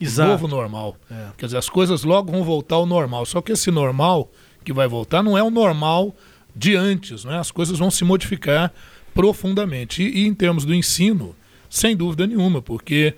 Exato. 0.00 0.30
Novo 0.30 0.48
normal. 0.48 0.96
É. 1.10 1.26
Quer 1.36 1.46
dizer, 1.46 1.58
as 1.58 1.68
coisas 1.68 2.04
logo 2.04 2.32
vão 2.32 2.42
voltar 2.42 2.76
ao 2.76 2.86
normal. 2.86 3.26
Só 3.26 3.42
que 3.42 3.52
esse 3.52 3.70
normal 3.70 4.30
que 4.70 4.74
vai 4.74 4.86
voltar 4.86 5.20
não 5.20 5.36
é 5.36 5.42
o 5.42 5.50
normal 5.50 6.14
de 6.54 6.76
antes, 6.76 7.24
né? 7.24 7.38
as 7.38 7.50
coisas 7.50 7.76
vão 7.76 7.90
se 7.90 8.04
modificar 8.04 8.72
profundamente. 9.12 10.00
E, 10.00 10.22
e 10.22 10.26
em 10.28 10.32
termos 10.32 10.64
do 10.64 10.72
ensino, 10.72 11.34
sem 11.68 11.96
dúvida 11.96 12.24
nenhuma, 12.24 12.62
porque, 12.62 13.14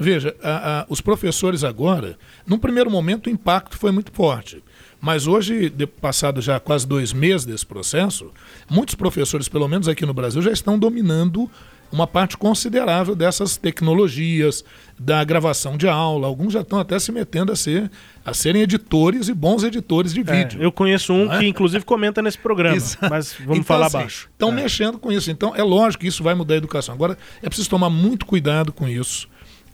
veja, 0.00 0.34
a, 0.42 0.80
a, 0.80 0.86
os 0.88 1.00
professores 1.00 1.62
agora, 1.62 2.18
num 2.44 2.58
primeiro 2.58 2.90
momento 2.90 3.28
o 3.28 3.30
impacto 3.30 3.78
foi 3.78 3.92
muito 3.92 4.10
forte. 4.10 4.62
Mas 5.00 5.28
hoje, 5.28 5.70
de, 5.70 5.86
passado 5.86 6.40
já 6.40 6.58
quase 6.58 6.84
dois 6.86 7.12
meses 7.12 7.46
desse 7.46 7.64
processo, 7.64 8.32
muitos 8.68 8.96
professores, 8.96 9.48
pelo 9.48 9.68
menos 9.68 9.86
aqui 9.86 10.04
no 10.04 10.14
Brasil, 10.14 10.42
já 10.42 10.50
estão 10.50 10.76
dominando 10.76 11.48
uma 11.92 12.06
parte 12.06 12.36
considerável 12.36 13.14
dessas 13.14 13.56
tecnologias, 13.56 14.64
da 14.98 15.22
gravação 15.24 15.76
de 15.76 15.88
aula. 15.88 16.26
Alguns 16.26 16.52
já 16.52 16.60
estão 16.60 16.78
até 16.78 16.98
se 16.98 17.12
metendo 17.12 17.52
a, 17.52 17.56
ser, 17.56 17.90
a 18.24 18.32
serem 18.34 18.62
editores 18.62 19.28
e 19.28 19.34
bons 19.34 19.62
editores 19.62 20.12
de 20.12 20.20
é, 20.20 20.22
vídeo. 20.22 20.62
eu 20.62 20.72
conheço 20.72 21.12
um 21.12 21.32
é? 21.32 21.38
que, 21.38 21.46
inclusive, 21.46 21.84
comenta 21.84 22.22
nesse 22.22 22.38
programa, 22.38 22.76
Exato. 22.76 23.08
mas 23.08 23.32
vamos 23.32 23.58
então, 23.58 23.64
falar 23.64 23.86
assim, 23.86 23.98
baixo. 23.98 24.28
Estão 24.32 24.50
é. 24.50 24.52
mexendo 24.52 24.98
com 24.98 25.12
isso. 25.12 25.30
Então, 25.30 25.54
é 25.54 25.62
lógico 25.62 26.02
que 26.02 26.08
isso 26.08 26.22
vai 26.22 26.34
mudar 26.34 26.54
a 26.54 26.58
educação. 26.58 26.94
Agora, 26.94 27.16
é 27.42 27.48
preciso 27.48 27.70
tomar 27.70 27.90
muito 27.90 28.26
cuidado 28.26 28.72
com 28.72 28.88
isso, 28.88 29.28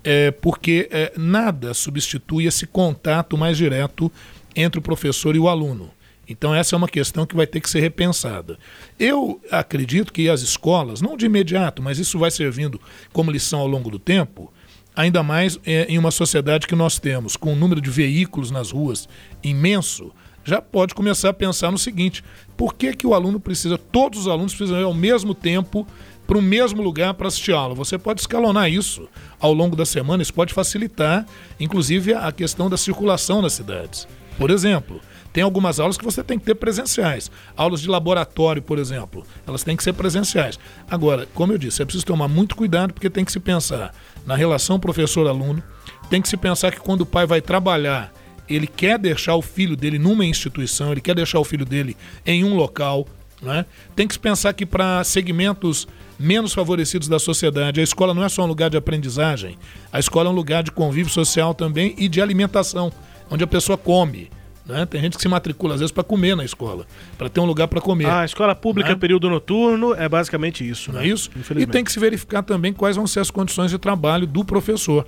é, 0.04 0.30
porque 0.30 0.88
é, 0.90 1.12
nada 1.16 1.74
substitui 1.74 2.46
esse 2.46 2.66
contato 2.66 3.36
mais 3.38 3.56
direto 3.56 4.10
entre 4.54 4.78
o 4.78 4.82
professor 4.82 5.34
e 5.34 5.38
o 5.38 5.48
aluno. 5.48 5.90
Então, 6.28 6.54
essa 6.54 6.74
é 6.74 6.78
uma 6.78 6.88
questão 6.88 7.26
que 7.26 7.34
vai 7.34 7.46
ter 7.46 7.60
que 7.60 7.68
ser 7.68 7.80
repensada. 7.80 8.58
Eu 8.98 9.40
acredito 9.50 10.12
que 10.12 10.28
as 10.28 10.40
escolas, 10.40 11.00
não 11.00 11.16
de 11.16 11.26
imediato, 11.26 11.82
mas 11.82 11.98
isso 11.98 12.18
vai 12.18 12.30
servindo 12.30 12.80
como 13.12 13.30
lição 13.30 13.60
ao 13.60 13.66
longo 13.66 13.90
do 13.90 13.98
tempo, 13.98 14.52
ainda 14.94 15.22
mais 15.22 15.58
é, 15.66 15.86
em 15.88 15.98
uma 15.98 16.10
sociedade 16.10 16.66
que 16.66 16.74
nós 16.74 16.98
temos, 16.98 17.36
com 17.36 17.52
um 17.52 17.56
número 17.56 17.80
de 17.80 17.90
veículos 17.90 18.50
nas 18.50 18.70
ruas 18.70 19.08
imenso, 19.42 20.12
já 20.44 20.60
pode 20.60 20.94
começar 20.94 21.30
a 21.30 21.34
pensar 21.34 21.70
no 21.70 21.78
seguinte: 21.78 22.22
por 22.56 22.74
que, 22.74 22.94
que 22.94 23.06
o 23.06 23.14
aluno 23.14 23.38
precisa, 23.38 23.78
todos 23.78 24.20
os 24.20 24.28
alunos 24.28 24.54
precisam 24.54 24.80
ir 24.80 24.84
ao 24.84 24.94
mesmo 24.94 25.34
tempo 25.34 25.86
para 26.26 26.38
o 26.38 26.42
mesmo 26.42 26.82
lugar 26.82 27.14
para 27.14 27.28
assistir 27.28 27.52
aula? 27.52 27.74
Você 27.74 27.98
pode 27.98 28.20
escalonar 28.20 28.70
isso 28.70 29.08
ao 29.38 29.52
longo 29.52 29.76
da 29.76 29.86
semana, 29.86 30.22
isso 30.22 30.34
pode 30.34 30.52
facilitar, 30.52 31.26
inclusive, 31.60 32.14
a 32.14 32.30
questão 32.32 32.68
da 32.68 32.76
circulação 32.76 33.40
nas 33.40 33.52
cidades. 33.52 34.06
Por 34.36 34.50
exemplo, 34.50 35.00
tem 35.32 35.42
algumas 35.42 35.80
aulas 35.80 35.96
que 35.96 36.04
você 36.04 36.22
tem 36.22 36.38
que 36.38 36.44
ter 36.44 36.54
presenciais. 36.54 37.30
Aulas 37.56 37.80
de 37.80 37.88
laboratório, 37.88 38.60
por 38.60 38.78
exemplo, 38.78 39.26
elas 39.46 39.62
têm 39.62 39.76
que 39.76 39.82
ser 39.82 39.94
presenciais. 39.94 40.58
Agora, 40.90 41.26
como 41.34 41.52
eu 41.52 41.58
disse, 41.58 41.80
é 41.80 41.84
preciso 41.84 42.04
tomar 42.04 42.28
muito 42.28 42.54
cuidado 42.54 42.92
porque 42.92 43.08
tem 43.08 43.24
que 43.24 43.32
se 43.32 43.40
pensar 43.40 43.94
na 44.26 44.36
relação 44.36 44.78
professor-aluno, 44.78 45.62
tem 46.10 46.20
que 46.20 46.28
se 46.28 46.36
pensar 46.36 46.70
que 46.70 46.80
quando 46.80 47.00
o 47.00 47.06
pai 47.06 47.26
vai 47.26 47.40
trabalhar, 47.40 48.12
ele 48.48 48.66
quer 48.66 48.98
deixar 48.98 49.34
o 49.34 49.42
filho 49.42 49.76
dele 49.76 49.98
numa 49.98 50.24
instituição, 50.24 50.92
ele 50.92 51.00
quer 51.00 51.14
deixar 51.14 51.38
o 51.38 51.44
filho 51.44 51.64
dele 51.64 51.96
em 52.26 52.44
um 52.44 52.54
local. 52.54 53.06
Né? 53.40 53.64
Tem 53.96 54.06
que 54.06 54.14
se 54.14 54.20
pensar 54.20 54.52
que 54.52 54.66
para 54.66 55.02
segmentos 55.02 55.88
menos 56.18 56.52
favorecidos 56.52 57.08
da 57.08 57.18
sociedade, 57.18 57.80
a 57.80 57.82
escola 57.82 58.14
não 58.14 58.22
é 58.22 58.28
só 58.28 58.44
um 58.44 58.46
lugar 58.46 58.70
de 58.70 58.76
aprendizagem, 58.76 59.58
a 59.90 59.98
escola 59.98 60.28
é 60.28 60.32
um 60.32 60.34
lugar 60.34 60.62
de 60.62 60.70
convívio 60.70 61.12
social 61.12 61.54
também 61.54 61.94
e 61.98 62.08
de 62.08 62.20
alimentação, 62.20 62.92
onde 63.30 63.42
a 63.42 63.46
pessoa 63.46 63.76
come. 63.76 64.30
Né? 64.64 64.86
Tem 64.86 65.00
gente 65.00 65.16
que 65.16 65.22
se 65.22 65.28
matricula 65.28 65.74
às 65.74 65.80
vezes 65.80 65.92
para 65.92 66.04
comer 66.04 66.36
na 66.36 66.44
escola, 66.44 66.86
para 67.18 67.28
ter 67.28 67.40
um 67.40 67.44
lugar 67.44 67.66
para 67.66 67.80
comer. 67.80 68.06
Ah, 68.06 68.20
a 68.20 68.24
escola 68.24 68.54
pública 68.54 68.90
né? 68.90 68.96
período 68.96 69.28
noturno 69.28 69.94
é 69.94 70.08
basicamente 70.08 70.68
isso, 70.68 70.92
não 70.92 71.00
né? 71.00 71.06
é 71.06 71.10
isso? 71.10 71.30
E 71.56 71.66
tem 71.66 71.82
que 71.82 71.90
se 71.90 71.98
verificar 71.98 72.42
também 72.42 72.72
quais 72.72 72.96
vão 72.96 73.06
ser 73.06 73.20
as 73.20 73.30
condições 73.30 73.70
de 73.70 73.78
trabalho 73.78 74.26
do 74.26 74.44
professor. 74.44 75.06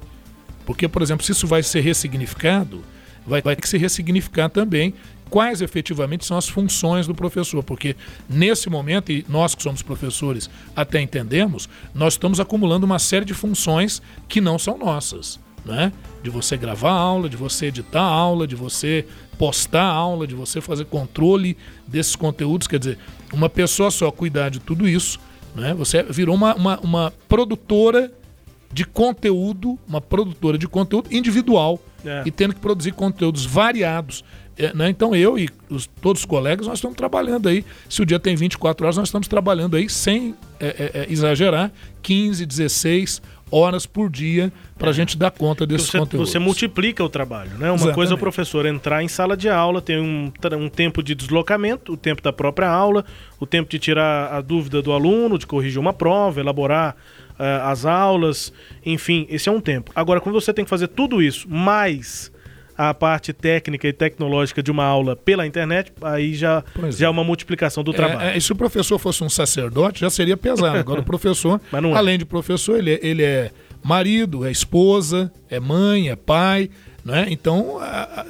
Porque, 0.67 0.89
por 0.89 1.03
exemplo, 1.03 1.25
se 1.25 1.33
isso 1.33 1.47
vai 1.47 1.63
ser 1.63 1.81
ressignificado, 1.81 2.83
vai, 3.27 3.43
vai 3.43 3.55
ter 3.55 3.63
que 3.63 3.69
se 3.69 3.79
ressignificar 3.79 4.49
também 4.49 4.95
quais 5.31 5.61
efetivamente 5.61 6.25
são 6.25 6.37
as 6.37 6.49
funções 6.49 7.07
do 7.07 7.15
professor, 7.15 7.63
porque 7.63 7.97
nesse 8.29 8.71
momento, 8.71 9.11
e 9.11 9.25
nós 9.29 9.55
que 9.55 9.63
somos 9.63 9.83
professores 9.83 10.49
até 10.77 11.01
entendemos, 11.01 11.69
nós 11.95 12.15
estamos 12.15 12.41
acumulando 12.41 12.87
uma 12.87 12.99
série 12.99 13.25
de 13.25 13.35
funções 13.35 14.01
que 14.29 14.41
não 14.41 14.59
são 14.59 14.79
nossas. 14.79 15.41
Né? 15.65 15.93
De 16.23 16.29
você 16.29 16.59
gravar 16.59 16.93
aula, 16.93 17.29
de 17.29 17.39
você 17.39 17.67
editar 17.67 18.03
aula, 18.03 18.47
de 18.47 18.55
você 18.55 19.07
postar 19.39 19.85
aula, 19.85 20.27
de 20.27 20.35
você 20.35 20.61
fazer 20.61 20.85
controle 20.87 21.57
desses 21.87 22.17
conteúdos. 22.17 22.67
Quer 22.67 22.79
dizer, 22.79 22.99
uma 23.33 23.49
pessoa 23.49 23.91
só 23.91 24.11
cuidar 24.11 24.49
de 24.49 24.61
tudo 24.61 24.89
isso, 24.89 25.19
né? 25.55 25.75
Você 25.75 26.03
virou 26.03 26.35
uma, 26.35 26.55
uma, 26.55 26.81
uma 26.81 27.13
produtora 27.29 28.13
de 28.73 28.85
conteúdo, 28.85 29.79
uma 29.87 30.01
produtora 30.01 30.59
de 30.59 30.67
conteúdo 30.67 31.15
individual 31.15 31.79
é. 32.05 32.23
e 32.27 32.31
tendo 32.31 32.55
que 32.55 32.61
produzir 32.61 32.93
conteúdos 32.93 33.47
variados. 33.47 34.25
É, 34.57 34.73
né? 34.75 34.89
Então 34.89 35.15
eu 35.15 35.39
e 35.39 35.49
os, 35.69 35.87
todos 36.01 36.23
os 36.23 36.27
colegas, 36.27 36.67
nós 36.67 36.79
estamos 36.79 36.97
trabalhando 36.97 37.49
aí. 37.49 37.65
Se 37.89 38.03
o 38.03 38.07
dia 38.07 38.19
tem 38.19 38.37
24 38.37 38.85
horas, 38.85 38.97
nós 38.97 39.09
estamos 39.09 39.29
trabalhando 39.29 39.77
aí 39.77 39.89
sem 39.89 40.35
é, 40.61 40.67
é, 40.67 41.01
é 41.03 41.13
exagerar, 41.13 41.73
15, 42.03 42.47
16 42.47 43.23
horas 43.55 43.87
por 43.87 44.11
dia 44.11 44.53
para 44.77 44.91
a 44.91 44.93
gente 44.93 45.17
dar 45.17 45.31
conta 45.31 45.65
desses 45.65 45.89
Você, 45.89 45.99
conteúdos. 45.99 46.31
você 46.31 46.39
multiplica 46.41 47.05
o 47.05 47.09
trabalho, 47.09 47.53
né? 47.53 47.67
Uma 47.69 47.75
Exatamente. 47.75 47.95
coisa 47.95 48.13
é 48.13 48.17
o 48.17 48.19
professor 48.19 48.67
entrar 48.67 49.03
em 49.05 49.07
sala 49.07 49.37
de 49.37 49.49
aula, 49.49 49.81
tem 49.81 50.01
um, 50.01 50.33
um 50.59 50.69
tempo 50.69 51.03
de 51.03 51.15
deslocamento, 51.15 51.93
o 51.93 51.97
tempo 51.97 52.21
da 52.21 52.33
própria 52.33 52.69
aula, 52.69 53.05
o 53.39 53.47
tempo 53.47 53.71
de 53.71 53.79
tirar 53.79 54.33
a 54.35 54.41
dúvida 54.41 54.83
do 54.83 54.91
aluno, 54.91 55.39
de 55.39 55.47
corrigir 55.47 55.79
uma 55.79 55.93
prova, 55.93 56.41
elaborar 56.41 56.97
eh, 57.39 57.61
as 57.63 57.87
aulas, 57.87 58.53
enfim, 58.85 59.25
esse 59.31 59.49
é 59.49 59.53
um 59.53 59.61
tempo. 59.61 59.93
Agora, 59.95 60.21
quando 60.21 60.35
você 60.41 60.53
tem 60.53 60.65
que 60.65 60.69
fazer 60.69 60.89
tudo 60.89 61.23
isso, 61.23 61.49
mais 61.49 62.33
a 62.77 62.93
parte 62.93 63.33
técnica 63.33 63.87
e 63.87 63.93
tecnológica 63.93 64.63
de 64.63 64.71
uma 64.71 64.85
aula 64.85 65.15
pela 65.15 65.47
internet, 65.47 65.93
aí 66.03 66.35
já, 66.35 66.65
Pois 66.75 66.97
já 66.97 67.07
é 67.07 67.11
uma 67.11 67.25
multiplicação 67.25 67.85
do 67.85 67.93
trabalho. 67.93 68.21
É, 68.21 68.35
é, 68.35 68.39
e 68.39 68.41
se 68.41 68.53
o 68.53 68.57
professor 68.57 68.99
fosse 68.99 69.23
um 69.23 69.29
sacerdote, 69.29 70.01
já 70.01 70.11
seria 70.11 70.37
pesado. 70.37 70.77
Agora, 70.77 71.01
o 71.01 71.05
professor, 71.05 71.61
é. 71.73 71.97
além 71.97 72.19
de 72.19 72.25
professor, 72.25 72.79
ele 72.79 72.95
é, 72.95 73.01
ele 73.03 73.23
é 73.23 73.51
marido, 73.83 74.45
é 74.45 74.51
esposa, 74.51 75.33
é 75.49 75.61
mãe, 75.61 76.09
é 76.09 76.17
pai. 76.17 76.71
Né? 77.05 77.27
Então, 77.29 77.79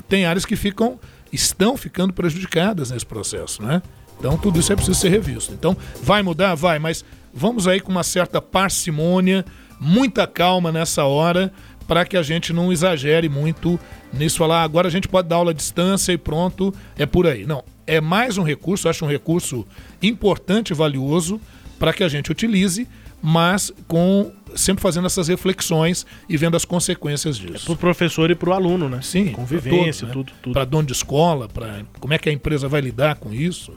tem 0.09 0.27
áreas 0.27 0.45
que 0.45 0.57
ficam, 0.57 0.99
estão 1.33 1.77
ficando 1.77 2.13
prejudicadas 2.13 2.91
nesse 2.91 3.07
processo. 3.07 3.63
Né? 3.63 3.81
Então, 4.19 4.37
tudo 4.37 4.59
isso 4.59 4.73
é 4.73 4.77
preciso 4.77 4.99
ser 4.99 5.09
revisto. 5.09 5.53
Então, 5.53 5.77
vai 6.03 6.23
mudar? 6.23 6.55
Vai, 6.55 6.79
mas 6.79 7.05
vamos 7.33 7.67
aí 7.67 7.81
com 7.81 7.91
uma 7.91 8.03
certa 8.03 8.43
parcimônia, 8.43 9.45
muita 9.81 10.27
calma 10.27 10.73
nessa 10.73 11.05
hora, 11.05 11.53
para 11.87 12.05
que 12.05 12.17
a 12.17 12.23
gente 12.23 12.53
não 12.53 12.73
exagere 12.73 13.29
muito 13.29 13.79
nisso, 14.13 14.39
falar 14.39 14.61
"Ah, 14.61 14.65
agora 14.65 14.89
a 14.89 14.91
gente 14.91 15.09
pode 15.09 15.29
dar 15.29 15.37
aula 15.37 15.51
à 15.51 15.55
distância 15.55 16.13
e 16.13 16.19
pronto, 16.19 16.73
é 16.99 17.07
por 17.07 17.27
aí. 17.27 17.45
Não, 17.47 17.63
é 17.87 18.01
mais 18.01 18.39
um 18.39 18.43
recurso, 18.43 18.89
acho 18.89 19.05
um 19.05 19.09
recurso 19.09 19.67
importante 20.03 20.71
e 20.71 20.75
valioso 20.75 21.41
para 21.79 21.93
que 21.93 22.03
a 22.05 22.09
gente 22.09 22.31
utilize, 22.31 22.87
mas 23.23 23.73
com 23.89 24.33
sempre 24.55 24.81
fazendo 24.83 25.07
essas 25.07 25.29
reflexões 25.29 26.07
e 26.29 26.37
vendo 26.37 26.57
as 26.57 26.65
consequências 26.65 27.37
disso. 27.37 27.65
Pro 27.67 27.77
professor 27.77 28.31
e 28.31 28.35
pro 28.35 28.53
aluno, 28.53 28.89
né? 28.89 29.01
Sim, 29.03 29.33
Convivência, 29.33 30.07
pra 30.07 30.13
tudo, 30.15 30.33
tudo. 30.43 30.53
Para 30.53 30.65
dono 30.65 30.87
de 30.87 30.93
escola, 30.93 31.49
para 31.49 31.83
como 31.99 32.15
é 32.15 32.19
que 32.19 32.29
a 32.29 32.33
empresa 32.33 32.69
vai 32.69 32.81
lidar 32.81 33.17
com 33.17 33.33
isso. 33.33 33.73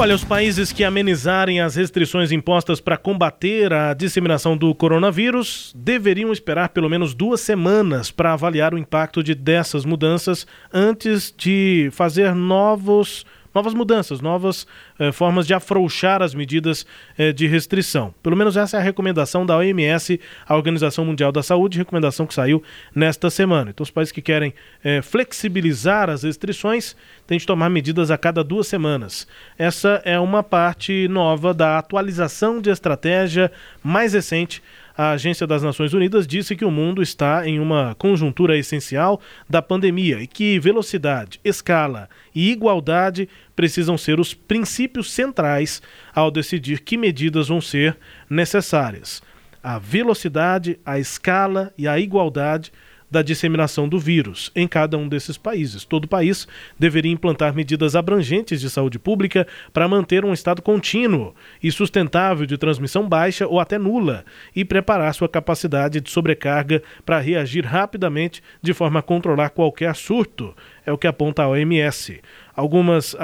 Olha, 0.00 0.14
os 0.14 0.24
países 0.24 0.72
que 0.72 0.82
amenizarem 0.82 1.60
as 1.60 1.74
restrições 1.74 2.32
impostas 2.32 2.80
para 2.80 2.96
combater 2.96 3.70
a 3.70 3.92
disseminação 3.92 4.56
do 4.56 4.74
coronavírus 4.74 5.74
deveriam 5.76 6.32
esperar 6.32 6.70
pelo 6.70 6.88
menos 6.88 7.12
duas 7.12 7.42
semanas 7.42 8.10
para 8.10 8.32
avaliar 8.32 8.72
o 8.72 8.78
impacto 8.78 9.22
de 9.22 9.34
dessas 9.34 9.84
mudanças 9.84 10.46
antes 10.72 11.34
de 11.36 11.90
fazer 11.92 12.34
novos, 12.34 13.26
novas 13.54 13.74
mudanças, 13.74 14.20
novas 14.20 14.66
eh, 14.98 15.12
formas 15.12 15.46
de 15.46 15.54
afrouxar 15.54 16.22
as 16.22 16.34
medidas 16.34 16.86
eh, 17.18 17.32
de 17.32 17.46
restrição. 17.46 18.14
Pelo 18.22 18.36
menos 18.36 18.56
essa 18.56 18.76
é 18.76 18.80
a 18.80 18.82
recomendação 18.82 19.44
da 19.44 19.56
OMS, 19.56 20.20
a 20.46 20.56
Organização 20.56 21.04
Mundial 21.04 21.32
da 21.32 21.42
Saúde, 21.42 21.78
recomendação 21.78 22.26
que 22.26 22.34
saiu 22.34 22.62
nesta 22.94 23.28
semana. 23.30 23.70
Então, 23.70 23.82
os 23.82 23.90
países 23.90 24.12
que 24.12 24.22
querem 24.22 24.54
eh, 24.84 25.02
flexibilizar 25.02 26.08
as 26.08 26.22
restrições 26.22 26.96
têm 27.26 27.38
de 27.38 27.46
tomar 27.46 27.68
medidas 27.70 28.10
a 28.10 28.18
cada 28.18 28.44
duas 28.44 28.66
semanas. 28.66 29.26
Essa 29.58 30.00
é 30.04 30.18
uma 30.18 30.42
parte 30.42 31.08
nova 31.08 31.52
da 31.52 31.78
atualização 31.78 32.60
de 32.60 32.70
estratégia 32.70 33.50
mais 33.82 34.12
recente. 34.12 34.62
A 35.02 35.12
Agência 35.12 35.46
das 35.46 35.62
Nações 35.62 35.94
Unidas 35.94 36.26
disse 36.26 36.54
que 36.54 36.62
o 36.62 36.70
mundo 36.70 37.00
está 37.00 37.48
em 37.48 37.58
uma 37.58 37.94
conjuntura 37.94 38.54
essencial 38.58 39.18
da 39.48 39.62
pandemia 39.62 40.20
e 40.20 40.26
que 40.26 40.60
velocidade, 40.60 41.40
escala 41.42 42.06
e 42.34 42.50
igualdade 42.50 43.26
precisam 43.56 43.96
ser 43.96 44.20
os 44.20 44.34
princípios 44.34 45.10
centrais 45.10 45.80
ao 46.14 46.30
decidir 46.30 46.80
que 46.80 46.98
medidas 46.98 47.48
vão 47.48 47.62
ser 47.62 47.96
necessárias. 48.28 49.22
A 49.62 49.78
velocidade, 49.78 50.78
a 50.84 50.98
escala 50.98 51.72
e 51.78 51.88
a 51.88 51.98
igualdade 51.98 52.70
da 53.10 53.22
disseminação 53.22 53.88
do 53.88 53.98
vírus 53.98 54.52
em 54.54 54.68
cada 54.68 54.96
um 54.96 55.08
desses 55.08 55.36
países. 55.36 55.84
Todo 55.84 56.06
país 56.06 56.46
deveria 56.78 57.12
implantar 57.12 57.54
medidas 57.54 57.96
abrangentes 57.96 58.60
de 58.60 58.70
saúde 58.70 58.98
pública 58.98 59.46
para 59.72 59.88
manter 59.88 60.24
um 60.24 60.32
estado 60.32 60.62
contínuo 60.62 61.34
e 61.62 61.72
sustentável 61.72 62.46
de 62.46 62.56
transmissão 62.56 63.08
baixa 63.08 63.46
ou 63.46 63.58
até 63.58 63.78
nula 63.78 64.24
e 64.54 64.64
preparar 64.64 65.12
sua 65.14 65.28
capacidade 65.28 66.00
de 66.00 66.10
sobrecarga 66.10 66.82
para 67.04 67.18
reagir 67.18 67.64
rapidamente 67.64 68.42
de 68.62 68.72
forma 68.72 69.00
a 69.00 69.02
controlar 69.02 69.50
qualquer 69.50 69.94
surto, 69.94 70.54
é 70.84 70.92
o 70.92 70.98
que 70.98 71.06
aponta 71.06 71.42
a 71.42 71.48
OMS. 71.48 72.20
Algumas 72.54 73.16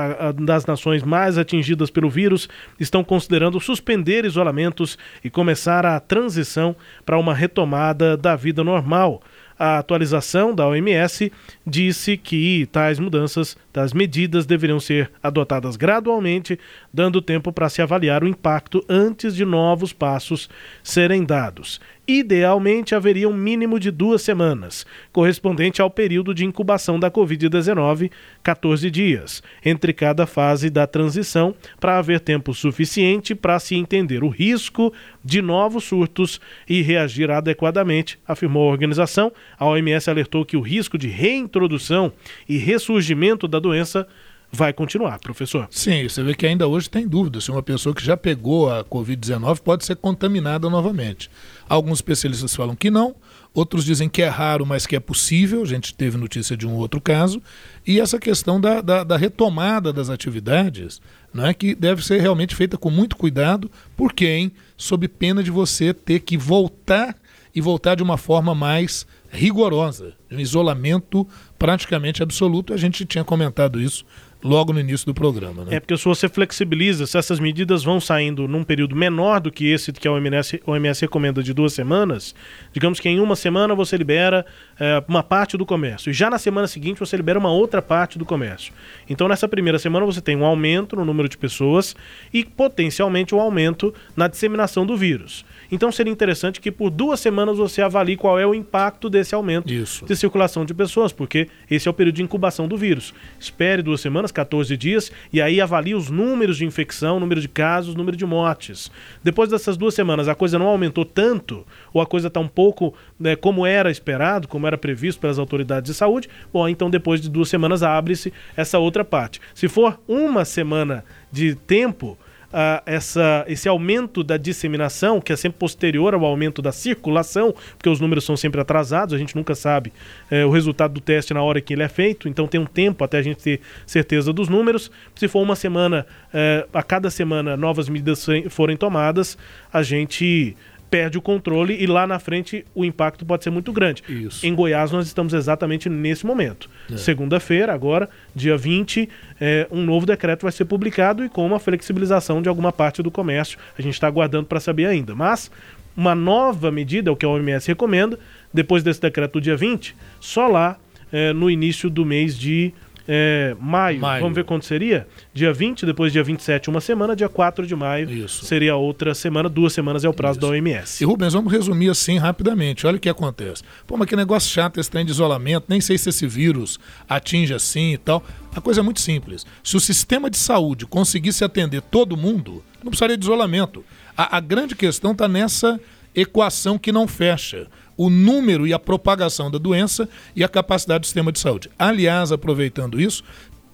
das 0.43 0.65
nações 0.67 1.03
mais 1.03 1.37
atingidas 1.37 1.91
pelo 1.91 2.09
vírus 2.09 2.49
estão 2.81 3.05
considerando 3.05 3.61
suspender 3.61 4.25
isolamentos 4.25 4.97
e 5.23 5.29
começar 5.29 5.85
a 5.85 6.01
transição 6.01 6.75
para 7.05 7.19
uma 7.19 7.35
retomada 7.35 8.17
da 8.17 8.35
vida 8.35 8.65
normal. 8.65 9.23
A 9.59 9.79
atualização 9.79 10.55
da 10.55 10.67
OMS 10.67 11.33
disse 11.67 12.17
que 12.17 12.67
tais 12.71 12.99
mudanças, 12.99 13.57
tais 13.73 13.93
medidas 13.93 14.45
deveriam 14.45 14.79
ser 14.79 15.11
adotadas 15.23 15.77
gradualmente, 15.77 16.59
dando 16.93 17.23
tempo 17.23 17.53
para 17.53 17.69
se 17.69 17.81
avaliar 17.81 18.23
o 18.23 18.29
impacto 18.29 18.85
antes 18.89 19.35
de 19.35 19.45
novos 19.45 19.93
passos 19.93 20.51
serem 20.83 21.25
dados. 21.25 21.81
Idealmente, 22.09 22.95
haveria 22.95 23.29
um 23.29 23.35
mínimo 23.35 23.81
de 23.81 23.91
duas 23.91 24.23
semanas, 24.23 24.87
correspondente 25.13 25.83
ao 25.83 25.91
período 25.91 26.33
de 26.33 26.45
incubação 26.45 27.01
da 27.01 27.11
Covid-19, 27.11 28.13
14 28.45 28.89
dias, 28.93 29.43
entre 29.65 29.93
cada 29.93 30.25
fase 30.25 30.71
da 30.71 30.87
transição, 30.87 31.53
para 31.81 31.99
haver 31.99 32.21
tempo 32.21 32.55
suficiente 32.55 33.35
para 33.35 33.59
se 33.59 33.75
entender 33.75 34.23
o 34.23 34.29
risco 34.29 34.93
de 35.25 35.43
novos 35.43 35.83
surtos 35.83 36.41
e 36.69 36.81
reagir 36.81 37.29
adequadamente, 37.29 38.21
afirmou 38.25 38.69
a 38.69 38.71
organização. 38.71 39.33
A 39.59 39.67
OMS 39.67 40.09
alertou 40.09 40.45
que 40.45 40.57
o 40.57 40.61
risco 40.61 40.97
de 40.97 41.09
reintrodução 41.09 42.13
e 42.49 42.57
ressurgimento 42.57 43.49
da 43.49 43.59
doença 43.59 44.07
vai 44.53 44.73
continuar, 44.73 45.19
professor. 45.19 45.67
Sim, 45.71 46.09
você 46.09 46.23
vê 46.23 46.35
que 46.35 46.47
ainda 46.47 46.67
hoje 46.67 46.89
tem 46.89 47.07
dúvida 47.07 47.41
se 47.41 47.51
uma 47.51 47.63
pessoa 47.63 47.95
que 47.95 48.05
já 48.05 48.17
pegou 48.17 48.73
a 48.73 48.85
Covid-19 48.85 49.61
pode 49.61 49.85
ser 49.85 49.97
contaminada 49.97 50.71
novamente. 50.71 51.31
Alguns 51.69 51.99
especialistas 51.99 52.55
falam 52.55 52.77
que 52.77 52.91
não, 52.91 53.15
outros 53.53 53.85
dizem 53.85 54.09
que 54.09 54.23
é 54.23 54.29
raro, 54.29 54.65
mas 54.65 54.87
que 54.87 54.97
é 54.97 55.01
possível. 55.01 55.63
A 55.63 55.67
gente 55.67 55.95
teve 55.95 56.17
notícia 56.17 56.57
de 56.57 56.67
um 56.67 56.75
outro 56.75 57.01
caso. 57.01 57.43
E 57.87 58.01
essa 58.01 58.19
questão 58.19 58.61
da, 58.61 58.81
da, 58.81 59.05
da 59.05 59.17
retomada 59.17 59.93
das 59.93 60.11
atividades, 60.11 61.01
né, 61.35 61.53
que 61.53 61.75
deve 61.75 62.05
ser 62.05 62.21
realmente 62.21 62.55
feita 62.55 62.79
com 62.79 62.91
muito 62.91 63.17
cuidado, 63.17 63.71
por 63.97 64.13
quem? 64.13 64.53
Sob 64.77 65.07
pena 65.09 65.43
de 65.43 65.51
você 65.51 65.93
ter 65.93 66.21
que 66.21 66.37
voltar 66.37 67.17
e 67.55 67.61
voltar 67.61 67.95
de 67.95 68.03
uma 68.03 68.19
forma 68.19 68.55
mais 68.55 69.07
rigorosa, 69.31 70.15
um 70.31 70.39
isolamento 70.39 71.27
praticamente 71.59 72.23
absoluto. 72.23 72.73
A 72.73 72.77
gente 72.77 73.05
tinha 73.05 73.25
comentado 73.25 73.81
isso 73.81 74.05
logo 74.43 74.73
no 74.73 74.81
início 74.81 75.07
do 75.07 75.15
programa. 75.15 75.65
Né? 75.65 75.77
É 75.77 75.81
porque 75.81 75.97
se 75.97 76.05
você 76.05 76.29
flexibiliza, 76.29 77.07
se 77.07 77.19
essas 77.19 77.41
medidas 77.41 77.83
vão 77.83 78.01
saindo 78.01 78.47
num 78.47 78.63
período 78.63 78.95
menor 78.95 79.41
do 79.41 79.51
que 79.51 79.67
esse 79.67 79.93
que 79.93 80.07
a 80.07 80.13
OMS, 80.13 80.61
OMS 80.67 81.01
recomenda 81.01 81.43
de 81.43 81.53
duas 81.53 81.73
semanas, 81.73 82.35
digamos 82.73 83.01
que 83.01 83.09
em 83.09 83.21
uma 83.21 83.37
semana 83.37 83.75
você 83.75 83.97
libera 83.97 84.45
é, 84.79 85.03
uma 85.09 85.23
parte 85.23 85.57
do 85.57 85.67
comércio, 85.67 86.11
e 86.11 86.13
já 86.13 86.31
na 86.31 86.39
semana 86.39 86.67
seguinte 86.67 87.01
você 87.01 87.17
libera 87.17 87.39
uma 87.39 87.51
outra 87.51 87.83
parte 87.83 88.19
do 88.19 88.25
comércio. 88.25 88.73
Então 89.09 89.29
nessa 89.29 89.49
primeira 89.49 89.79
semana 89.79 90.05
você 90.07 90.21
tem 90.21 90.37
um 90.37 90.45
aumento 90.45 90.97
no 90.97 91.05
número 91.05 91.29
de 91.29 91.37
pessoas 91.37 91.97
e 92.33 92.45
potencialmente 92.45 93.35
um 93.35 93.41
aumento 93.41 93.93
na 94.17 94.29
disseminação 94.29 94.87
do 94.87 94.97
vírus. 94.97 95.45
Então 95.71 95.91
seria 95.91 96.13
interessante 96.13 96.61
que 96.61 96.71
por 96.71 96.91
duas 96.91 97.21
semanas 97.21 97.59
você 97.59 97.83
avalie 97.83 98.17
qual 98.17 98.39
é 98.39 98.47
o 98.47 98.55
impacto 98.55 99.09
desse 99.09 99.35
aumento 99.35 99.73
Isso. 99.73 100.05
de 100.05 100.17
circulação 100.17 100.65
de 100.65 100.75
pessoas, 100.75 101.13
porque 101.13 101.49
esse 101.71 101.89
é 101.89 101.91
o 101.91 101.95
período 101.95 102.17
de 102.17 102.23
incubação 102.23 102.69
do 102.69 102.77
vírus. 102.77 103.15
Espere 103.39 103.83
duas 103.83 104.01
semanas, 104.01 104.33
14 104.33 104.77
dias, 104.77 105.11
e 105.33 105.41
aí 105.41 105.61
avalie 105.61 105.95
os 105.95 106.11
números 106.11 106.57
de 106.57 106.65
infecção, 106.65 107.19
número 107.21 107.41
de 107.41 107.49
casos, 107.49 107.95
número 107.95 108.17
de 108.17 108.27
mortes. 108.27 108.91
Depois 109.23 109.51
dessas 109.51 109.77
duas 109.77 109.95
semanas, 109.95 110.29
a 110.29 110.35
coisa 110.35 110.59
não 110.59 110.67
aumentou 110.67 111.05
tanto, 111.05 111.67
ou 111.93 112.01
a 112.01 112.07
coisa 112.07 112.29
está 112.29 112.41
um 112.41 112.49
pouco 112.49 112.95
né, 113.19 113.37
como 113.37 113.67
era 113.67 113.91
esperado, 113.91 114.49
como 114.49 114.67
era 114.67 114.79
previsto 114.79 115.21
pelas 115.21 115.39
autoridades 115.39 115.91
de 115.91 115.97
saúde, 115.97 116.29
bom, 116.53 116.69
então 116.69 116.91
depois 116.91 117.21
de 117.21 117.29
duas 117.29 117.49
semanas 117.49 117.83
abre-se 117.83 118.33
essa 118.57 118.79
outra 118.79 119.05
parte. 119.05 119.41
Se 119.55 119.69
for 119.69 120.01
uma 120.07 120.45
semana 120.45 121.05
de 121.31 121.55
tempo, 121.55 122.19
ah, 122.59 122.83
essa, 122.87 123.45
esse 123.47 123.69
aumento 123.69 124.25
da 124.25 124.39
disseminação, 124.39 125.21
que 125.21 125.31
é 125.31 125.37
sempre 125.37 125.59
posterior 125.59 126.15
ao 126.15 126.25
aumento 126.25 126.63
da 126.63 126.73
circulação, 126.73 127.55
porque 127.77 127.91
os 127.91 128.01
números 128.01 128.25
são 128.25 128.35
sempre 128.35 128.59
atrasados, 128.59 129.13
a 129.13 129.19
gente 129.19 129.37
nunca 129.37 129.55
sabe 129.55 129.93
eh, 130.31 130.43
o 130.43 130.49
resultado 130.49 130.95
do 130.95 131.01
teste 131.03 131.35
na 131.35 131.43
hora 131.43 131.61
que 131.61 131.75
ele 131.75 131.83
é 131.83 131.89
feito, 131.89 132.31
então 132.31 132.47
tem 132.47 132.59
um 132.59 132.65
tempo 132.65 133.05
até 133.05 133.19
a 133.19 133.23
gente 133.23 133.43
ter 133.43 133.61
certeza 133.85 134.33
dos 134.33 134.49
números. 134.49 134.91
Se 135.17 135.29
for 135.29 135.43
uma 135.43 135.55
semana, 135.55 136.07
eh, 136.33 136.67
a 136.73 136.83
cada 136.83 137.11
semana 137.11 137.59
novas 137.59 137.91
medidas 137.91 138.27
forem 138.49 138.75
tomadas, 138.75 139.37
a 139.71 139.83
gente 139.83 140.57
perde 140.91 141.19
o 141.19 141.23
controle 141.23 141.77
e 141.81 141.87
lá 141.87 142.07
na 142.07 142.19
frente 142.19 142.65
o 142.75 142.85
impacto 142.85 143.25
pode 143.25 143.45
ser 143.45 143.51
muito 143.51 143.73
grande. 143.73 144.03
Isso. 144.09 144.47
Em 144.47 144.55
Goiás 144.55 144.91
nós 144.93 145.07
estamos 145.07 145.35
exatamente 145.35 145.89
nesse 145.89 146.25
momento. 146.25 146.71
É. 146.91 146.97
Segunda-feira, 146.97 147.73
agora, 147.73 148.09
dia 148.35 148.57
20, 148.57 149.09
é, 149.41 149.67
um 149.71 149.85
novo 149.85 150.07
decreto 150.07 150.43
vai 150.43 150.53
ser 150.53 150.65
publicado 150.65 151.25
e 151.25 151.29
com 151.29 151.45
uma 151.45 151.59
flexibilização 151.59 152.41
de 152.41 152.49
alguma 152.49 152.73
parte 152.73 153.03
do 153.03 153.11
comércio. 153.11 153.59
A 153.79 153.83
gente 153.83 153.95
está 153.95 154.07
aguardando 154.07 154.47
para 154.47 154.61
saber 154.61 154.87
ainda. 154.87 155.15
Mas 155.15 155.51
uma 155.97 156.15
nova 156.15 156.71
medida, 156.71 157.11
é 157.11 157.13
o 157.13 157.17
que 157.17 157.25
a 157.25 157.29
OMS 157.29 157.67
recomenda, 157.67 158.19
depois 158.53 158.83
desse 158.83 159.01
decreto 159.01 159.35
do 159.35 159.41
dia 159.41 159.57
20, 159.57 159.97
só 160.21 160.47
lá 160.47 160.77
é, 161.11 161.33
no 161.33 161.51
início 161.51 161.89
do 161.89 162.05
mês 162.05 162.39
de 162.39 162.73
é, 163.09 163.57
maio. 163.61 164.01
Maio. 164.01 164.23
Vamos 164.23 164.35
ver 164.35 164.45
quando 164.45 164.63
seria? 164.63 165.07
Dia 165.33 165.53
20, 165.53 165.87
depois 165.87 166.13
dia 166.13 166.23
27, 166.25 166.69
uma 166.69 166.81
semana, 166.81 167.15
dia 167.15 167.29
4 167.29 167.67
de 167.67 167.77
maio 167.77 168.11
Isso. 168.11 168.45
seria 168.45 168.77
outra 168.77 169.15
semana, 169.15 169.49
duas 169.49 169.73
semanas 169.73 170.05
é 170.05 170.09
o 170.09 170.13
prazo 170.13 170.41
da 170.41 170.49
OMS. 170.49 171.03
E 171.03 171.07
Rubens, 171.07 171.33
vamos 171.33 171.53
resumir 171.53 171.91
assim 171.91 172.19
rapidamente. 172.19 172.87
Olha 172.87 172.97
o 172.97 173.01
que 173.01 173.09
acontece. 173.09 173.63
Pô, 173.87 173.97
mas 173.97 174.09
que 174.09 174.17
negócio 174.17 174.51
chato 174.51 174.81
esse 174.81 174.91
trem 174.91 175.05
de 175.05 175.13
isolamento. 175.13 175.67
Nem 175.69 175.81
sei 175.81 175.97
se 175.99 176.09
esse 176.09 176.27
vírus 176.27 176.79
atinge 177.09 177.55
assim 177.55 177.93
e 177.93 177.99
tal. 177.99 178.25
A 178.55 178.61
coisa 178.61 178.81
é 178.81 178.83
muito 178.83 179.01
simples. 179.01 179.47
Se 179.63 179.77
o 179.77 179.81
sistema 179.81 180.31
de 180.31 180.39
saúde 180.39 180.87
conseguisse 180.87 181.45
atender 181.45 181.83
todo 181.83 182.17
mundo, 182.17 182.65
não 182.83 182.91
precisaria 182.91 183.17
de 183.17 183.25
isolamento. 183.25 183.85
A, 184.17 184.39
a 184.39 184.41
grande 184.41 184.75
questão 184.75 185.13
está 185.13 185.29
nessa 185.29 185.79
equação 186.17 186.79
que 186.79 186.91
não 186.91 187.07
fecha. 187.07 187.69
O 187.97 188.11
número 188.11 188.67
e 188.67 188.73
a 188.73 188.79
propagação 188.79 189.51
da 189.51 189.59
doença 189.59 190.09
e 190.35 190.43
a 190.43 190.49
capacidade 190.49 191.01
do 191.01 191.07
sistema 191.07 191.31
de 191.31 191.39
saúde. 191.39 191.71
Aliás, 191.79 192.33
aproveitando 192.33 193.01
isso, 193.01 193.23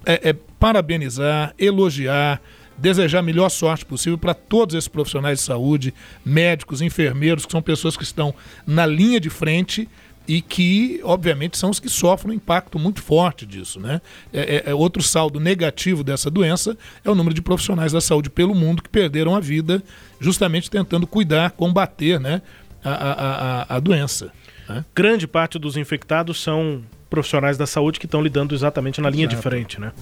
é, 0.04 0.30
é 0.30 0.32
parabenizar, 0.32 1.54
elogiar, 1.58 2.40
desejar 2.76 3.20
a 3.20 3.22
melhor 3.22 3.48
sorte 3.48 3.84
possível 3.84 4.18
para 4.18 4.34
todos 4.34 4.74
esses 4.74 4.88
profissionais 4.88 5.38
de 5.38 5.44
saúde, 5.44 5.94
médicos, 6.24 6.80
enfermeiros, 6.80 7.46
que 7.46 7.52
são 7.52 7.62
pessoas 7.62 7.96
que 7.96 8.02
estão 8.02 8.34
na 8.66 8.86
linha 8.86 9.20
de 9.20 9.30
frente 9.30 9.88
e 10.28 10.40
que, 10.40 11.00
obviamente, 11.02 11.58
são 11.58 11.70
os 11.70 11.80
que 11.80 11.88
sofrem 11.88 12.32
um 12.32 12.36
impacto 12.36 12.78
muito 12.78 13.02
forte 13.02 13.44
disso. 13.44 13.80
Né? 13.80 14.00
É, 14.32 14.56
é- 14.66 14.70
é 14.70 14.74
outro 14.74 15.02
saldo 15.02 15.40
negativo 15.40 16.04
dessa 16.04 16.30
doença 16.30 16.76
é 17.04 17.10
o 17.10 17.14
número 17.14 17.34
de 17.34 17.42
profissionais 17.42 17.92
da 17.92 18.00
saúde 18.00 18.30
pelo 18.30 18.54
mundo 18.54 18.82
que 18.82 18.88
perderam 18.88 19.34
a 19.34 19.40
vida 19.40 19.82
justamente 20.20 20.70
tentando 20.70 21.06
cuidar, 21.06 21.50
combater 21.50 22.20
né, 22.20 22.40
a, 22.84 22.90
a, 22.90 23.12
a, 23.62 23.76
a 23.76 23.80
doença. 23.80 24.30
né? 24.68 24.84
Grande 24.94 25.26
parte 25.26 25.58
dos 25.58 25.76
infectados 25.76 26.40
são 26.40 26.82
profissionais 27.10 27.58
da 27.58 27.66
saúde 27.66 28.00
que 28.00 28.06
estão 28.06 28.22
lidando 28.22 28.54
exatamente 28.54 29.00
na 29.00 29.10
linha 29.10 29.26
de 29.26 29.34
Exato. 29.34 29.48
frente, 29.48 29.80
né? 29.80 29.92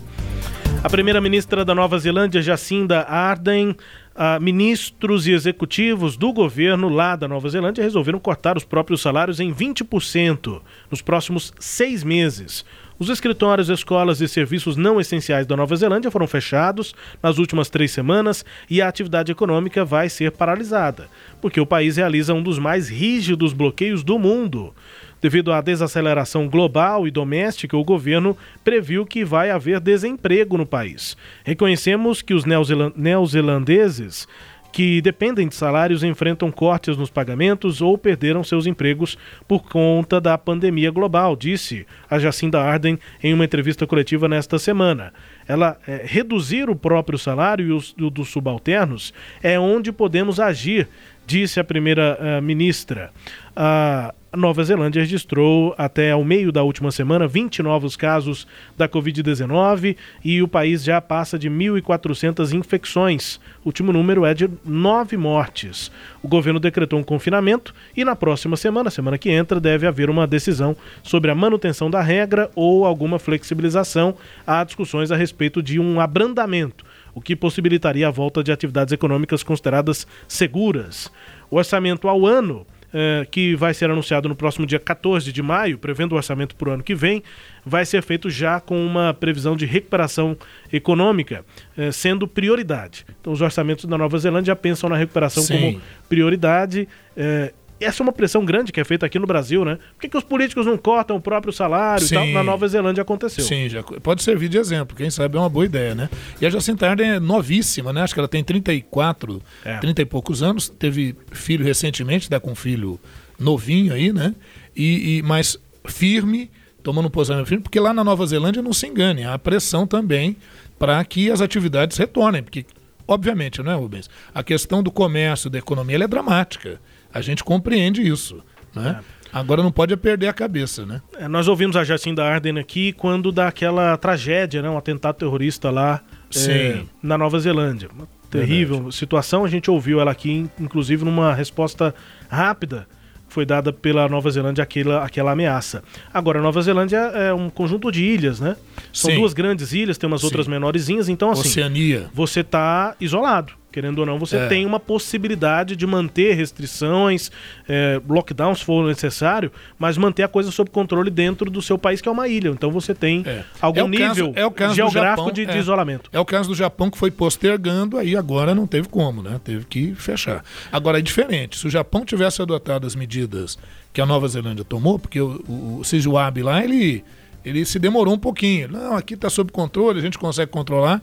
A 0.83 0.89
primeira-ministra 0.89 1.65
da 1.65 1.75
Nova 1.75 1.99
Zelândia, 1.99 2.41
Jacinda 2.41 3.01
Ardern, 3.03 3.75
ah, 4.15 4.39
ministros 4.41 5.27
e 5.27 5.33
executivos 5.33 6.17
do 6.17 6.33
governo 6.33 6.89
lá 6.89 7.17
da 7.17 7.29
Nova 7.29 7.49
Zelândia 7.49 7.85
resolveram 7.85 8.19
cortar 8.19 8.57
os 8.57 8.65
próprios 8.65 9.01
salários 9.01 9.41
em 9.41 9.53
20% 9.53 10.61
nos 10.91 11.01
próximos 11.01 11.53
seis 11.59 12.03
meses. 12.03 12.65
Os 13.01 13.09
escritórios, 13.09 13.71
escolas 13.71 14.21
e 14.21 14.29
serviços 14.29 14.77
não 14.77 15.01
essenciais 15.01 15.47
da 15.47 15.57
Nova 15.57 15.75
Zelândia 15.75 16.11
foram 16.11 16.27
fechados 16.27 16.95
nas 17.23 17.39
últimas 17.39 17.71
três 17.71 17.93
semanas 17.93 18.45
e 18.69 18.83
a 18.83 18.89
atividade 18.89 19.33
econômica 19.33 19.87
vai 19.87 20.11
ser 20.11 20.33
paralisada, 20.33 21.09
porque 21.41 21.59
o 21.59 21.65
país 21.65 21.97
realiza 21.97 22.35
um 22.35 22.43
dos 22.43 22.59
mais 22.59 22.91
rígidos 22.91 23.55
bloqueios 23.55 24.05
do 24.05 24.19
mundo. 24.19 24.75
Devido 25.21 25.53
à 25.53 25.61
desaceleração 25.61 26.49
global 26.49 27.07
e 27.07 27.11
doméstica, 27.11 27.77
o 27.77 27.85
governo 27.85 28.37
previu 28.65 29.05
que 29.05 29.25
vai 29.25 29.51
haver 29.51 29.79
desemprego 29.81 30.57
no 30.57 30.65
país. 30.67 31.17
Reconhecemos 31.45 32.23
que 32.23 32.33
os 32.35 32.45
neozelan- 32.45 32.93
neozelandeses 32.97 34.27
que 34.73 35.01
dependem 35.03 35.49
de 35.49 35.55
salários 35.57 36.05
enfrentam 36.05 36.49
cortes 36.49 36.97
nos 36.97 37.11
pagamentos 37.11 37.83
ou 37.83 37.99
perderam 37.99 38.45
seus 38.45 38.67
empregos 38.67 39.19
por 39.49 39.65
conta 39.69 40.21
da 40.21 40.39
pandemia 40.39 40.93
global, 40.93 41.35
disse 41.35 41.85
a 42.09 42.21
Jacinda 42.21 42.61
Arden 42.63 42.97
em 43.21 43.35
uma 43.35 43.45
entrevista 43.45 43.85
coletiva 43.85 44.29
nesta 44.29 44.61
semana. 44.61 45.13
Ela 45.49 45.77
eh, 45.89 46.03
reduzir 46.05 46.71
o 46.71 46.77
próprio 46.77 47.19
salário 47.19 47.67
e 47.67 47.73
os- 47.73 47.93
dos 47.95 48.29
subalternos 48.29 49.13
é 49.43 49.59
onde 49.59 49.91
podemos 49.91 50.39
agir, 50.39 50.89
disse 51.27 51.59
a 51.59 51.65
primeira 51.65 52.17
eh, 52.21 52.41
ministra. 52.41 53.11
A 53.57 54.15
Nova 54.37 54.63
Zelândia 54.63 55.03
registrou 55.03 55.75
até 55.77 56.13
ao 56.13 56.23
meio 56.23 56.53
da 56.53 56.63
última 56.63 56.93
semana 56.93 57.27
20 57.27 57.65
novos 57.65 57.97
casos 57.97 58.47
da 58.77 58.89
Covid-19 58.89 59.97
e 60.25 60.41
o 60.41 60.47
país 60.47 60.85
já 60.85 61.01
passa 61.01 61.37
de 61.37 61.51
1.400 61.51 62.53
infecções. 62.53 63.41
O 63.65 63.69
último 63.69 63.93
número 63.93 64.25
é 64.25 64.33
de 64.33 64.49
nove 64.65 65.17
mortes. 65.17 65.91
O 66.23 66.29
governo 66.29 66.61
decretou 66.61 67.01
um 67.01 67.03
confinamento 67.03 67.75
e 67.97 68.05
na 68.05 68.15
próxima 68.15 68.57
semana, 68.57 68.89
semana 68.89 69.19
que 69.19 69.31
entra, 69.31 69.59
deve 69.59 69.85
haver 69.85 70.09
uma 70.09 70.29
decisão 70.29 70.77
sobre 71.03 71.33
a 71.33 71.35
manutenção 71.35 71.91
da 71.91 72.01
regra 72.01 72.49
ou 72.55 72.87
alguma 72.87 73.19
flexibilização. 73.19 74.15
Há 74.47 74.63
discussões 74.63 75.11
a 75.11 75.17
respeito 75.17 75.61
de 75.61 75.81
um 75.81 76.01
abrandamento 76.01 76.85
o 77.13 77.21
que 77.21 77.35
possibilitaria 77.35 78.07
a 78.07 78.11
volta 78.11 78.41
de 78.41 78.53
atividades 78.53 78.93
econômicas 78.93 79.43
consideradas 79.43 80.07
seguras. 80.29 81.11
O 81.51 81.57
orçamento 81.57 82.07
ao 82.07 82.25
ano, 82.25 82.65
eh, 82.93 83.27
que 83.31 83.55
vai 83.55 83.73
ser 83.75 83.91
anunciado 83.91 84.29
no 84.29 84.35
próximo 84.35 84.67
dia 84.67 84.79
14 84.79 85.33
de 85.33 85.43
maio, 85.43 85.79
prevendo 85.79 86.13
o 86.13 86.17
orçamento 86.17 86.57
para 86.57 86.71
o 86.71 86.73
ano 86.73 86.83
que 86.83 86.95
vem, 86.95 87.23
vai 87.65 87.85
ser 87.85 88.03
feito 88.03 88.29
já 88.31 88.61
com 88.61 88.85
uma 88.85 89.15
previsão 89.15 89.57
de 89.57 89.67
recuperação 89.67 90.37
econômica 90.73 91.45
eh, 91.77 91.93
sendo 91.93 92.27
prioridade. 92.27 93.05
Então, 93.21 93.33
os 93.33 93.41
orçamentos 93.41 93.85
da 93.85 93.97
Nova 93.97 94.19
Zelândia 94.19 94.57
pensam 94.57 94.89
na 94.91 94.97
recuperação 94.97 95.43
Sim. 95.43 95.55
como 95.55 95.83
prioridade. 96.09 96.89
eh, 97.17 97.53
essa 97.81 98.03
é 98.03 98.05
uma 98.05 98.13
pressão 98.13 98.45
grande 98.45 98.73
que 98.73 98.81
é 98.81 98.85
feita 98.85 99.07
aqui 99.07 99.19
no 99.19 99.27
Brasil, 99.27 99.65
né? 99.65 99.79
Por 99.95 100.03
que, 100.03 100.09
que 100.09 100.17
os 100.17 100.25
políticos 100.25 100.67
não 100.67 100.77
cortam 100.77 101.17
o 101.17 101.21
próprio 101.21 101.53
salário 101.53 102.05
e 102.05 102.09
Sim. 102.09 102.15
tal? 102.15 102.27
Na 102.29 102.43
Nova 102.43 102.69
Zelândia 102.69 103.03
aconteceu. 103.03 103.45
Sim, 103.45 103.69
já 103.69 103.83
pode 103.83 104.23
servir 104.23 104.49
de 104.49 104.59
exemplo, 104.59 104.97
quem 104.97 105.11
sabe 105.11 105.37
é 105.37 105.41
uma 105.41 105.49
boa 105.49 105.65
ideia, 105.65 105.95
né? 105.95 106.09
E 106.41 106.47
a 106.47 106.51
Jacinta 106.51 106.89
Arden 106.89 107.13
é 107.13 107.21
novíssima, 107.21 107.93
né? 107.93 108.03
Acho 108.03 108.15
que 108.15 108.21
ela 108.21 108.29
tem 108.29 108.45
34, 108.45 109.43
É. 109.65 109.79
30 109.79 110.03
e 110.03 110.05
poucos 110.05 110.43
anos, 110.43 110.69
teve 110.69 111.17
filho 111.33 111.65
recentemente, 111.65 112.25
está 112.25 112.39
com 112.39 112.53
um 112.53 112.55
filho 112.55 113.01
novinho 113.39 113.95
aí, 113.95 114.13
né? 114.13 114.35
E, 114.77 115.19
e 115.19 115.23
mas 115.23 115.59
firme, 115.87 116.51
tomando 116.83 117.07
um 117.07 117.11
posicionamento 117.11 117.49
firme, 117.49 117.63
porque 117.63 117.81
lá 117.81 117.93
na 117.93 118.05
Nova 118.05 118.27
Zelândia 118.27 118.63
não 118.63 118.73
se 118.73 118.87
engane, 118.87 119.25
há 119.25 119.39
pressão 119.39 119.87
também 119.87 120.37
para 120.79 121.03
que 121.05 121.31
as 121.31 121.41
atividades 121.41 121.97
retornem, 121.97 122.43
porque 122.43 122.65
obviamente, 123.07 123.63
não 123.63 123.73
é, 123.73 123.75
Rubens? 123.75 124.09
A 124.33 124.43
questão 124.43 124.83
do 124.83 124.91
comércio, 124.91 125.51
da 125.51 125.59
economia, 125.59 125.97
ela 125.97 126.05
é 126.05 126.09
dramática. 126.09 126.81
A 127.13 127.21
gente 127.21 127.43
compreende 127.45 128.01
isso, 128.03 128.43
né? 128.75 129.01
Agora 129.33 129.63
não 129.63 129.71
pode 129.71 129.93
é 129.93 129.97
perder 129.97 130.27
a 130.27 130.33
cabeça, 130.33 130.85
né? 130.85 131.01
É, 131.17 131.29
nós 131.29 131.47
ouvimos 131.47 131.77
a 131.77 131.85
Jacinda 131.85 132.25
Arden 132.25 132.59
aqui 132.59 132.93
quando 132.93 133.31
daquela 133.31 133.97
tragédia, 133.97 134.61
né, 134.61 134.69
um 134.69 134.77
atentado 134.77 135.15
terrorista 135.17 135.71
lá 135.71 136.01
é, 136.35 136.39
Sim. 136.39 136.89
na 137.01 137.17
Nova 137.17 137.39
Zelândia. 137.39 137.89
Uma 137.95 138.09
terrível 138.29 138.91
situação. 138.91 139.45
A 139.45 139.49
gente 139.49 139.71
ouviu 139.71 140.01
ela 140.01 140.11
aqui, 140.11 140.31
in- 140.33 140.51
inclusive 140.59 141.05
numa 141.05 141.33
resposta 141.33 141.95
rápida 142.29 142.89
que 143.29 143.35
foi 143.35 143.47
dada 143.47 143.73
pela 143.73 144.09
Nova 144.09 144.29
Zelândia 144.31 144.63
àquela, 144.65 145.05
àquela 145.05 145.31
ameaça. 145.31 145.85
Agora, 146.13 146.41
a 146.41 146.43
Nova 146.43 146.61
Zelândia 146.61 146.97
é 146.99 147.33
um 147.33 147.49
conjunto 147.49 147.93
de 147.93 148.03
ilhas, 148.05 148.41
né? 148.41 148.57
São 148.93 149.13
Sim. 149.13 149.19
duas 149.19 149.33
grandes 149.33 149.73
ilhas, 149.73 149.97
tem 149.97 150.09
umas 150.09 150.23
Sim. 150.23 150.27
outras 150.27 150.49
menorzinhas, 150.49 151.09
então 151.09 151.31
assim, 151.31 151.49
Oceania. 151.49 152.09
você 152.13 152.41
está 152.41 152.97
isolado. 153.01 153.53
Querendo 153.73 154.01
ou 154.01 154.07
não, 154.07 154.19
você 154.19 154.37
É. 154.37 154.47
tem 154.49 154.67
uma 154.67 154.81
possibilidade 154.81 155.77
de 155.77 155.87
manter 155.87 156.35
restrições, 156.35 157.31
é, 157.69 158.01
lockdown 158.09 158.55
se 158.55 158.65
for 158.65 158.87
necessário, 158.87 159.51
mas 159.79 159.97
manter 159.97 160.23
a 160.23 160.29
coisa 160.29 160.51
sob 160.51 160.71
controle 160.71 161.11
dentro 161.11 161.51
do 161.51 161.63
seu 161.63 161.79
país, 161.79 162.01
que 162.01 162.09
é 162.09 162.13
uma 162.13 162.27
ilha. 162.29 162.49
Então 162.51 162.71
você 162.71 162.95
tem 162.95 163.25
algum 163.61 163.81
É 163.81 163.85
o 163.85 163.91
caso- 163.91 164.25
nível 164.25 164.33
é 164.37 164.51
caso 164.51 164.75
geográfico 164.75 165.21
Japão, 165.29 165.33
de, 165.33 165.47
de 165.47 165.53
é. 165.53 165.59
isolamento. 165.59 166.11
É 166.13 166.19
o 166.21 166.25
caso 166.25 166.49
do 166.49 166.55
Japão 166.55 166.91
que 166.91 166.99
foi 166.99 167.11
postergando, 167.11 167.97
aí 167.99 168.17
agora 168.17 168.55
não 168.55 168.67
teve 168.67 168.89
como, 168.89 169.23
né? 169.23 169.41
Teve 169.43 169.65
que 169.65 169.95
fechar. 169.95 170.45
Agora 170.73 170.99
é 170.99 171.03
diferente. 171.03 171.57
Se 171.59 171.67
o 171.67 171.71
Japão 171.71 172.05
tivesse 172.05 172.43
adotado 172.43 172.87
as 172.87 172.95
medidas 172.95 173.59
que 173.93 174.01
a 174.01 174.07
Nova 174.07 174.27
Zelândia 174.29 174.65
tomou, 174.65 174.99
porque 174.99 175.21
o, 175.21 175.43
o, 175.49 175.79
o 175.81 175.85
Shinzo 175.85 176.17
Abe 176.17 176.43
lá, 176.43 176.63
ele, 176.63 177.05
ele 177.45 177.65
se 177.65 177.79
demorou 177.79 178.15
um 178.15 178.19
pouquinho. 178.19 178.69
Não, 178.69 178.97
aqui 178.97 179.15
está 179.15 179.29
sob 179.31 179.51
controle, 179.53 179.99
a 179.99 180.03
gente 180.03 180.19
consegue 180.19 180.51
controlar. 180.51 181.01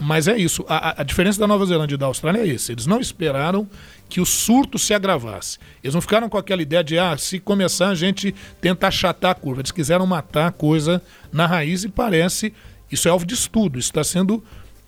Mas 0.00 0.26
é 0.26 0.36
isso. 0.36 0.64
A, 0.68 1.00
a- 1.00 1.04
diferença 1.04 1.38
da 1.38 1.46
Nova 1.46 1.64
Zelândia 1.66 1.94
e 1.94 1.98
da 1.98 2.06
Austrália 2.06 2.40
é 2.40 2.46
isso. 2.46 2.72
Eles 2.72 2.84
não 2.86 3.00
esperaram 3.00 3.68
que 4.08 4.20
o 4.20 4.26
surto 4.26 4.78
se 4.78 4.92
agravasse. 4.92 5.58
Eles 5.82 5.94
não 5.94 6.00
ficaram 6.00 6.28
com 6.28 6.36
aquela 6.36 6.62
ideia 6.62 6.82
de, 6.82 6.98
ah, 6.98 7.16
se 7.16 7.38
começar 7.38 7.88
a 7.90 7.94
gente 7.94 8.34
tenta 8.60 8.88
achatar 8.88 9.30
a 9.30 9.34
curva. 9.34 9.60
Eles 9.60 9.70
quiseram 9.70 10.06
matar 10.06 10.48
a 10.48 10.52
coisa 10.52 11.00
na 11.32 11.46
raiz 11.46 11.84
e 11.84 11.88
parece. 11.88 12.52
Isso 12.90 13.06
é 13.08 13.10
alvo 13.10 13.24
de 13.24 13.34
estudo, 13.34 13.78
isso 13.78 13.88
está 13.90 14.02
sendo 14.04 14.42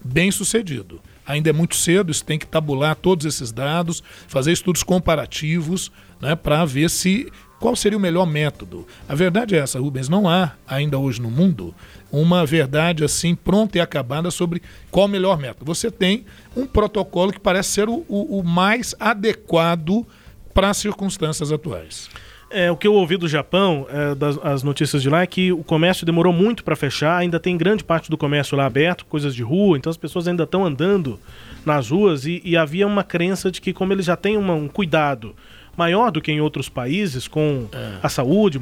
bem 0.05 0.31
sucedido. 0.31 1.01
Ainda 1.27 1.51
é 1.51 1.53
muito 1.53 1.75
cedo, 1.75 2.13
isso 2.13 2.25
tem 2.25 2.39
que 2.39 2.47
tabular 2.47 2.95
todos 2.95 3.27
esses 3.27 3.51
dados, 3.51 4.03
fazer 4.29 4.53
estudos 4.53 4.83
comparativos 4.85 5.91
né, 6.21 6.37
para 6.37 6.65
ver 6.65 6.89
se 6.91 7.31
qual 7.59 7.75
seria 7.75 7.97
o 7.99 8.01
melhor 8.01 8.27
método. 8.27 8.87
A 9.09 9.15
verdade 9.15 9.55
é 9.55 9.59
essa, 9.59 9.79
Rubens, 9.81 10.09
não 10.09 10.29
há 10.29 10.53
ainda 10.67 10.99
hoje 10.99 11.21
no 11.21 11.31
mundo 11.31 11.75
uma 12.13 12.45
verdade 12.47 13.03
assim 13.05 13.35
pronta 13.35 13.79
e 13.79 13.81
acabada 13.81 14.31
sobre 14.31 14.63
qual 14.91 15.07
o 15.07 15.09
melhor 15.09 15.39
método. 15.39 15.65
Você 15.65 15.91
tem 15.91 16.25
um 16.57 16.67
protocolo 16.67 17.33
que 17.33 17.41
parece 17.41 17.71
ser 17.71 17.89
o, 17.89 18.05
o- 18.09 18.39
o 18.39 18.45
mais 18.45 18.95
adequado 19.01 20.07
para 20.55 20.71
as 20.71 20.77
circunstâncias 20.77 21.51
atuais. 21.53 22.09
É, 22.49 22.71
o 22.71 22.77
que 22.77 22.87
eu 22.87 22.95
ouvi 22.95 23.17
do 23.17 23.27
Japão, 23.27 23.87
é, 23.91 24.15
das 24.15 24.39
as 24.43 24.63
notícias 24.63 25.03
de 25.03 25.11
lá, 25.11 25.23
é 25.23 25.27
que 25.27 25.51
o 25.53 25.65
comércio 25.65 26.07
demorou 26.07 26.33
muito 26.33 26.63
para 26.63 26.77
fechar, 26.77 27.17
ainda 27.17 27.41
tem 27.41 27.57
grande 27.57 27.83
parte 27.83 28.09
do 28.09 28.17
comércio 28.17 28.57
lá 28.57 28.67
aberto, 28.67 29.05
coisas 29.07 29.35
de 29.35 29.43
rua, 29.43 29.77
então 29.77 29.91
as 29.91 29.97
pessoas 29.97 30.29
ainda 30.29 30.45
estão 30.45 30.65
andando 30.65 31.19
nas 31.65 31.91
ruas 31.91 32.25
e, 32.25 32.41
e 32.45 32.57
havia 32.57 32.87
uma 32.87 33.03
crença 33.03 33.51
de 33.51 33.61
que, 33.61 33.73
como 33.73 33.93
eles 33.93 34.07
já 34.07 34.15
têm 34.17 34.37
uma- 34.37 34.55
um 34.55 34.69
cuidado 34.69 35.35
maior 35.77 36.11
do 36.11 36.21
que 36.21 36.33
em 36.33 36.41
outros 36.41 36.69
países 36.69 37.29
com 37.29 37.69
a 38.03 38.09
saúde. 38.09 38.61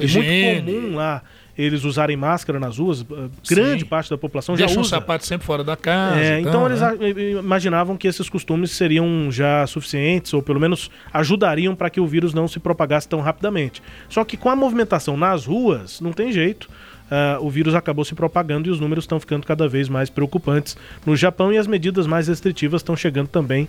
É, 0.00 0.04
Higiene. 0.04 0.62
muito 0.62 0.82
comum 0.82 0.96
lá 0.96 1.22
eles 1.58 1.84
usarem 1.84 2.18
máscara 2.18 2.60
nas 2.60 2.76
ruas. 2.76 3.00
ah, 3.10 3.28
Grande 3.48 3.80
Sim. 3.80 3.86
parte 3.86 4.10
da 4.10 4.18
população 4.18 4.54
Deixa 4.54 4.74
já 4.74 4.80
usa. 4.80 4.90
sapato 4.90 5.24
sempre 5.24 5.46
fora 5.46 5.64
da 5.64 5.74
casa. 5.74 6.20
É, 6.20 6.38
então 6.40 6.66
eles 6.66 6.82
né? 6.82 6.94
eh, 7.00 7.30
imaginavam 7.40 7.96
que 7.96 8.06
esses 8.06 8.28
costumes 8.28 8.72
seriam 8.72 9.30
já 9.32 9.66
suficientes, 9.66 10.34
ou 10.34 10.42
pelo 10.42 10.60
menos 10.60 10.90
ajudariam 11.12 11.74
para 11.74 11.88
que 11.88 11.98
o 11.98 12.06
vírus 12.06 12.34
não 12.34 12.46
se 12.46 12.60
propagasse 12.60 13.08
tão 13.08 13.20
rapidamente. 13.22 13.82
Só 14.06 14.22
que 14.22 14.36
com 14.36 14.50
a 14.50 14.56
movimentação 14.56 15.16
nas 15.16 15.46
ruas, 15.46 15.98
não 15.98 16.12
tem 16.12 16.30
jeito. 16.30 16.68
ah, 17.10 17.38
o 17.40 17.48
vírus 17.48 17.74
acabou 17.74 18.04
se 18.04 18.14
propagando 18.14 18.68
e 18.68 18.70
os 18.70 18.78
números 18.78 19.04
estão 19.04 19.18
ficando 19.18 19.46
cada 19.46 19.66
vez 19.66 19.88
mais 19.88 20.10
preocupantes 20.10 20.76
no 21.06 21.16
Japão 21.16 21.50
e 21.54 21.56
as 21.56 21.66
medidas 21.66 22.06
mais 22.06 22.28
restritivas 22.28 22.80
estão 22.82 22.94
chegando 22.94 23.28
também 23.28 23.66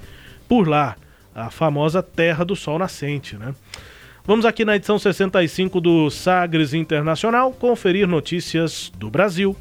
por 0.50 0.68
lá, 0.68 0.98
a 1.38 1.52
famosa 1.52 2.02
Terra 2.02 2.44
do 2.44 2.56
Sol 2.56 2.80
Nascente, 2.80 3.38
né? 3.38 3.54
Vamos 4.26 4.44
aqui 4.44 4.66
na 4.66 4.76
edição 4.76 4.98
65 4.98 5.80
do 5.80 6.10
Sagres 6.10 6.74
Internacional 6.74 7.52
conferir 7.54 8.08
notícias 8.08 8.92
do 8.98 9.10
Brasil. 9.10 9.56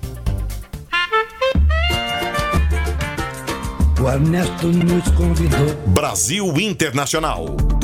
O 4.03 4.09
Ernesto 4.09 4.67
nos 4.69 5.09
convidou. 5.11 5.75
Brasil 5.89 6.47
Internacional. 6.59 7.76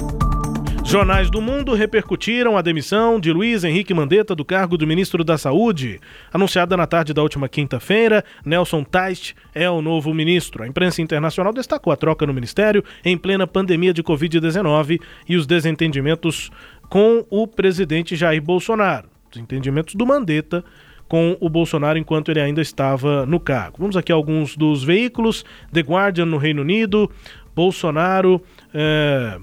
Jornais 0.92 1.30
do 1.30 1.40
mundo 1.40 1.72
repercutiram 1.72 2.54
a 2.54 2.60
demissão 2.60 3.18
de 3.18 3.32
Luiz 3.32 3.64
Henrique 3.64 3.94
Mandetta 3.94 4.34
do 4.34 4.44
cargo 4.44 4.76
do 4.76 4.86
ministro 4.86 5.24
da 5.24 5.38
Saúde. 5.38 5.98
Anunciada 6.30 6.76
na 6.76 6.86
tarde 6.86 7.14
da 7.14 7.22
última 7.22 7.48
quinta-feira, 7.48 8.22
Nelson 8.44 8.84
Teich 8.84 9.34
é 9.54 9.70
o 9.70 9.80
novo 9.80 10.12
ministro. 10.12 10.62
A 10.62 10.66
imprensa 10.66 11.00
internacional 11.00 11.50
destacou 11.50 11.94
a 11.94 11.96
troca 11.96 12.26
no 12.26 12.34
ministério 12.34 12.84
em 13.02 13.16
plena 13.16 13.46
pandemia 13.46 13.94
de 13.94 14.02
Covid-19 14.02 15.00
e 15.26 15.34
os 15.34 15.46
desentendimentos 15.46 16.50
com 16.90 17.24
o 17.30 17.46
presidente 17.46 18.14
Jair 18.14 18.42
Bolsonaro. 18.42 19.08
Os 19.32 19.40
entendimentos 19.40 19.94
do 19.94 20.04
Mandetta 20.04 20.62
com 21.08 21.38
o 21.40 21.48
Bolsonaro 21.48 21.98
enquanto 21.98 22.30
ele 22.30 22.40
ainda 22.40 22.60
estava 22.60 23.24
no 23.24 23.40
cargo. 23.40 23.78
Vamos 23.78 23.96
aqui 23.96 24.12
a 24.12 24.14
alguns 24.14 24.58
dos 24.58 24.84
veículos. 24.84 25.42
The 25.72 25.80
Guardian 25.80 26.26
no 26.26 26.36
Reino 26.36 26.60
Unido, 26.60 27.10
Bolsonaro. 27.54 28.42
ah, 28.74 29.40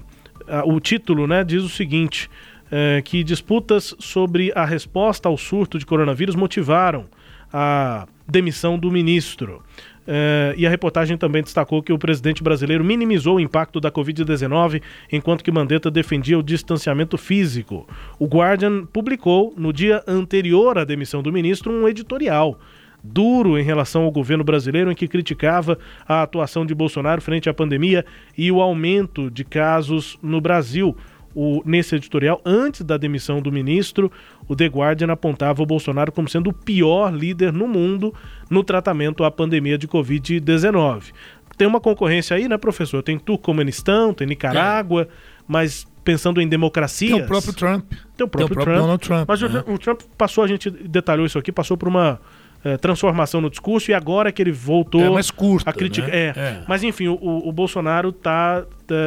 o 0.64 0.80
título 0.80 1.26
né, 1.26 1.44
diz 1.44 1.62
o 1.62 1.68
seguinte: 1.68 2.28
eh, 2.70 3.02
que 3.04 3.24
disputas 3.24 3.96
sobre 3.98 4.52
a 4.54 4.64
resposta 4.64 5.28
ao 5.28 5.36
surto 5.36 5.76
de 5.76 5.84
coronavírus 5.84 6.36
motivaram 6.36 7.06
a 7.52 8.06
demissão 8.28 8.78
do 8.78 8.92
ministro. 8.92 9.60
Eh, 10.06 10.54
e 10.56 10.66
a 10.66 10.70
reportagem 10.70 11.16
também 11.16 11.42
destacou 11.42 11.82
que 11.82 11.92
o 11.92 11.98
presidente 11.98 12.44
brasileiro 12.44 12.84
minimizou 12.84 13.36
o 13.36 13.40
impacto 13.40 13.80
da 13.80 13.90
Covid-19, 13.90 14.80
enquanto 15.10 15.42
que 15.42 15.50
Mandetta 15.50 15.90
defendia 15.90 16.38
o 16.38 16.44
distanciamento 16.44 17.18
físico. 17.18 17.88
O 18.20 18.26
Guardian 18.26 18.86
publicou, 18.86 19.52
no 19.56 19.72
dia 19.72 20.02
anterior 20.06 20.78
à 20.78 20.84
demissão 20.84 21.22
do 21.22 21.32
ministro, 21.32 21.72
um 21.72 21.88
editorial 21.88 22.56
duro 23.02 23.58
em 23.58 23.62
relação 23.62 24.02
ao 24.02 24.10
governo 24.10 24.44
brasileiro, 24.44 24.90
em 24.90 24.94
que 24.94 25.08
criticava 25.08 25.78
a 26.06 26.22
atuação 26.22 26.64
de 26.66 26.74
Bolsonaro 26.74 27.20
frente 27.20 27.48
à 27.48 27.54
pandemia 27.54 28.04
e 28.36 28.50
o 28.52 28.60
aumento 28.60 29.30
de 29.30 29.44
casos 29.44 30.18
no 30.22 30.40
Brasil. 30.40 30.96
O, 31.32 31.62
nesse 31.64 31.94
editorial, 31.94 32.40
antes 32.44 32.82
da 32.82 32.96
demissão 32.96 33.40
do 33.40 33.52
ministro, 33.52 34.10
o 34.48 34.56
The 34.56 34.66
Guardian 34.66 35.12
apontava 35.12 35.62
o 35.62 35.66
Bolsonaro 35.66 36.10
como 36.10 36.28
sendo 36.28 36.50
o 36.50 36.52
pior 36.52 37.14
líder 37.14 37.52
no 37.52 37.68
mundo 37.68 38.12
no 38.50 38.64
tratamento 38.64 39.22
à 39.22 39.30
pandemia 39.30 39.78
de 39.78 39.86
Covid-19. 39.86 41.12
Tem 41.56 41.68
uma 41.68 41.80
concorrência 41.80 42.36
aí, 42.36 42.48
né, 42.48 42.56
professor? 42.58 43.02
Tem 43.02 43.16
Turcomenistão, 43.18 44.12
tem 44.12 44.26
Nicarágua, 44.26 45.08
mas 45.46 45.86
pensando 46.02 46.40
em 46.40 46.48
democracias. 46.48 47.12
Tem 47.12 47.22
o 47.22 47.26
próprio 47.28 47.52
Trump. 47.52 47.92
Tem 48.16 48.24
o 48.24 48.28
próprio, 48.28 48.48
próprio 48.48 48.64
Trump. 48.64 48.78
Donald 48.78 49.02
Trump, 49.06 49.28
Mas 49.28 49.42
o- 49.42 49.48
né? 49.48 49.62
o, 49.68 49.78
Trump 49.78 50.00
passou, 50.18 50.42
a 50.42 50.48
gente 50.48 50.68
detalhou 50.70 51.26
isso 51.26 51.38
aqui, 51.38 51.52
passou 51.52 51.76
por 51.76 51.86
uma 51.88 52.18
eh, 52.64 52.76
transformação 52.76 53.40
no 53.40 53.48
discurso 53.48 53.90
e 53.90 53.94
agora 53.94 54.30
que 54.30 54.42
ele 54.42 54.52
voltou 54.52 55.00
É 55.00 55.10
mais 55.10 55.32
a 55.64 55.72
criticar. 55.72 56.10
né? 56.10 56.16
É. 56.16 56.32
É. 56.36 56.62
Mas 56.68 56.82
enfim, 56.82 57.08
o, 57.08 57.16
o 57.20 57.52
Bolsonaro 57.52 58.10
está 58.10 58.64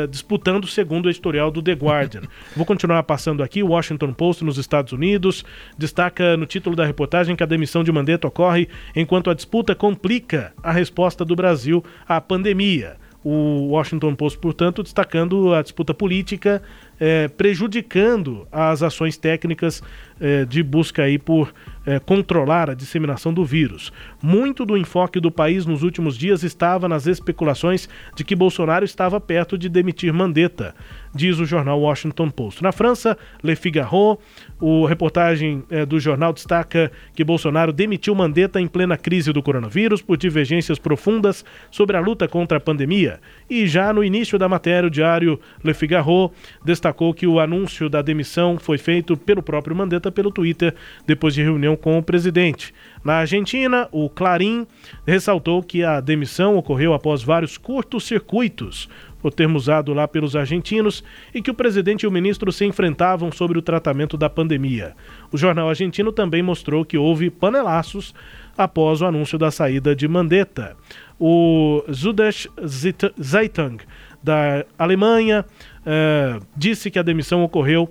disputando 0.09 0.65
segundo 0.65 1.07
o 1.07 1.09
editorial 1.09 1.51
do 1.51 1.61
The 1.61 1.73
Guardian. 1.73 2.21
Vou 2.55 2.65
continuar 2.65 3.03
passando 3.03 3.43
aqui. 3.43 3.61
O 3.61 3.67
Washington 3.67 4.13
Post 4.13 4.43
nos 4.43 4.57
Estados 4.57 4.93
Unidos 4.93 5.43
destaca 5.77 6.37
no 6.37 6.45
título 6.45 6.73
da 6.75 6.85
reportagem 6.85 7.35
que 7.35 7.43
a 7.43 7.45
demissão 7.45 7.83
de 7.83 7.91
Mandetta 7.91 8.25
ocorre 8.27 8.69
enquanto 8.95 9.29
a 9.29 9.33
disputa 9.33 9.75
complica 9.75 10.53
a 10.63 10.71
resposta 10.71 11.25
do 11.25 11.35
Brasil 11.35 11.83
à 12.07 12.21
pandemia. 12.21 12.95
O 13.25 13.67
Washington 13.69 14.15
Post, 14.15 14.37
portanto, 14.39 14.83
destacando 14.83 15.53
a 15.53 15.61
disputa 15.61 15.93
política, 15.93 16.61
eh, 16.99 17.29
prejudicando 17.29 18.45
as 18.51 18.83
ações 18.83 19.15
técnicas 19.15 19.81
eh, 20.19 20.45
de 20.45 20.61
busca 20.63 21.03
aí 21.03 21.17
por 21.17 21.53
eh, 21.85 21.99
controlar 21.99 22.69
a 22.69 22.73
disseminação 22.73 23.33
do 23.33 23.43
vírus. 23.43 23.91
Muito 24.21 24.65
do 24.65 24.77
enfoque 24.77 25.19
do 25.19 25.29
país 25.29 25.65
nos 25.65 25.83
últimos 25.83 26.17
dias 26.17 26.41
estava 26.41 26.87
nas 26.87 27.07
especulações 27.07 27.89
de 28.15 28.23
que 28.23 28.35
Bolsonaro 28.35 28.85
estava 28.85 29.19
perto 29.19 29.57
de 29.57 29.67
demitir 29.67 30.13
Mandetta, 30.13 30.73
diz 31.13 31.39
o 31.39 31.45
jornal 31.45 31.81
Washington 31.81 32.29
Post. 32.29 32.63
Na 32.63 32.71
França, 32.71 33.17
Le 33.43 33.53
Figaro, 33.55 34.17
o 34.61 34.85
reportagem 34.85 35.63
eh, 35.69 35.85
do 35.85 35.99
jornal 35.99 36.31
destaca 36.31 36.89
que 37.13 37.23
Bolsonaro 37.23 37.73
demitiu 37.73 38.15
Mandetta 38.15 38.61
em 38.61 38.67
plena 38.67 38.95
crise 38.95 39.33
do 39.33 39.43
coronavírus 39.43 40.01
por 40.01 40.15
divergências 40.15 40.79
profundas 40.79 41.43
sobre 41.69 41.97
a 41.97 41.99
luta 41.99 42.29
contra 42.29 42.59
a 42.59 42.61
pandemia. 42.61 43.19
E 43.49 43.67
já 43.67 43.91
no 43.91 44.05
início 44.05 44.39
da 44.39 44.47
matéria, 44.47 44.87
o 44.87 44.91
diário 44.91 45.37
Le 45.61 45.73
Figaro 45.73 46.31
destacou 46.63 47.13
que 47.13 47.27
o 47.27 47.41
anúncio 47.41 47.89
da 47.89 48.01
demissão 48.01 48.57
foi 48.57 48.77
feito 48.77 49.17
pelo 49.17 49.43
próprio 49.43 49.75
Mandetta 49.75 50.12
pelo 50.13 50.31
Twitter 50.31 50.73
depois 51.05 51.33
de 51.33 51.43
reunião 51.43 51.75
com 51.75 51.97
o 51.97 52.03
presidente. 52.03 52.73
Na 53.03 53.15
Argentina, 53.15 53.89
o 53.91 54.09
Clarim 54.09 54.65
ressaltou 55.05 55.61
que 55.61 55.83
a 55.83 55.99
demissão 55.99 56.55
ocorreu 56.55 56.93
após 56.93 57.21
vários 57.21 57.57
curtos-circuitos, 57.57 58.87
o 59.21 59.31
termo 59.31 59.57
usado 59.57 59.93
lá 59.93 60.07
pelos 60.07 60.35
argentinos, 60.35 61.03
e 61.33 61.41
que 61.41 61.51
o 61.51 61.53
presidente 61.53 62.03
e 62.03 62.07
o 62.07 62.11
ministro 62.11 62.51
se 62.51 62.65
enfrentavam 62.65 63.31
sobre 63.31 63.57
o 63.57 63.61
tratamento 63.61 64.17
da 64.17 64.29
pandemia. 64.29 64.95
O 65.31 65.37
jornal 65.37 65.69
argentino 65.69 66.11
também 66.11 66.43
mostrou 66.43 66.85
que 66.85 66.97
houve 66.97 67.29
panelaços 67.29 68.13
após 68.57 69.01
o 69.01 69.05
anúncio 69.05 69.37
da 69.37 69.49
saída 69.49 69.95
de 69.95 70.07
Mandetta. 70.07 70.75
O 71.19 71.83
Zit- 71.91 73.13
Zeitung, 73.21 73.77
da 74.21 74.65
Alemanha, 74.77 75.45
eh, 75.85 76.39
disse 76.55 76.91
que 76.91 76.99
a 76.99 77.03
demissão 77.03 77.43
ocorreu 77.43 77.89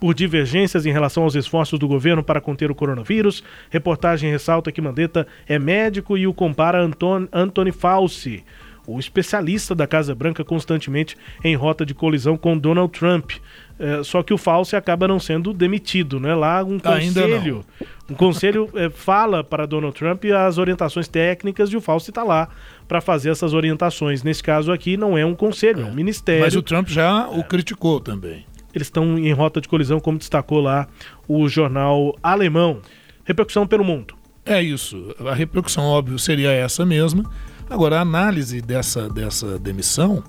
por 0.00 0.14
divergências 0.14 0.86
em 0.86 0.92
relação 0.92 1.24
aos 1.24 1.34
esforços 1.34 1.78
do 1.78 1.88
governo 1.88 2.22
para 2.22 2.40
conter 2.40 2.70
o 2.70 2.74
coronavírus. 2.74 3.42
Reportagem 3.70 4.30
ressalta 4.30 4.72
que 4.72 4.80
Mandetta 4.80 5.26
é 5.46 5.58
médico 5.58 6.16
e 6.16 6.26
o 6.26 6.34
compara 6.34 6.78
a 6.78 6.82
Anton, 6.82 7.26
Anthony 7.32 7.72
Fauci, 7.72 8.44
o 8.86 8.98
especialista 8.98 9.74
da 9.74 9.86
Casa 9.86 10.14
Branca 10.14 10.42
constantemente 10.42 11.16
em 11.44 11.54
rota 11.54 11.84
de 11.84 11.94
colisão 11.94 12.36
com 12.38 12.56
Donald 12.56 12.90
Trump. 12.98 13.32
É, 13.78 14.02
só 14.02 14.22
que 14.22 14.34
o 14.34 14.38
Fauci 14.38 14.74
acaba 14.74 15.06
não 15.06 15.20
sendo 15.20 15.52
demitido, 15.52 16.18
né? 16.18 16.34
Lá 16.34 16.64
um 16.64 16.80
conselho, 16.80 17.64
um 18.10 18.14
conselho 18.14 18.68
é, 18.74 18.90
fala 18.90 19.44
para 19.44 19.66
Donald 19.66 19.96
Trump 19.96 20.24
as 20.24 20.58
orientações 20.58 21.06
técnicas 21.06 21.70
e 21.70 21.76
o 21.76 21.80
Fauci 21.80 22.10
está 22.10 22.24
lá 22.24 22.48
para 22.88 23.00
fazer 23.00 23.30
essas 23.30 23.52
orientações. 23.52 24.24
Nesse 24.24 24.42
caso 24.42 24.72
aqui 24.72 24.96
não 24.96 25.16
é 25.16 25.24
um 25.24 25.34
conselho, 25.34 25.82
é, 25.82 25.84
um 25.84 25.94
ministério. 25.94 26.40
Mas 26.40 26.56
o 26.56 26.62
Trump 26.62 26.88
já 26.88 27.28
o 27.28 27.44
criticou 27.44 28.00
também. 28.00 28.44
Eles 28.78 28.86
estão 28.86 29.18
em 29.18 29.32
rota 29.32 29.60
de 29.60 29.66
colisão, 29.66 29.98
como 29.98 30.18
destacou 30.18 30.60
lá 30.60 30.86
o 31.26 31.48
jornal 31.48 32.16
alemão. 32.22 32.80
Repercussão 33.24 33.66
pelo 33.66 33.82
mundo. 33.82 34.14
É 34.46 34.62
isso. 34.62 35.16
A 35.26 35.34
repercussão, 35.34 35.82
óbvio, 35.82 36.16
seria 36.16 36.52
essa 36.52 36.86
mesma. 36.86 37.28
Agora, 37.68 37.98
a 37.98 38.02
análise 38.02 38.62
dessa, 38.62 39.08
dessa 39.08 39.58
demissão, 39.58 40.22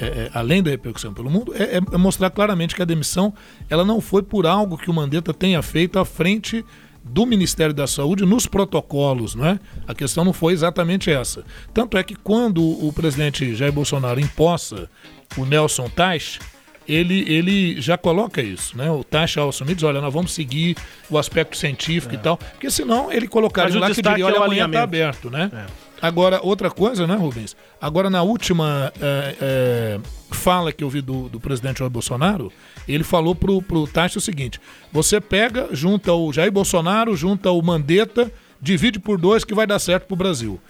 é, 0.00 0.04
é, 0.04 0.30
além 0.34 0.64
da 0.64 0.70
repercussão 0.70 1.14
pelo 1.14 1.30
mundo, 1.30 1.54
é, 1.54 1.76
é 1.76 1.96
mostrar 1.96 2.28
claramente 2.30 2.74
que 2.74 2.82
a 2.82 2.84
demissão 2.84 3.32
ela 3.70 3.84
não 3.84 4.00
foi 4.00 4.20
por 4.20 4.48
algo 4.48 4.76
que 4.76 4.90
o 4.90 4.92
Mandetta 4.92 5.32
tenha 5.32 5.62
feito 5.62 6.00
à 6.00 6.04
frente 6.04 6.64
do 7.04 7.24
Ministério 7.24 7.72
da 7.72 7.86
Saúde 7.86 8.26
nos 8.26 8.48
protocolos, 8.48 9.36
não 9.36 9.46
é? 9.46 9.60
A 9.86 9.94
questão 9.94 10.24
não 10.24 10.32
foi 10.32 10.52
exatamente 10.54 11.08
essa. 11.08 11.44
Tanto 11.72 11.96
é 11.96 12.02
que 12.02 12.16
quando 12.16 12.60
o 12.60 12.92
presidente 12.92 13.54
Jair 13.54 13.72
Bolsonaro 13.72 14.18
imposta 14.18 14.90
o 15.36 15.44
Nelson 15.44 15.88
Teich, 15.88 16.40
ele, 16.88 17.24
ele 17.32 17.80
já 17.80 17.98
coloca 17.98 18.40
isso, 18.40 18.76
né? 18.76 18.90
O 18.90 19.02
Taxa 19.02 19.40
ao 19.40 19.48
assumir 19.48 19.74
diz, 19.74 19.84
olha, 19.84 20.00
nós 20.00 20.12
vamos 20.12 20.32
seguir 20.32 20.76
o 21.10 21.18
aspecto 21.18 21.56
científico 21.56 22.14
e 22.14 22.18
tal, 22.18 22.36
porque 22.36 22.70
senão 22.70 23.12
ele 23.12 23.26
colocaria 23.26 23.72
Mas 23.72 23.80
lá 23.80 23.94
que 23.94 24.02
diria, 24.02 24.26
olha, 24.26 24.34
é 24.34 24.36
amanhã 24.36 24.68
tá 24.68 24.82
alinhamento. 24.82 24.82
aberto, 24.82 25.30
né? 25.30 25.66
Agora, 26.00 26.40
outra 26.42 26.70
coisa, 26.70 27.06
né, 27.06 27.14
Rubens? 27.14 27.56
Agora, 27.80 28.10
na 28.10 28.22
última 28.22 28.92
é, 29.00 29.36
é, 29.40 30.00
fala 30.30 30.72
que 30.72 30.84
eu 30.84 30.90
vi 30.90 31.00
do, 31.00 31.28
do 31.28 31.40
presidente 31.40 31.78
Jair 31.78 31.90
Bolsonaro, 31.90 32.52
ele 32.86 33.02
falou 33.02 33.34
pro, 33.34 33.62
pro 33.62 33.86
Taxa 33.86 34.18
o 34.18 34.22
seguinte, 34.22 34.60
você 34.92 35.20
pega, 35.20 35.68
junta 35.72 36.12
o 36.12 36.32
Jair 36.32 36.52
Bolsonaro, 36.52 37.16
junta 37.16 37.50
o 37.50 37.62
Mandetta, 37.62 38.30
divide 38.60 38.98
por 38.98 39.18
dois 39.18 39.44
que 39.44 39.54
vai 39.54 39.66
dar 39.66 39.78
certo 39.78 40.06
pro 40.06 40.16
Brasil. 40.16 40.60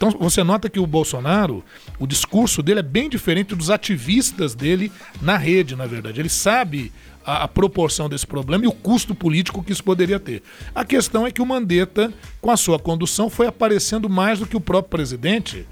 Então 0.00 0.12
você 0.18 0.42
nota 0.42 0.70
que 0.70 0.80
o 0.80 0.86
Bolsonaro, 0.86 1.62
o 1.98 2.06
discurso 2.06 2.62
dele 2.62 2.80
é 2.80 2.82
bem 2.82 3.06
diferente 3.06 3.54
dos 3.54 3.68
ativistas 3.68 4.54
dele 4.54 4.90
na 5.20 5.36
rede, 5.36 5.76
na 5.76 5.84
verdade. 5.84 6.18
Ele 6.18 6.30
sabe 6.30 6.90
a, 7.22 7.44
a, 7.44 7.48
proporção 7.48 8.08
desse 8.08 8.26
problema 8.26 8.64
e 8.64 8.66
o 8.66 8.72
custo 8.72 9.14
político 9.14 9.62
que 9.62 9.72
isso 9.72 9.84
poderia 9.84 10.18
ter. 10.18 10.42
A 10.74 10.86
questão 10.86 11.26
é 11.26 11.30
que 11.30 11.42
o 11.42 11.44
Mandetta, 11.44 12.10
com 12.40 12.50
a 12.50 12.56
sua 12.56 12.78
condução, 12.78 13.28
foi 13.28 13.46
aparecendo 13.46 14.08
mais 14.08 14.38
do 14.38 14.46
que 14.46 14.56
o 14.56 14.60
próprio 14.60 14.88
presidente. 14.88 15.66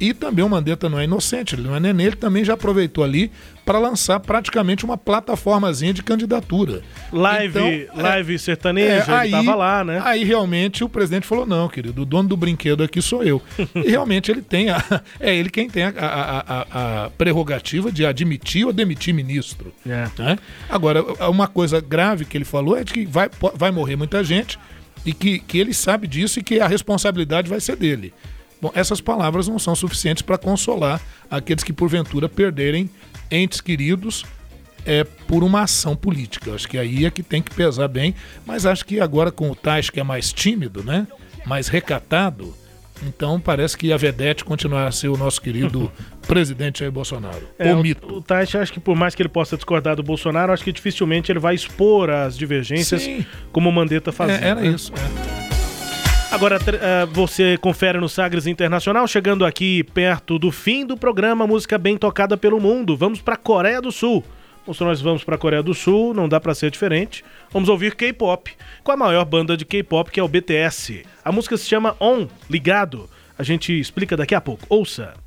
E 0.00 0.12
também 0.12 0.44
o 0.44 0.48
Mandetta 0.48 0.88
não 0.88 0.98
é 0.98 1.04
inocente, 1.04 1.54
ele 1.54 1.62
não 1.62 1.76
é 1.76 1.80
neném, 1.80 2.06
ele 2.06 2.16
também 2.16 2.44
já 2.44 2.54
aproveitou 2.54 3.04
ali 3.04 3.30
para 3.64 3.78
lançar 3.78 4.18
praticamente 4.20 4.84
uma 4.84 4.98
plataformazinha 4.98 5.92
de 5.92 6.02
candidatura. 6.02 6.82
Live, 7.12 7.58
então, 7.58 8.02
live 8.02 8.34
é, 8.34 8.38
sertaneja, 8.38 9.12
é, 9.12 9.14
aí, 9.14 9.30
tava 9.30 9.54
lá, 9.54 9.84
né? 9.84 10.00
Aí 10.04 10.24
realmente 10.24 10.82
o 10.82 10.88
presidente 10.88 11.26
falou: 11.26 11.46
não, 11.46 11.68
querido, 11.68 12.02
o 12.02 12.04
dono 12.04 12.28
do 12.28 12.36
brinquedo 12.36 12.82
aqui 12.82 13.00
sou 13.00 13.22
eu. 13.22 13.40
e 13.74 13.90
realmente 13.90 14.30
ele 14.30 14.42
tem 14.42 14.70
a, 14.70 14.82
é 15.20 15.34
ele 15.34 15.50
quem 15.50 15.68
tem 15.68 15.84
a, 15.84 15.92
a, 15.96 17.04
a, 17.04 17.10
prerrogativa 17.10 17.92
de 17.92 18.04
admitir 18.04 18.66
ou 18.66 18.72
demitir 18.72 19.14
ministro. 19.14 19.72
É. 19.86 20.08
Né? 20.18 20.38
Agora, 20.68 21.02
uma 21.28 21.46
coisa 21.46 21.80
grave 21.80 22.24
que 22.24 22.36
ele 22.36 22.44
falou 22.44 22.76
é 22.76 22.84
de 22.84 22.92
que 22.92 23.06
vai, 23.06 23.30
vai 23.54 23.70
morrer 23.70 23.96
muita 23.96 24.24
gente 24.24 24.58
e 25.04 25.12
que, 25.12 25.38
que 25.38 25.58
ele 25.58 25.74
sabe 25.74 26.06
disso 26.06 26.38
e 26.38 26.42
que 26.42 26.60
a 26.60 26.66
responsabilidade 26.66 27.48
vai 27.48 27.60
ser 27.60 27.76
dele. 27.76 28.12
Bom, 28.62 28.70
essas 28.74 29.00
palavras 29.00 29.48
não 29.48 29.58
são 29.58 29.74
suficientes 29.74 30.22
para 30.22 30.38
consolar 30.38 31.00
aqueles 31.28 31.64
que 31.64 31.72
porventura 31.72 32.28
perderem 32.28 32.88
entes 33.28 33.60
queridos 33.60 34.24
é, 34.86 35.02
por 35.02 35.42
uma 35.42 35.62
ação 35.62 35.96
política. 35.96 36.54
Acho 36.54 36.68
que 36.68 36.78
aí 36.78 37.04
é 37.04 37.10
que 37.10 37.24
tem 37.24 37.42
que 37.42 37.52
pesar 37.52 37.88
bem, 37.88 38.14
mas 38.46 38.64
acho 38.64 38.86
que 38.86 39.00
agora 39.00 39.32
com 39.32 39.50
o 39.50 39.56
Tais, 39.56 39.90
que 39.90 39.98
é 39.98 40.04
mais 40.04 40.32
tímido, 40.32 40.84
né? 40.84 41.08
mais 41.44 41.66
recatado, 41.66 42.54
então 43.04 43.40
parece 43.40 43.76
que 43.76 43.92
a 43.92 43.96
Vedete 43.96 44.44
continuará 44.44 44.86
a 44.86 44.92
ser 44.92 45.08
o 45.08 45.16
nosso 45.16 45.40
querido 45.40 45.90
presidente 46.26 46.80
Jair 46.80 46.92
Bolsonaro. 46.92 47.48
É, 47.58 47.74
o 47.74 47.82
mito. 47.82 48.06
O, 48.06 48.18
o 48.18 48.22
Taish, 48.22 48.54
acho 48.54 48.72
que 48.72 48.78
por 48.78 48.94
mais 48.94 49.14
que 49.14 49.22
ele 49.22 49.28
possa 49.28 49.56
discordar 49.56 49.96
do 49.96 50.02
Bolsonaro, 50.02 50.52
acho 50.52 50.62
que 50.62 50.72
dificilmente 50.72 51.32
ele 51.32 51.40
vai 51.40 51.54
expor 51.54 52.10
as 52.10 52.38
divergências 52.38 53.02
Sim. 53.02 53.26
como 53.50 53.68
o 53.68 53.72
Mandetta 53.72 54.12
fazia. 54.12 54.36
É, 54.36 54.48
era 54.48 54.60
né? 54.60 54.68
isso. 54.68 54.92
É. 55.48 55.51
Agora 56.32 56.56
uh, 56.56 57.06
você 57.12 57.58
confere 57.58 57.98
no 57.98 58.08
Sagres 58.08 58.46
Internacional, 58.46 59.06
chegando 59.06 59.44
aqui 59.44 59.84
perto 59.84 60.38
do 60.38 60.50
fim 60.50 60.86
do 60.86 60.96
programa, 60.96 61.46
música 61.46 61.76
bem 61.76 61.98
tocada 61.98 62.38
pelo 62.38 62.58
mundo. 62.58 62.96
Vamos 62.96 63.20
para 63.20 63.36
Coreia 63.36 63.82
do 63.82 63.92
Sul. 63.92 64.24
Então, 64.62 64.72
se 64.72 64.82
nós 64.82 65.02
vamos 65.02 65.22
para 65.22 65.36
Coreia 65.36 65.62
do 65.62 65.74
Sul, 65.74 66.14
não 66.14 66.26
dá 66.26 66.40
para 66.40 66.54
ser 66.54 66.70
diferente. 66.70 67.22
Vamos 67.50 67.68
ouvir 67.68 67.94
K-pop, 67.94 68.50
com 68.82 68.92
a 68.92 68.96
maior 68.96 69.26
banda 69.26 69.58
de 69.58 69.66
K-pop, 69.66 70.10
que 70.10 70.18
é 70.18 70.22
o 70.22 70.28
BTS. 70.28 71.04
A 71.22 71.30
música 71.30 71.54
se 71.58 71.68
chama 71.68 71.94
On, 72.00 72.26
Ligado. 72.48 73.10
A 73.38 73.42
gente 73.42 73.78
explica 73.78 74.16
daqui 74.16 74.34
a 74.34 74.40
pouco. 74.40 74.64
Ouça. 74.70 75.21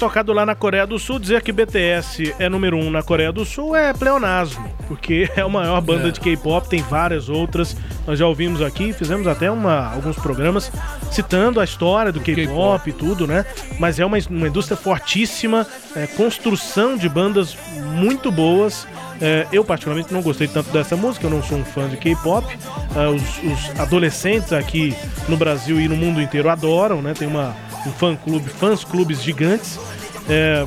Tocado 0.00 0.32
lá 0.32 0.46
na 0.46 0.54
Coreia 0.54 0.86
do 0.86 0.98
Sul. 0.98 1.18
Dizer 1.18 1.42
que 1.42 1.52
BTS 1.52 2.34
é 2.38 2.48
número 2.48 2.78
um 2.78 2.90
na 2.90 3.02
Coreia 3.02 3.30
do 3.30 3.44
Sul 3.44 3.76
é 3.76 3.92
pleonasmo, 3.92 4.66
porque 4.88 5.30
é 5.36 5.42
a 5.42 5.48
maior 5.48 5.78
banda 5.82 6.08
é. 6.08 6.10
de 6.10 6.18
K-pop, 6.18 6.66
tem 6.66 6.80
várias 6.80 7.28
outras. 7.28 7.76
Nós 8.06 8.18
já 8.18 8.26
ouvimos 8.26 8.62
aqui, 8.62 8.94
fizemos 8.94 9.26
até 9.26 9.50
uma, 9.50 9.92
alguns 9.92 10.16
programas 10.16 10.72
citando 11.12 11.60
a 11.60 11.64
história 11.64 12.10
do 12.10 12.18
K-pop 12.18 12.88
e 12.88 12.92
tudo, 12.94 13.26
né? 13.26 13.44
Mas 13.78 14.00
é 14.00 14.06
uma, 14.06 14.16
uma 14.30 14.48
indústria 14.48 14.76
fortíssima, 14.76 15.66
é, 15.94 16.06
construção 16.06 16.96
de 16.96 17.08
bandas 17.08 17.54
muito 17.94 18.32
boas. 18.32 18.88
É, 19.20 19.46
eu, 19.52 19.62
particularmente, 19.62 20.14
não 20.14 20.22
gostei 20.22 20.48
tanto 20.48 20.70
dessa 20.70 20.96
música, 20.96 21.26
eu 21.26 21.30
não 21.30 21.42
sou 21.42 21.58
um 21.58 21.64
fã 21.64 21.86
de 21.86 21.98
K-pop. 21.98 22.46
É, 22.96 23.06
os, 23.06 23.22
os, 23.22 23.78
adolescentes 23.78 24.50
aqui 24.50 24.96
no 25.28 25.36
Brasil 25.36 25.78
e 25.78 25.86
no 25.86 25.94
mundo 25.94 26.22
inteiro 26.22 26.48
adoram, 26.48 27.02
né? 27.02 27.12
Tem 27.12 27.28
uma, 27.28 27.54
um 27.86 27.92
fã-clube, 27.92 28.48
fãs-clubes 28.50 29.22
gigantes. 29.22 29.78
É, 30.28 30.66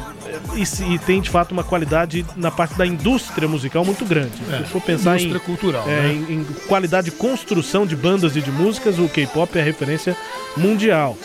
e, 0.56 0.94
e, 0.94 1.00
tem 1.00 1.22
de 1.22 1.30
fato 1.30 1.52
uma 1.52 1.64
qualidade 1.64 2.26
na 2.36 2.52
parte 2.52 2.76
da 2.76 2.86
indústria 2.86 3.48
musical 3.48 3.86
muito 3.86 4.04
grande. 4.06 4.34
É, 4.52 4.58
Se 4.58 4.66
for 4.66 4.82
pensar 4.82 5.16
indústria 5.16 5.38
em, 5.38 5.46
cultural, 5.46 5.84
é, 5.88 6.02
né? 6.02 6.14
em, 6.14 6.34
em, 6.34 6.44
qualidade 6.68 7.10
de 7.10 7.16
construção 7.16 7.86
de 7.86 7.96
bandas 7.96 8.36
e 8.36 8.42
de 8.42 8.52
músicas, 8.52 9.00
o 9.00 9.08
K-pop 9.08 9.58
é 9.58 9.62
referência 9.62 10.18
mundial. 10.58 11.18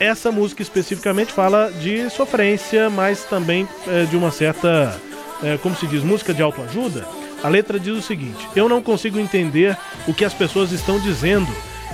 Essa 0.00 0.30
música 0.30 0.62
especificamente 0.62 1.32
fala 1.32 1.72
de 1.72 2.08
sofrência, 2.10 2.88
mas 2.88 3.24
também 3.24 3.68
é, 3.86 4.04
de 4.04 4.16
uma 4.16 4.30
certa, 4.30 4.96
é, 5.42 5.56
como 5.56 5.74
se 5.74 5.86
diz, 5.86 6.02
música 6.04 6.34
de 6.34 6.42
autoajuda. 6.42 7.06
A 7.42 7.48
letra 7.48 7.78
diz 7.78 7.96
o 7.96 8.02
seguinte: 8.02 8.48
Eu 8.54 8.68
não 8.68 8.82
consigo 8.82 9.18
entender 9.18 9.76
o 10.06 10.14
que 10.14 10.24
as 10.24 10.34
pessoas 10.34 10.72
estão 10.72 10.98
dizendo, 11.00 11.48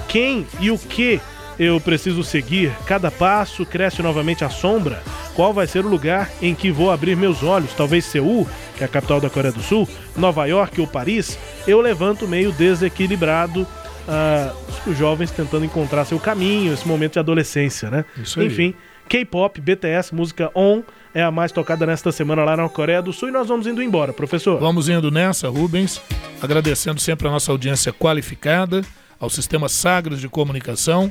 quem 0.09 0.47
e 0.61 0.71
o 0.71 0.79
que 0.79 1.21
eu 1.59 1.81
preciso 1.81 2.23
seguir? 2.25 2.73
Cada 2.87 3.11
passo 3.11 3.65
cresce 3.65 4.03
novamente 4.03 4.45
a 4.45 4.51
sombra? 4.51 5.03
Qual 5.35 5.53
vai 5.53 5.67
ser 5.67 5.85
o 5.85 5.89
lugar 5.89 6.31
em 6.41 6.55
que 6.55 6.71
vou 6.71 6.91
abrir 6.91 7.17
meus 7.17 7.43
olhos? 7.43 7.73
Talvez 7.75 8.05
Seul, 8.05 8.47
que 8.77 8.83
é 8.83 8.87
a 8.87 8.89
capital 8.89 9.21
da 9.21 9.31
Coreia 9.31 9.53
do 9.53 9.63
Sul, 9.63 9.89
Nova 10.17 10.47
York 10.47 10.81
ou 10.81 10.87
Paris? 10.87 11.39
Eu 11.67 11.81
levanto 11.81 12.27
meio 12.27 12.53
desequilibrado. 12.53 13.67
Uh, 14.07 14.91
os 14.91 14.99
jovens 14.99 15.31
tentando 15.31 15.65
encontrar 15.65 16.05
seu 16.05 16.21
caminho, 16.21 16.75
esse 16.75 16.87
momento 16.87 17.15
de 17.15 17.19
adolescência, 17.19 17.91
né? 17.91 18.05
Isso 18.23 18.39
aí. 18.39 18.49
Enfim, 18.49 18.75
K-pop, 19.09 19.59
BTS, 19.59 20.15
música 20.15 20.51
On 20.55 20.83
é 21.15 21.23
a 21.23 21.31
mais 21.31 21.51
tocada 21.53 21.87
nesta 21.87 22.13
semana 22.13 22.45
lá 22.45 22.55
na 22.55 22.69
Coreia 22.69 23.01
do 23.01 23.15
Sul 23.15 23.31
e 23.31 23.33
nós 23.33 23.49
vamos 23.49 23.67
indo 23.67 23.83
embora, 23.83 24.13
professor. 24.13 24.61
Vamos 24.61 24.91
indo 24.91 25.11
nessa, 25.11 25.49
Rubens, 25.49 26.03
agradecendo 26.43 27.01
sempre 27.01 27.27
a 27.29 27.31
nossa 27.31 27.51
audiência 27.51 27.95
qualificada, 27.95 28.83
ao 29.19 29.31
Sistema 29.31 29.71
Sagres 29.71 30.21
de 30.21 30.29
Comunicação 30.29 31.11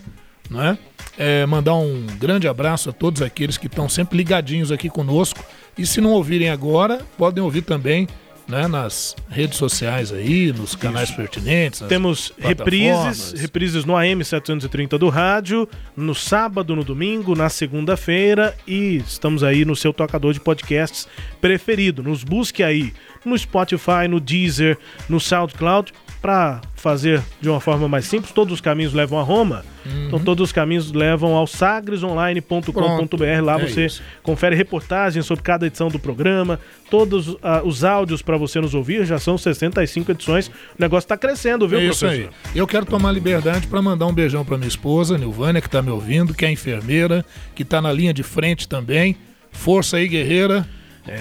né? 0.49 0.78
É, 1.18 1.45
mandar 1.45 1.76
um 1.76 2.06
grande 2.20 2.48
abraço 2.48 2.90
a 2.90 2.94
todos 2.94 3.22
aqueles 3.22 3.57
que 3.57 3.68
estão 3.68 3.88
sempre 3.88 4.18
ligadinhos 4.18 4.72
aqui 4.72 4.90
conosco. 4.90 5.44
E 5.78 5.86
se 5.86 6.02
não 6.02 6.11
ouvirem 6.11 6.49
agora, 6.49 7.02
podem 7.18 7.44
ouvir 7.44 7.61
também 7.61 8.07
né, 8.48 8.68
nas 8.68 9.15
redes 9.30 9.57
sociais 9.57 10.11
aí, 10.11 10.52
nos 10.52 10.76
canais 10.76 11.10
Isso. 11.10 11.18
pertinentes. 11.18 11.80
Temos 11.82 12.34
reprises, 12.38 13.32
reprises 13.40 13.86
no 13.86 13.95
AM 13.95 14.24
730 14.24 14.98
do 14.98 15.10
rádio, 15.10 15.68
no 15.95 16.14
sábado, 16.14 16.76
no 16.76 16.84
domingo, 16.84 17.36
na 17.36 17.49
segunda-feira 17.49 18.56
e 18.68 18.98
estamos 18.98 19.44
aí 19.44 19.65
no 19.65 19.76
seu 19.76 19.94
tocador 19.94 20.34
de 20.34 20.40
podcasts 20.40 21.07
preferido. 21.40 22.03
Nos 22.03 22.24
busque 22.24 22.64
aí 22.64 22.94
no 23.24 23.38
Spotify, 23.38 24.07
no 24.10 24.20
Deezer, 24.20 24.78
no 25.07 25.20
SoundCloud 25.20 25.94
para 26.24 26.62
fazer 26.78 27.22
de 27.41 27.50
uma 27.50 27.60
forma 27.60 27.86
mais 27.90 28.06
simples, 28.06 28.32
todos 28.32 28.54
os 28.54 28.62
caminhos 28.62 28.94
levam 28.94 29.20
a 29.20 29.24
Roma. 29.24 29.66
Uhum. 29.86 30.08
Então 30.08 30.20
todos 30.20 30.45
os 30.45 30.54
caminhos 30.54 30.90
levam 30.94 31.36
ao 31.36 31.45
sagresonline.com.br. 31.45 33.44
Lá 33.44 33.60
É 33.60 33.68
você 33.68 33.88
isso. 33.88 34.02
confere 34.24 34.56
reportagens 34.56 35.26
sobre 35.26 35.44
cada 35.44 35.68
edição 35.68 35.90
do 35.90 36.00
programa, 36.00 36.62
todos 36.90 37.36
ah, 37.44 37.62
os 37.66 37.84
áudios 37.84 38.22
para 38.22 38.38
você 38.38 38.62
nos 38.62 38.74
ouvir. 38.74 39.06
Já 39.06 39.20
são 39.20 39.38
65 39.38 40.14
edições. 40.14 40.48
O 40.48 40.52
negócio 40.80 41.04
está 41.04 41.18
crescendo, 41.18 41.68
viu, 41.68 41.80
é 41.80 41.84
isso 41.88 42.00
professor? 42.00 42.30
aí. 42.30 42.56
Eu 42.56 42.66
quero 42.66 42.86
tomar 42.86 43.12
liberdade 43.12 43.68
para 43.68 43.82
mandar 43.82 44.08
um 44.08 44.14
beijão 44.14 44.45
para 44.45 44.58
minha 44.58 44.70
esposa, 44.70 45.18
Nilvânia, 45.18 45.62
que 45.62 45.70
tá 45.70 45.82
me 45.82 45.91
ouvindo, 45.91 46.34
que 46.34 46.45
é 46.45 46.52
enfermeira, 46.52 47.26
que 47.54 47.66
tá 47.66 47.82
na 47.82 47.91
linha 47.91 48.14
de 48.14 48.24
frente 48.24 48.66
também. 48.66 49.18
Força 49.52 49.98
aí, 49.98 50.08
guerreira. 50.08 50.66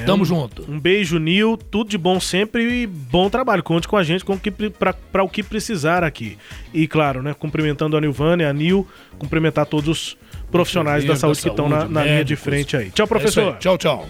Tamo 0.07 0.23
um, 0.23 0.25
junto. 0.25 0.71
Um 0.71 0.79
beijo, 0.79 1.19
Nil. 1.19 1.57
Tudo 1.57 1.91
de 1.91 1.99
bom 1.99 2.21
sempre 2.21 2.83
e 2.83 2.87
bom 2.87 3.29
trabalho. 3.29 3.63
Conte 3.63 3.89
com 3.89 3.97
a 3.97 4.05
gente 4.05 4.25
com 4.25 4.35
o 4.35 4.39
que, 4.39 4.51
para 4.51 5.23
o 5.23 5.29
que 5.29 5.43
precisar 5.43 6.05
aqui. 6.05 6.39
E 6.73 6.87
claro, 6.87 7.23
né, 7.23 7.35
cumprimentando 7.35 7.97
a 7.97 8.01
Nilvânia, 8.01 8.49
a 8.49 8.53
Nil, 8.53 8.87
cumprimentar 9.19 9.67
todos 9.67 9.89
os 9.89 10.17
profissionais 10.51 11.05
da 11.05 11.17
saúde 11.17 11.39
da 11.39 11.43
que 11.43 11.49
estão 11.49 11.69
na, 11.69 11.81
saúde, 11.81 11.95
na 11.95 12.05
linha 12.05 12.25
de 12.25 12.37
frente 12.37 12.77
aí. 12.77 12.91
Tchau, 12.91 13.05
É 13.05 13.09
professor. 13.09 13.53
aí. 13.55 13.59
Tchau, 13.59 13.79
tchau. 13.79 14.09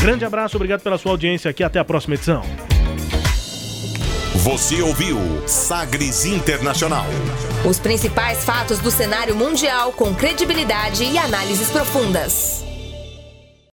Grande 0.00 0.24
abraço, 0.24 0.56
obrigado 0.56 0.80
pela 0.82 0.98
sua 0.98 1.12
audiência 1.12 1.50
aqui. 1.50 1.62
Até 1.62 1.78
a 1.78 1.84
próxima 1.84 2.14
edição. 2.14 2.42
Você 4.36 4.80
ouviu 4.80 5.18
Sagres 5.46 6.24
Internacional. 6.24 7.06
Os 7.68 7.80
principais 7.80 8.44
fatos 8.44 8.78
do 8.78 8.92
cenário 8.92 9.34
mundial 9.34 9.92
com 9.92 10.14
credibilidade 10.14 11.02
e 11.02 11.18
análises 11.18 11.68
profundas. 11.70 12.65